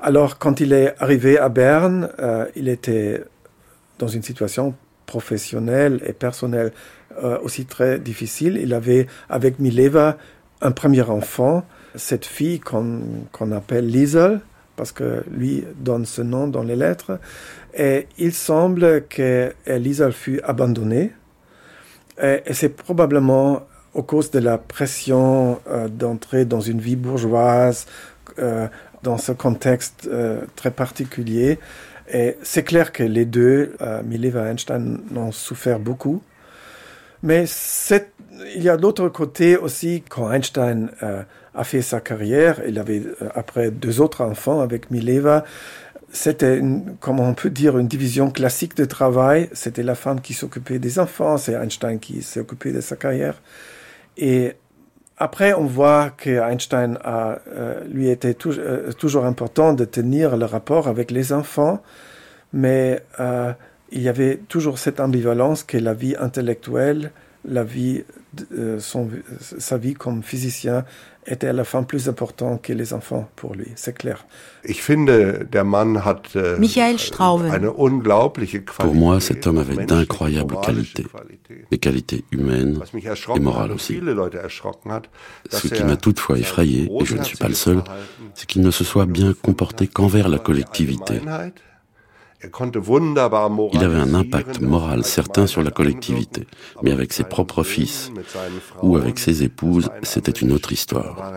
Alors, 0.00 0.38
quand 0.38 0.60
il 0.60 0.72
est 0.72 0.94
arrivé 1.00 1.38
à 1.38 1.48
Berne, 1.48 2.10
euh, 2.18 2.46
il 2.56 2.68
était 2.68 3.22
dans 3.98 4.08
une 4.08 4.22
situation 4.22 4.74
professionnelle 5.06 6.02
et 6.06 6.12
personnelle 6.12 6.72
aussi 7.44 7.64
très 7.64 8.00
difficile. 8.00 8.58
Il 8.60 8.74
avait, 8.74 9.06
avec 9.28 9.60
Mileva, 9.60 10.16
un 10.62 10.72
premier 10.72 11.02
enfant, 11.02 11.64
cette 11.94 12.24
fille 12.24 12.58
qu'on 12.58 13.02
qu 13.32 13.52
appelle 13.54 13.88
Liesel, 13.88 14.40
parce 14.76 14.92
que 14.92 15.24
lui 15.30 15.64
donne 15.76 16.04
ce 16.04 16.22
nom 16.22 16.46
dans 16.48 16.62
les 16.62 16.76
lettres. 16.76 17.18
Et 17.76 18.06
il 18.18 18.32
semble 18.32 19.06
que 19.08 19.52
Liesel 19.66 20.12
fut 20.12 20.40
abandonnée. 20.42 21.12
Et, 22.22 22.42
c'est 22.52 22.70
probablement 22.70 23.66
au 23.94 24.02
cause 24.02 24.30
de 24.30 24.38
la 24.38 24.58
pression 24.58 25.60
euh, 25.68 25.88
d'entrer 25.88 26.44
dans 26.44 26.60
une 26.60 26.80
vie 26.80 26.96
bourgeoise, 26.96 27.86
euh, 28.38 28.66
dans 29.02 29.18
ce 29.18 29.32
contexte 29.32 30.08
euh, 30.10 30.42
très 30.56 30.70
particulier. 30.70 31.58
Et 32.12 32.36
c'est 32.42 32.64
clair 32.64 32.92
que 32.92 33.02
les 33.02 33.24
deux, 33.24 33.76
Mileva 34.04 34.46
et 34.46 34.50
Einstein, 34.50 35.00
ont 35.16 35.32
souffert 35.32 35.78
beaucoup. 35.78 36.22
Mais 37.22 37.46
il 38.54 38.62
y 38.62 38.68
a 38.68 38.76
l'autre 38.76 39.08
côté 39.08 39.56
aussi, 39.56 40.04
quand 40.06 40.30
Einstein 40.30 40.90
a 41.54 41.64
fait 41.64 41.82
sa 41.82 42.00
carrière, 42.00 42.60
il 42.66 42.78
avait 42.78 43.00
euh, 43.00 43.28
après 43.34 43.70
deux 43.70 44.00
autres 44.00 44.22
enfants 44.22 44.60
avec 44.60 44.90
Mileva, 44.90 45.44
c'était, 46.10 46.62
comment 47.00 47.28
on 47.28 47.34
peut 47.34 47.50
dire, 47.50 47.76
une 47.76 47.88
division 47.88 48.30
classique 48.30 48.76
de 48.76 48.84
travail. 48.84 49.48
C'était 49.52 49.82
la 49.82 49.96
femme 49.96 50.20
qui 50.20 50.32
s'occupait 50.32 50.78
des 50.78 51.00
enfants, 51.00 51.38
c'est 51.38 51.54
Einstein 51.54 51.98
qui 51.98 52.22
s'est 52.22 52.38
occupé 52.38 52.70
de 52.70 52.80
sa 52.80 52.94
carrière. 52.94 53.42
Et 54.16 54.52
après, 55.18 55.54
on 55.54 55.64
voit 55.64 56.10
que 56.10 56.30
Einstein 56.30 56.98
euh, 57.04 57.80
lui 57.90 58.10
était 58.10 58.36
euh, 58.46 58.92
toujours 58.92 59.24
important 59.24 59.72
de 59.72 59.84
tenir 59.84 60.36
le 60.36 60.44
rapport 60.44 60.86
avec 60.86 61.10
les 61.10 61.32
enfants, 61.32 61.82
mais 62.52 63.02
il 63.90 64.00
y 64.00 64.08
avait 64.08 64.36
toujours 64.48 64.78
cette 64.78 65.00
ambivalence 65.00 65.64
que 65.64 65.78
la 65.78 65.94
vie 65.94 66.14
intellectuelle, 66.16 67.10
la 67.44 67.64
vie, 67.64 68.04
son, 68.78 69.08
sa 69.40 69.76
vie 69.78 69.94
comme 69.94 70.22
physicien 70.22 70.84
était 71.26 71.48
à 71.48 71.52
la 71.52 71.64
fin 71.64 71.82
plus 71.82 72.08
important 72.08 72.58
que 72.58 72.72
les 72.72 72.92
enfants 72.92 73.28
pour 73.36 73.54
lui, 73.54 73.68
c'est 73.76 73.96
clair. 73.96 74.26
Ich 74.64 74.82
finde, 74.82 75.46
der 75.50 75.64
Mann 75.64 76.04
hat 76.04 76.34
äh, 76.34 76.58
Michael 76.58 76.98
Strauven. 76.98 77.50
eine 77.50 77.72
unglaubliche 77.72 78.60
Qualität. 78.60 78.86
Pour 78.86 78.94
moi, 78.94 79.20
cet 79.20 79.46
homme 79.46 79.58
avait 79.58 79.84
d'incroyables 79.84 80.56
qualités, 80.60 81.06
des 81.70 81.78
qualités 81.78 82.24
humaines 82.30 82.80
et 83.34 83.40
morales 83.40 83.72
aussi. 83.72 84.00
Ce 85.50 85.68
qui 85.68 85.84
m'a 85.84 85.96
toutefois 85.96 86.38
effrayé, 86.38 86.90
et 87.00 87.04
je 87.04 87.16
ne 87.16 87.22
suis 87.22 87.36
pas 87.36 87.48
le 87.48 87.54
seul, 87.54 87.82
c'est 88.34 88.46
qu'il 88.46 88.62
ne 88.62 88.70
se 88.70 88.84
soit 88.84 89.06
bien 89.06 89.34
comporté 89.34 89.86
qu'envers 89.86 90.28
la 90.28 90.38
collectivité. 90.38 91.20
Il 93.72 93.84
avait 93.84 93.96
un 93.96 94.14
impact 94.14 94.60
moral 94.60 95.04
certain 95.04 95.46
sur 95.46 95.62
la 95.62 95.70
collectivité, 95.70 96.46
mais 96.82 96.92
avec 96.92 97.12
ses 97.12 97.24
propres 97.24 97.62
fils 97.62 98.10
ou 98.82 98.96
avec 98.96 99.18
ses 99.18 99.42
épouses, 99.42 99.88
c'était 100.02 100.32
une 100.32 100.52
autre 100.52 100.72
histoire. 100.72 101.32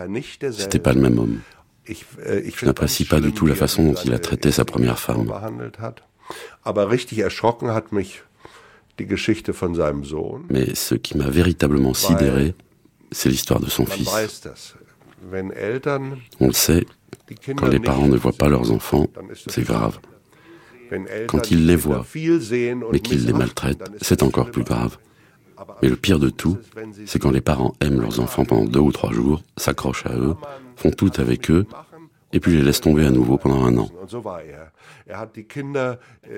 C'était 0.52 0.78
pas 0.78 0.92
le 0.92 1.00
même 1.00 1.18
homme. 1.18 1.40
Je 1.86 2.66
n'apprécie 2.66 3.04
pas 3.04 3.20
du 3.20 3.32
tout 3.32 3.46
la 3.46 3.54
façon 3.54 3.84
dont 3.84 3.94
il 4.04 4.12
a 4.12 4.18
traité 4.18 4.50
sa 4.50 4.64
première 4.64 4.98
femme. 4.98 5.32
Mais 10.50 10.74
ce 10.74 10.94
qui 10.94 11.16
m'a 11.16 11.30
véritablement 11.30 11.94
sidéré, 11.94 12.54
c'est 13.12 13.28
l'histoire 13.28 13.60
de 13.60 13.70
son 13.70 13.86
fils. 13.86 14.10
On 16.40 16.46
le 16.46 16.52
sait, 16.52 16.86
quand 17.56 17.66
les 17.66 17.80
parents 17.80 18.08
ne 18.08 18.16
voient 18.16 18.32
pas 18.32 18.48
leurs 18.48 18.70
enfants, 18.70 19.06
c'est 19.48 19.64
grave. 19.64 19.98
Quand 21.26 21.50
ils 21.50 21.66
les 21.66 21.76
voient, 21.76 22.04
mais 22.92 23.00
qu'ils 23.00 23.26
les 23.26 23.32
maltraitent, 23.32 23.82
c'est 24.00 24.22
encore 24.22 24.50
plus 24.50 24.64
grave. 24.64 24.96
Mais 25.82 25.88
le 25.88 25.96
pire 25.96 26.18
de 26.18 26.30
tout, 26.30 26.58
c'est 27.06 27.18
quand 27.18 27.30
les 27.30 27.40
parents 27.40 27.74
aiment 27.80 28.00
leurs 28.00 28.20
enfants 28.20 28.44
pendant 28.44 28.64
deux 28.64 28.80
ou 28.80 28.92
trois 28.92 29.12
jours, 29.12 29.42
s'accrochent 29.56 30.06
à 30.06 30.14
eux, 30.14 30.34
font 30.76 30.90
tout 30.90 31.10
avec 31.18 31.50
eux, 31.50 31.66
et 32.32 32.40
puis 32.40 32.56
les 32.56 32.62
laissent 32.62 32.80
tomber 32.80 33.06
à 33.06 33.10
nouveau 33.10 33.38
pendant 33.38 33.64
un 33.64 33.76
an. 33.78 33.88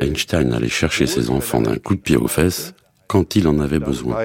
Einstein 0.00 0.52
allait 0.52 0.68
chercher 0.68 1.06
ses 1.06 1.30
enfants 1.30 1.60
d'un 1.60 1.76
coup 1.76 1.94
de 1.94 2.00
pied 2.00 2.16
aux 2.16 2.28
fesses 2.28 2.74
quand 3.08 3.34
il 3.34 3.48
en 3.48 3.58
avait 3.58 3.80
besoin. 3.80 4.16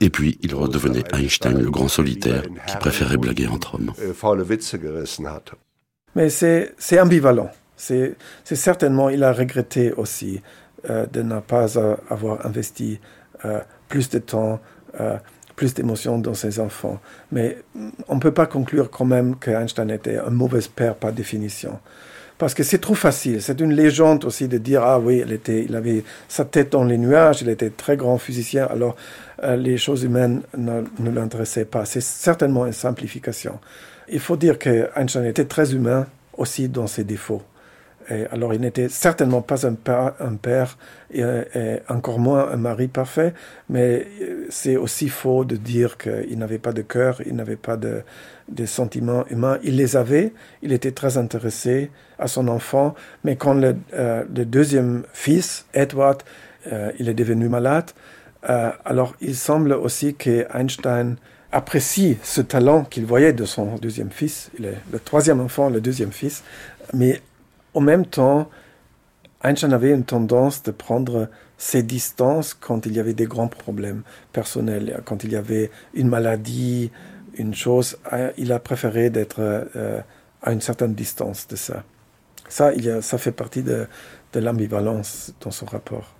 Et 0.00 0.10
puis 0.10 0.38
il 0.42 0.54
redevenait 0.54 1.04
Einstein, 1.14 1.58
le 1.60 1.70
grand 1.70 1.88
solitaire, 1.88 2.42
qui 2.66 2.76
préférait 2.76 3.16
blaguer 3.16 3.46
entre 3.48 3.76
hommes. 3.76 3.92
Mais 6.14 6.28
c'est 6.28 7.00
ambivalent. 7.00 7.50
C'est 7.76 8.16
certainement, 8.44 9.08
il 9.08 9.24
a 9.24 9.32
regretté 9.32 9.92
aussi 9.92 10.40
euh, 10.90 11.06
de 11.06 11.22
ne 11.22 11.40
pas 11.40 11.78
avoir 12.10 12.44
investi 12.44 13.00
euh, 13.44 13.60
plus 13.88 14.10
de 14.10 14.18
temps, 14.18 14.60
euh, 15.00 15.16
plus 15.56 15.72
d'émotions 15.72 16.18
dans 16.18 16.34
ses 16.34 16.60
enfants. 16.60 17.00
Mais 17.32 17.56
on 18.08 18.16
ne 18.16 18.20
peut 18.20 18.34
pas 18.34 18.44
conclure 18.44 18.90
quand 18.90 19.06
même 19.06 19.36
qu'Einstein 19.36 19.90
était 19.90 20.18
un 20.18 20.28
mauvais 20.28 20.60
père 20.74 20.94
par 20.94 21.12
définition. 21.12 21.78
Parce 22.36 22.52
que 22.52 22.62
c'est 22.62 22.80
trop 22.80 22.94
facile. 22.94 23.40
C'est 23.40 23.60
une 23.60 23.72
légende 23.72 24.26
aussi 24.26 24.46
de 24.46 24.58
dire 24.58 24.82
ah 24.82 24.98
oui, 24.98 25.22
il, 25.24 25.32
était, 25.32 25.64
il 25.64 25.74
avait 25.74 26.04
sa 26.28 26.44
tête 26.44 26.72
dans 26.72 26.84
les 26.84 26.98
nuages, 26.98 27.40
il 27.40 27.48
était 27.48 27.70
très 27.70 27.96
grand 27.96 28.18
physicien, 28.18 28.66
alors 28.66 28.96
les 29.56 29.78
choses 29.78 30.02
humaines 30.02 30.42
ne, 30.56 30.82
ne 30.98 31.10
l'intéressaient 31.10 31.64
pas. 31.64 31.84
C'est 31.84 32.02
certainement 32.02 32.66
une 32.66 32.72
simplification. 32.72 33.58
Il 34.08 34.20
faut 34.20 34.36
dire 34.36 34.58
que 34.58 34.88
Einstein 34.96 35.24
était 35.24 35.44
très 35.44 35.72
humain 35.72 36.06
aussi 36.36 36.68
dans 36.68 36.86
ses 36.88 37.04
défauts. 37.04 37.42
Alors, 38.08 38.52
il 38.52 38.60
n'était 38.60 38.88
certainement 38.88 39.42
pas 39.42 39.66
un 39.66 40.34
père, 40.34 40.76
et, 41.12 41.22
encore 41.88 42.18
moins 42.18 42.50
un 42.50 42.56
mari 42.56 42.88
parfait, 42.88 43.32
mais 43.68 44.06
c'est 44.50 44.76
aussi 44.76 45.08
faux 45.08 45.44
de 45.44 45.56
dire 45.56 45.96
qu'il 45.96 46.38
n'avait 46.38 46.58
pas 46.58 46.72
de 46.72 46.82
cœur, 46.82 47.20
il 47.26 47.34
n'avait 47.34 47.56
pas 47.56 47.76
de, 47.76 48.02
sentiments 48.66 49.24
humains. 49.30 49.58
Il 49.62 49.76
les 49.76 49.96
avait, 49.96 50.32
il 50.62 50.72
était 50.72 50.92
très 50.92 51.16
intéressé 51.16 51.90
à 52.18 52.28
son 52.28 52.48
enfant, 52.48 52.94
mais 53.24 53.36
quand 53.36 53.54
le, 53.54 53.76
euh, 53.94 54.24
deuxième 54.28 55.04
fils, 55.12 55.66
Edward, 55.72 56.22
euh, 56.72 56.92
il 56.98 57.08
est 57.08 57.14
devenu 57.14 57.48
malade, 57.48 57.90
euh, 58.48 58.70
alors 58.84 59.14
il 59.20 59.34
semble 59.34 59.72
aussi 59.72 60.14
que 60.14 60.46
Einstein 60.54 61.16
apprécie 61.52 62.18
ce 62.22 62.40
talent 62.40 62.84
qu'il 62.84 63.06
voyait 63.06 63.32
de 63.32 63.44
son 63.44 63.76
deuxième 63.76 64.10
fils, 64.10 64.50
le 64.58 64.98
troisième 64.98 65.40
enfant, 65.40 65.70
le 65.70 65.80
deuxième 65.80 66.12
fils, 66.12 66.42
mais 66.92 67.20
en 67.74 67.80
même 67.80 68.06
temps, 68.06 68.48
Einstein 69.42 69.72
avait 69.72 69.90
une 69.90 70.04
tendance 70.04 70.62
de 70.62 70.70
prendre 70.70 71.28
ses 71.58 71.82
distances 71.82 72.54
quand 72.54 72.86
il 72.86 72.92
y 72.94 73.00
avait 73.00 73.14
des 73.14 73.26
grands 73.26 73.48
problèmes 73.48 74.02
personnels, 74.32 75.02
quand 75.04 75.22
il 75.24 75.32
y 75.32 75.36
avait 75.36 75.70
une 75.92 76.08
maladie, 76.08 76.90
une 77.34 77.54
chose. 77.54 77.98
Il 78.38 78.52
a 78.52 78.58
préféré 78.58 79.10
d'être 79.10 79.40
euh, 79.40 80.00
à 80.42 80.52
une 80.52 80.60
certaine 80.60 80.94
distance 80.94 81.46
de 81.48 81.56
ça. 81.56 81.84
Ça, 82.48 82.72
il 82.74 82.88
a, 82.90 83.02
ça 83.02 83.18
fait 83.18 83.32
partie 83.32 83.62
de, 83.62 83.86
de 84.32 84.40
l'ambivalence 84.40 85.32
dans 85.40 85.50
son 85.50 85.66
rapport. 85.66 86.13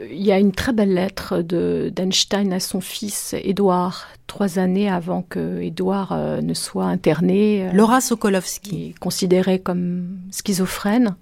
Il 0.00 0.22
y 0.22 0.32
a 0.32 0.38
une 0.38 0.52
très 0.52 0.72
belle 0.72 0.94
lettre 0.94 1.42
d'Einstein 1.42 2.52
à 2.52 2.60
son 2.60 2.80
fils 2.80 3.34
Édouard, 3.42 4.08
trois 4.26 4.58
années 4.58 4.88
avant 4.88 5.22
que 5.22 5.60
Édouard 5.60 6.12
euh, 6.12 6.40
ne 6.40 6.54
soit 6.54 6.86
interné. 6.86 7.68
Euh, 7.68 7.72
Laura 7.72 8.00
Sokolowski. 8.00 8.94
Considéré 9.00 9.58
comme 9.58 10.18
schizophrène, 10.30 11.16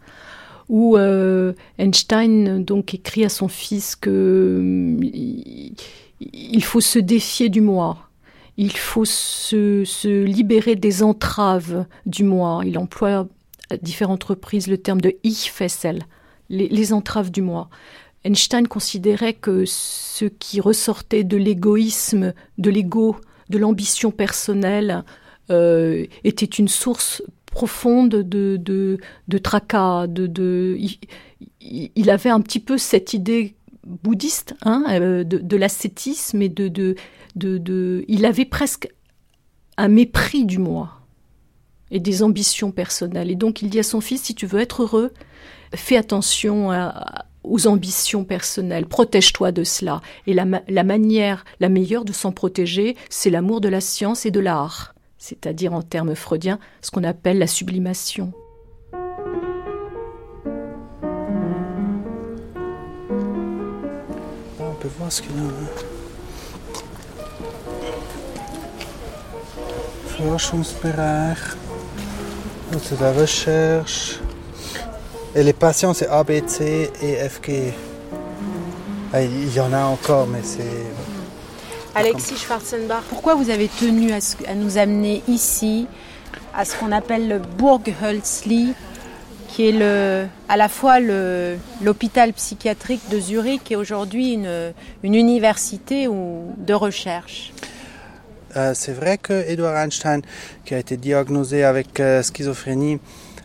où 0.69 0.97
euh, 0.97 1.53
Einstein 1.79 2.65
donc 2.65 2.95
écrit 2.95 3.25
à 3.25 3.29
son 3.29 3.49
fils 3.49 3.97
que 3.97 4.97
il 6.21 6.65
faut 6.65 6.81
se 6.81 6.99
défier 6.99 7.49
du 7.49 7.61
moi. 7.61 7.97
Il 8.57 8.77
faut 8.77 9.07
se, 9.07 9.85
se 9.85 10.23
libérer 10.23 10.77
des 10.77 11.03
entraves 11.03 11.87
du 12.05 12.25
moi. 12.25 12.61
Il 12.65 12.79
emploie 12.79 13.27
à 13.71 13.77
différentes 13.79 14.25
reprises 14.25 14.67
le 14.67 14.77
terme 14.77 15.01
de 15.01 15.15
Ich 15.25 15.51
Fessel, 15.51 16.03
les, 16.51 16.69
les 16.69 16.93
entraves 16.93 17.31
du 17.31 17.41
moi. 17.41 17.71
Einstein 18.25 18.69
considérait 18.69 19.35
que 19.35 19.65
ce 19.67 20.27
qui 20.27 20.61
ressortait 20.61 21.25
de 21.25 21.37
l'égoïsme, 21.37 22.35
de 22.59 22.71
l'ego, 22.71 23.17
de 23.49 23.59
l'ambition 23.59 24.11
personnelle, 24.11 25.05
euh, 25.51 26.07
était 26.23 26.45
une 26.45 26.69
source 26.69 27.23
profonde 27.47 28.11
de, 28.11 28.57
de, 28.57 29.39
tracas. 29.39 30.07
De, 30.07 30.79
il, 31.61 32.11
avait 32.11 32.31
un 32.31 32.41
petit 32.41 32.61
peu 32.61 32.79
cette 32.79 33.15
idée 33.15 33.55
bouddhiste 33.87 34.55
hein, 34.63 34.85
euh, 34.91 35.25
de, 35.25 35.57
l'ascétisme 35.57 36.43
et 36.43 36.49
de, 36.49 36.69
de, 36.69 36.95
de, 37.35 38.05
Il 38.07 38.27
avait 38.27 38.45
presque 38.45 38.89
un 39.77 39.89
mépris 39.89 40.45
du 40.45 40.59
moi 40.59 41.01
et 41.91 41.99
des 42.01 42.23
ambitions 42.23 42.71
personnelles. 42.71 43.31
Et 43.31 43.35
donc 43.35 43.63
il 43.63 43.71
dit 43.71 43.81
à 43.81 43.83
son 43.83 44.01
fils, 44.01 44.23
si 44.23 44.35
tu 44.35 44.47
veux 44.47 44.61
être 44.61 44.83
heureux, 44.83 45.13
fais 45.75 45.97
attention 45.97 46.71
à, 46.71 47.25
aux 47.43 47.67
ambitions 47.67 48.25
personnelles. 48.25 48.87
Protège-toi 48.87 49.53
de 49.53 49.65
cela. 49.65 50.01
Et 50.27 50.35
la, 50.35 50.45
manière 50.85 51.45
la 51.61 51.69
meilleure 51.69 52.05
de 52.05 52.13
s'en 52.13 52.33
protéger, 52.33 52.97
c'est 53.09 53.31
l'amour 53.31 53.61
de 53.61 53.69
la 53.69 53.81
science 53.81 54.27
et 54.27 54.31
de 54.31 54.41
l'art, 54.41 54.95
c'est-à-dire 55.19 55.73
en 55.73 55.83
termes 55.83 56.15
freudiens, 56.15 56.59
ce 56.83 56.91
qu'on 56.91 57.05
appelle 57.05 57.39
la 57.39 57.47
sublimation. 57.47 58.33
On 64.59 64.75
peut 64.81 64.89
voir 64.99 65.13
ce 65.13 65.23
qu'il 65.23 65.33
y 65.33 65.41
a. 65.41 65.51
Forschungsbereich, 70.07 71.57
de 72.73 73.03
la 73.03 73.13
recherche. 73.13 74.21
Et 75.37 75.45
les 75.45 75.53
patients, 75.53 75.95
c'est 75.95 76.09
A, 76.09 76.25
B, 76.25 76.33
C 76.47 76.91
et 77.01 77.29
F, 77.29 77.41
G. 77.47 77.73
Ah, 79.13 79.23
il 79.23 79.55
y 79.55 79.61
en 79.61 79.73
a 79.73 79.85
encore, 79.85 80.27
mais 80.27 80.41
c'est... 80.43 80.65
Alexis 81.95 82.37
Schwarzenbach, 82.37 83.03
pourquoi 83.09 83.35
vous 83.35 83.51
avez 83.51 83.69
tenu 83.69 84.13
à, 84.13 84.55
nous 84.55 84.79
amener 84.79 85.23
ici, 85.29 85.87
à 86.55 86.65
ce 86.65 86.77
qu'on 86.77 86.91
appelle 86.91 87.29
le 87.29 87.39
Burghölzli, 87.39 88.75
qui 89.49 89.69
est 89.69 89.73
le, 89.73 90.27
à 90.49 90.57
la 90.57 90.69
fois 90.69 90.99
l'hôpital 91.01 92.33
psychiatrique 92.33 93.03
de 93.11 93.19
Zurich 93.21 93.71
et 93.71 93.77
aujourd'hui 93.77 94.35
une, 94.35 94.73
une, 95.03 95.15
université 95.15 96.09
ou, 96.09 96.55
de 96.57 96.75
recherche? 96.75 97.53
Euh, 98.57 98.73
C'est 98.75 98.93
vrai 98.93 99.19
que 99.19 99.45
Edward 99.49 99.77
Einstein, 99.77 100.23
qui 100.65 100.75
a 100.75 100.79
été 100.79 100.97
diagnosé 100.97 101.65
avec 101.65 102.01
euh, 102.01 102.23
schizophrénie, 102.23 102.99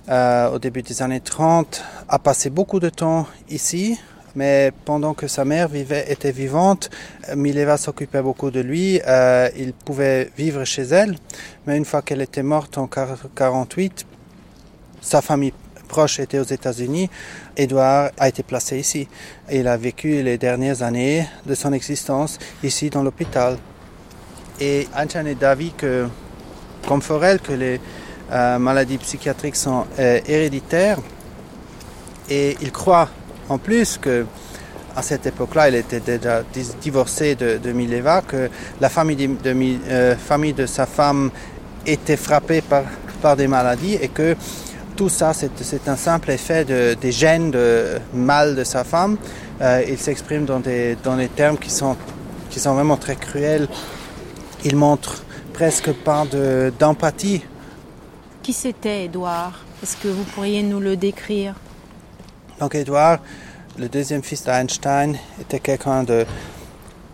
euh, 0.08 0.52
au 0.52 0.60
début 0.60 0.84
des 0.84 1.02
années 1.02 1.20
30, 1.20 1.84
a 2.08 2.20
passé 2.20 2.50
beaucoup 2.50 2.80
de 2.80 2.90
temps 2.90 3.28
ici, 3.50 4.00
mais 4.36 4.72
pendant 4.86 5.14
que 5.14 5.28
sa 5.28 5.46
mère 5.46 5.70
était 5.74 6.32
vivante, 6.32 6.90
Mileva 7.36 7.78
s'occupait 7.78 8.22
beaucoup 8.22 8.52
de 8.52 8.60
lui. 8.60 9.02
Euh, 9.08 9.50
il 9.58 9.74
pouvait 9.74 10.32
vivre 10.38 10.64
chez 10.64 10.84
elle, 10.84 11.16
mais 11.66 11.78
une 11.78 11.86
fois 11.86 12.02
qu'elle 12.02 12.22
était 12.22 12.44
morte 12.44 12.78
en 12.78 12.88
48, 12.88 14.06
sa 15.02 15.22
famille 15.22 15.54
proche 15.88 16.20
était 16.20 16.40
aux 16.40 16.44
États-Unis. 16.44 17.10
Edouard 17.56 18.12
a 18.18 18.28
été 18.28 18.44
placé 18.44 18.78
ici. 18.78 19.08
Il 19.52 19.68
a 19.68 19.78
vécu 19.78 20.22
les 20.22 20.38
dernières 20.38 20.84
années 20.84 21.28
de 21.46 21.56
son 21.56 21.74
existence 21.74 22.38
ici 22.64 22.90
dans 22.90 23.02
l'hôpital. 23.02 23.58
Et 24.60 24.88
Einstein 24.96 25.28
est 25.28 25.36
d'avis 25.36 25.72
que, 25.72 26.08
comme 26.88 27.02
Forel, 27.02 27.40
que 27.40 27.54
les 27.54 27.76
euh, 27.76 28.05
maladies 28.32 28.98
psychiatriques 28.98 29.56
sont 29.56 29.86
euh, 30.00 30.20
héréditaires. 30.28 30.98
Et 32.30 32.58
il 32.62 32.72
croit 32.72 33.10
en 33.50 33.58
plus 33.58 33.98
que 33.98 34.26
à 34.96 35.02
cette 35.02 35.26
époque-là, 35.26 35.70
il 35.70 35.76
était 35.76 36.00
déjà 36.00 36.42
divorcé 36.82 37.36
de, 37.36 37.72
Mileva, 37.74 38.22
que 38.22 38.50
la 38.80 38.88
famille 38.90 39.18
de, 39.18 39.30
euh, 39.90 40.16
de 40.56 40.66
sa 40.66 40.86
femme 40.86 41.32
était 41.86 42.16
frappée 42.16 42.62
par, 42.62 43.36
des 43.36 43.48
maladies 43.48 43.96
et 43.96 44.08
que 44.08 44.36
tout 44.96 45.10
ça, 45.10 45.34
c'est 45.34 45.88
un 45.90 45.96
simple 45.96 46.30
effet 46.30 46.64
de, 46.64 46.94
des 46.94 47.12
gènes 47.12 47.50
de 47.50 47.98
mal 48.14 48.56
de 48.56 48.64
sa 48.64 48.84
femme. 48.84 49.18
il 49.60 49.98
s'exprime 49.98 50.46
dans 50.46 50.60
des, 50.60 50.96
termes 51.36 51.58
qui 51.58 51.72
sont 51.72 51.98
vraiment 52.52 52.98
très 52.98 53.16
cruels. 53.16 53.68
Il 54.64 54.76
montre 54.76 55.24
presque 55.54 55.92
pas 55.92 56.26
d'empathie 56.80 57.42
qui 58.46 58.54
c'était, 58.54 59.06
Édouard? 59.06 59.54
Est-ce 59.82 59.98
que 59.98 60.08
vous 60.08 60.24
pourriez 60.24 60.62
nous 60.62 60.80
le 60.80 60.96
décrire? 60.96 61.56
Donc, 62.60 62.76
Édouard, 62.76 63.18
le 63.80 63.90
deuxième 63.90 64.22
fils 64.22 64.44
d'Einstein, 64.44 65.18
était 65.42 65.60
quelqu'un 65.60 66.04
de. 66.04 66.28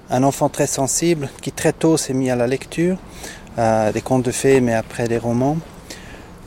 un 0.10 0.24
enfant 0.24 0.50
très 0.50 0.68
sensible 0.68 1.30
qui 1.42 1.54
très 1.54 1.72
tôt 1.72 1.96
s'est 1.96 2.14
mis 2.14 2.30
à 2.30 2.36
la 2.36 2.48
lecture, 2.48 2.98
euh, 3.58 3.94
des 3.94 4.02
contes 4.02 4.26
de 4.26 4.32
fées, 4.32 4.60
mais 4.60 4.74
après 4.74 5.08
des 5.08 5.18
romans. 5.18 5.56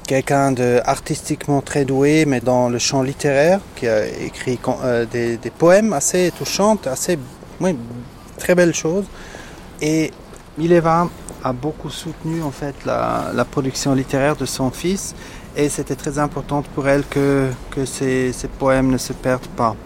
Quelqu'un 0.06 0.52
de 0.52 0.82
artistiquement 0.84 1.62
très 1.62 1.86
doué, 1.86 2.26
mais 2.26 2.40
dans 2.40 2.68
le 2.68 2.78
champ 2.78 3.02
littéraire, 3.02 3.60
qui 3.76 3.88
a 3.88 4.06
écrit 4.06 4.58
euh, 4.68 5.06
des, 5.06 5.38
poèmes 5.56 5.94
assez 5.94 6.30
touchants, 6.36 6.76
assez. 6.84 7.18
Oui, 7.58 7.74
très 8.36 8.54
belles 8.54 8.74
choses. 8.74 9.06
Et 9.80 10.10
Mileva 10.58 11.08
a 11.44 11.52
beaucoup 11.52 11.90
soutenu 11.90 12.42
en 12.42 12.50
fait 12.50 12.74
la, 12.86 13.46
production 13.50 13.94
littéraire 13.94 14.34
de 14.34 14.46
son 14.46 14.70
fils 14.70 15.14
et 15.56 15.68
c'était 15.68 15.94
très 15.94 16.18
important 16.18 16.62
pour 16.74 16.88
elle 16.88 17.04
que, 17.06 17.50
que 17.70 17.84
ces, 17.84 18.32
poèmes 18.58 18.90
ne 18.90 18.96
se 18.98 19.12
perdent 19.12 19.46
pas. 19.48 19.76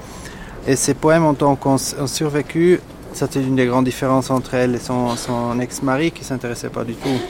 Et 0.66 0.76
ces 0.76 0.94
poèmes 0.94 1.24
ont 1.24 1.32
donc 1.32 1.60
survécu. 2.06 2.80
C'était 3.12 3.42
une 3.42 3.56
des 3.56 3.66
grandes 3.66 3.86
différences 3.86 4.30
entre 4.30 4.54
elle 4.54 4.76
et 4.76 4.78
son, 4.78 5.16
son 5.16 5.58
ex-mari 5.60 6.12
qui 6.12 6.20
ne 6.20 6.26
s'intéressait 6.26 6.68
pas 6.68 6.84
du 6.84 6.94
tout 6.94 7.20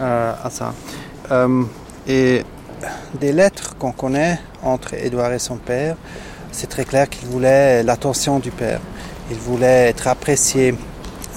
euh, 0.00 0.34
à 0.42 0.50
ça. 0.50 0.74
Euh, 1.30 1.62
et 2.08 2.42
des 3.14 3.32
lettres 3.32 3.76
qu'on 3.78 3.92
connaît 3.92 4.40
entre 4.62 4.94
Édouard 4.94 5.32
et 5.32 5.38
son 5.38 5.56
père, 5.56 5.96
c'est 6.52 6.68
très 6.68 6.84
clair 6.84 7.08
qu'il 7.08 7.28
voulait 7.28 7.82
l'attention 7.82 8.38
du 8.40 8.50
père. 8.50 8.80
Il 9.30 9.36
voulait 9.36 9.88
être 9.88 10.08
apprécié 10.08 10.74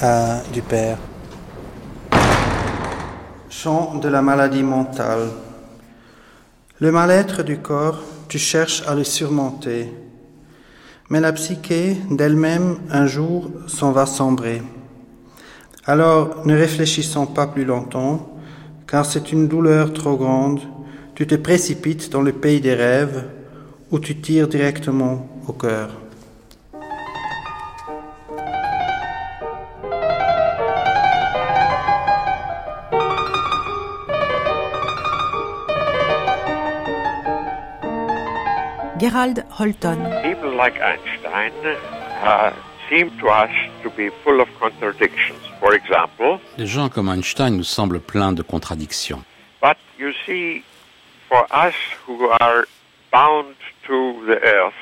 euh, 0.03 0.39
du 0.53 0.61
père. 0.61 0.97
Chant 3.61 3.95
de 3.95 4.07
la 4.07 4.21
maladie 4.21 4.63
mentale. 4.63 5.27
Le 6.79 6.93
mal-être 6.93 7.43
du 7.43 7.57
corps, 7.57 7.99
tu 8.29 8.39
cherches 8.39 8.83
à 8.87 8.95
le 8.95 9.03
surmonter. 9.03 9.91
Mais 11.09 11.19
la 11.19 11.33
psyché 11.33 11.97
d'elle-même, 12.09 12.77
un 12.89 13.05
jour, 13.05 13.51
s'en 13.67 13.91
va 13.91 14.05
sombrer. 14.05 14.61
Alors, 15.85 16.47
ne 16.47 16.55
réfléchissons 16.55 17.25
pas 17.25 17.47
plus 17.47 17.65
longtemps, 17.65 18.39
car 18.87 19.05
c'est 19.05 19.33
une 19.33 19.49
douleur 19.49 19.91
trop 19.91 20.15
grande. 20.15 20.61
Tu 21.13 21.27
te 21.27 21.35
précipites 21.35 22.09
dans 22.13 22.21
le 22.21 22.31
pays 22.31 22.61
des 22.61 22.75
rêves, 22.75 23.25
où 23.91 23.99
tu 23.99 24.21
tires 24.21 24.47
directement 24.47 25.27
au 25.49 25.51
cœur. 25.51 25.89
Gerald 39.09 39.43
Holton. 39.49 39.97
People 40.21 40.55
like 40.55 40.75
Einstein 40.79 41.51
uh, 42.21 42.53
seem 42.87 43.09
to 43.19 43.27
us 43.27 43.49
to 43.81 43.89
be 43.89 44.11
full 44.23 44.39
of 44.39 44.47
contradictions. 44.59 45.39
For 45.59 45.73
example, 45.73 46.39
les 46.59 46.67
gens 46.67 46.89
comme 46.89 47.09
Einstein 47.09 47.57
nous 47.57 47.63
semblent 47.63 47.99
pleins 47.99 48.33
de 48.33 48.43
contradictions. 48.43 49.23
But 49.61 49.77
you 49.97 50.11
see, 50.25 50.63
for 51.27 51.47
us 51.51 51.73
who 52.05 52.29
are 52.39 52.67
bound 53.11 53.55
to 53.87 54.25
the 54.27 54.39
earth, 54.43 54.73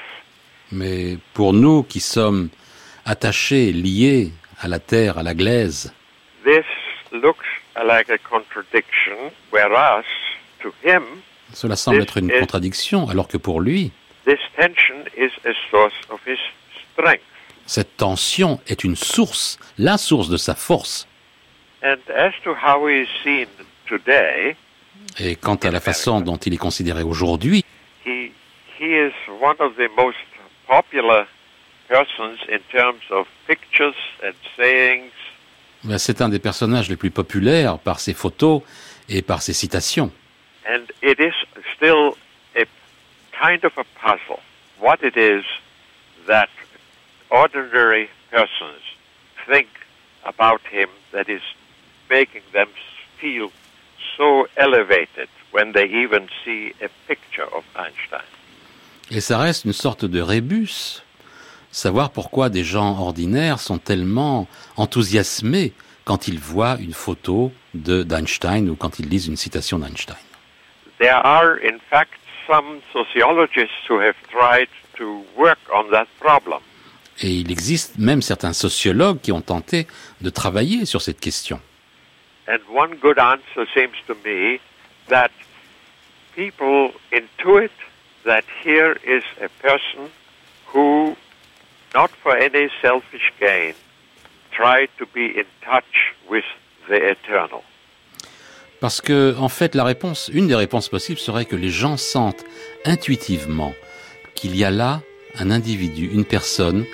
mais 0.73 1.17
pour 1.33 1.53
nous 1.53 1.83
qui 1.83 2.01
sommes 2.01 2.49
attachés, 3.05 3.71
liés 3.71 4.33
à 4.61 4.67
la 4.67 4.79
terre, 4.79 5.17
à 5.17 5.23
la 5.23 5.35
glaise, 5.35 5.93
this 6.43 6.65
looks 7.13 7.47
like 7.77 8.09
a 8.09 8.17
contradiction, 8.17 9.31
whereas 9.53 10.03
to 10.61 10.73
him, 10.83 11.03
cela 11.53 11.77
semble 11.77 12.01
être 12.01 12.17
une 12.17 12.29
contradiction, 12.29 13.07
alors 13.07 13.29
que 13.29 13.37
pour 13.37 13.61
lui, 13.61 13.93
This 14.27 14.39
tension 14.57 15.05
is 15.15 15.31
a 15.45 15.53
source 15.71 15.93
of 16.09 16.19
his 16.27 16.37
strength. 16.91 17.23
Cette 17.65 17.95
tension 17.95 18.59
est 18.67 18.83
une 18.83 18.97
source, 18.97 19.57
la 19.77 19.97
source 19.97 20.27
de 20.27 20.35
sa 20.35 20.53
force. 20.53 21.07
And 21.81 21.95
as 22.13 22.33
to 22.43 22.53
how 22.53 22.87
he 22.89 23.03
is 23.03 23.07
seen 23.23 23.47
today, 23.87 24.57
Et 25.17 25.37
quant 25.37 25.55
à 25.55 25.71
la 25.71 25.79
façon 25.79 26.19
dont 26.19 26.35
il 26.35 26.53
est 26.53 26.57
considéré 26.57 27.03
aujourd'hui, 27.03 27.63
he, 28.05 28.33
he 28.77 28.91
is 28.91 29.13
one 29.41 29.55
of 29.59 29.77
the 29.77 29.89
most 29.95 30.17
popular 30.67 31.25
persons 31.87 32.37
in 32.51 32.59
terms 32.69 33.03
of 33.11 33.27
pictures 33.47 33.95
and 34.25 34.33
sayings. 34.57 35.11
c'est 35.97 36.21
un 36.21 36.27
des 36.27 36.39
personnages 36.39 36.89
les 36.89 36.97
plus 36.97 37.11
populaires 37.11 37.79
par 37.79 38.01
ses 38.01 38.13
photos 38.13 38.61
et 39.07 39.21
par 39.21 39.41
ses 39.41 39.53
citations. 39.53 40.11
And 40.69 40.83
it 41.01 41.17
is 41.21 41.33
still 41.77 42.17
kind 43.39 43.63
of 43.63 43.73
a 43.77 43.85
puzzle 43.99 44.41
what 44.79 45.03
it 45.03 45.17
is 45.17 45.43
that 46.27 46.49
ordinary 47.29 48.09
persons 48.31 48.81
think 49.45 49.67
about 50.25 50.61
him 50.71 50.89
that 51.11 51.29
is 51.29 51.41
making 52.09 52.43
them 52.53 52.67
feel 53.19 53.51
so 54.17 54.47
elevated 54.57 55.29
when 55.51 55.71
they 55.73 55.85
even 55.85 56.27
see 56.43 56.73
a 56.81 56.89
picture 57.07 57.47
of 57.55 57.63
Einstein. 57.75 58.27
Et 59.09 59.21
ça 59.21 59.37
reste 59.37 59.65
une 59.65 59.73
sorte 59.73 60.03
de 60.03 60.19
rébus, 60.19 61.01
savoir 61.71 62.09
pourquoi 62.09 62.49
des 62.49 62.63
gens 62.63 62.99
ordinaires 62.99 63.59
sont 63.59 63.77
tellement 63.77 64.47
enthousiasmés 64.75 65.73
quand 66.03 66.27
ils 66.27 66.39
voient 66.39 66.77
une 66.79 66.93
photo 66.93 67.51
de 67.73 68.03
d'Einstein 68.03 68.69
ou 68.69 68.75
quand 68.75 68.99
ils 68.99 69.07
lisent 69.07 69.27
une 69.27 69.37
citation 69.37 69.79
d'Einstein. 69.79 70.17
There 70.99 71.13
are, 71.13 71.57
in 71.63 71.79
fact, 71.89 72.19
some 72.47 72.81
sociologists 72.93 73.85
who 73.87 73.99
have 73.99 74.15
tried 74.29 74.69
to 74.95 75.23
work 75.37 75.59
on 75.73 75.91
that 75.91 76.07
problem. 76.19 76.61
Et 77.19 77.31
il 77.31 77.51
existe 77.51 77.97
même 77.97 78.21
certains 78.21 78.53
sociologues 78.53 79.19
qui 79.21 79.31
ont 79.31 79.41
tenté 79.41 79.87
de 80.21 80.29
travailler 80.29 80.85
sur 80.85 81.01
cette 81.01 81.19
question. 81.19 81.59
And 82.47 82.59
one 82.69 82.95
good 82.95 83.19
answer 83.19 83.67
seems 83.73 83.97
to 84.07 84.15
me 84.23 84.59
that 85.09 85.31
people 86.35 86.91
intuit 87.11 87.71
that 88.23 88.43
here 88.63 88.97
is 89.03 89.23
a 89.41 89.49
person 89.61 90.09
who, 90.67 91.15
not 91.93 92.11
for 92.21 92.37
any 92.37 92.69
selfish 92.81 93.33
gain, 93.39 93.73
tried 94.51 94.89
to 94.97 95.05
be 95.07 95.25
in 95.25 95.45
touch 95.61 96.13
with 96.29 96.45
the 96.87 96.95
eternal. 96.95 97.63
Parce 98.79 99.01
que, 99.01 99.35
en 99.39 99.49
fait, 99.49 99.73
la 99.73 99.83
réponse, 99.83 100.29
une 100.31 100.47
des 100.47 100.55
réponses 100.55 100.89
possibles 100.89 101.19
serait 101.19 101.45
que 101.45 101.55
les 101.55 101.69
gens 101.69 101.97
sentent 101.97 102.45
intuitivement 102.85 103.73
qu'il 104.35 104.55
y 104.55 104.63
a 104.63 104.71
là 104.71 105.01
un 105.35 105.49
individu, 105.49 106.09
une 106.13 106.25
personne 106.25 106.85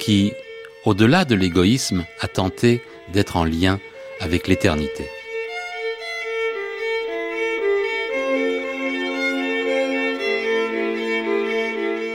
qui, 0.00 0.32
au-delà 0.84 1.24
de 1.24 1.34
l'égoïsme, 1.34 2.04
a 2.20 2.28
tenté 2.28 2.82
d'être 3.12 3.36
en 3.36 3.44
lien 3.44 3.78
avec 4.20 4.48
l'éternité. 4.48 5.08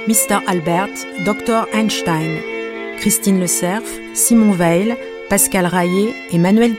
Mr. 0.06 0.42
Albert, 0.48 0.90
Dr. 1.26 1.66
Einstein, 1.74 2.40
Christine 3.00 3.40
Le 3.40 3.48
Cerf, 3.48 3.84
Simon 4.14 4.52
Veil, 4.52 4.98
Pascal 5.30 5.70
et 6.30 6.38
Manuel. 6.38 6.76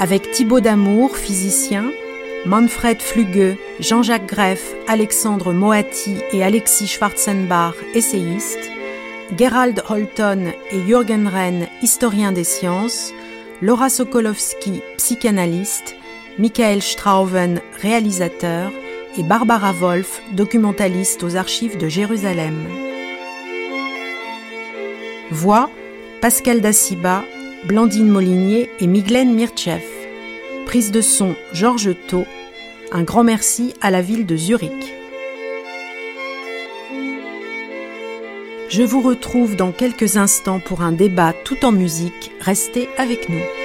Avec 0.00 0.30
Thibaut 0.30 0.60
Damour, 0.60 1.14
physicien, 1.14 1.92
Manfred 2.46 3.02
Flugueux, 3.02 3.56
Jean-Jacques 3.80 4.26
Greff, 4.26 4.72
Alexandre 4.88 5.52
Moati 5.52 6.16
et 6.32 6.42
Alexis 6.42 6.86
Schwarzenbach, 6.86 7.74
essayistes, 7.94 8.70
Gerald 9.36 9.82
Holton 9.90 10.52
et 10.72 10.80
Jürgen 10.86 11.28
Renn, 11.28 11.66
historiens 11.82 12.32
des 12.32 12.44
sciences, 12.44 13.12
Laura 13.60 13.90
Sokolowski, 13.90 14.80
psychanalyste, 14.96 15.94
Michael 16.38 16.80
Strauven, 16.80 17.60
réalisateur, 17.82 18.72
et 19.18 19.22
Barbara 19.22 19.74
Wolf, 19.74 20.22
documentaliste 20.32 21.22
aux 21.24 21.36
archives 21.36 21.76
de 21.76 21.88
Jérusalem. 21.88 22.56
Voix 25.30 25.68
Pascal 26.22 26.62
Daciba, 26.62 27.22
Blandine 27.64 28.08
Molinier 28.08 28.70
et 28.80 28.86
Miglen 28.86 29.34
Mirchev. 29.34 29.82
Prise 30.64 30.90
de 30.90 31.02
son 31.02 31.34
Georges 31.52 31.94
Thau. 32.08 32.24
Un 32.90 33.02
grand 33.02 33.22
merci 33.22 33.74
à 33.82 33.90
la 33.90 34.00
ville 34.00 34.24
de 34.24 34.34
Zurich. 34.34 34.94
Je 38.70 38.82
vous 38.82 39.02
retrouve 39.02 39.56
dans 39.56 39.72
quelques 39.72 40.16
instants 40.16 40.60
pour 40.60 40.80
un 40.80 40.92
débat 40.92 41.34
tout 41.44 41.62
en 41.64 41.72
musique. 41.72 42.32
Restez 42.40 42.88
avec 42.96 43.28
nous. 43.28 43.59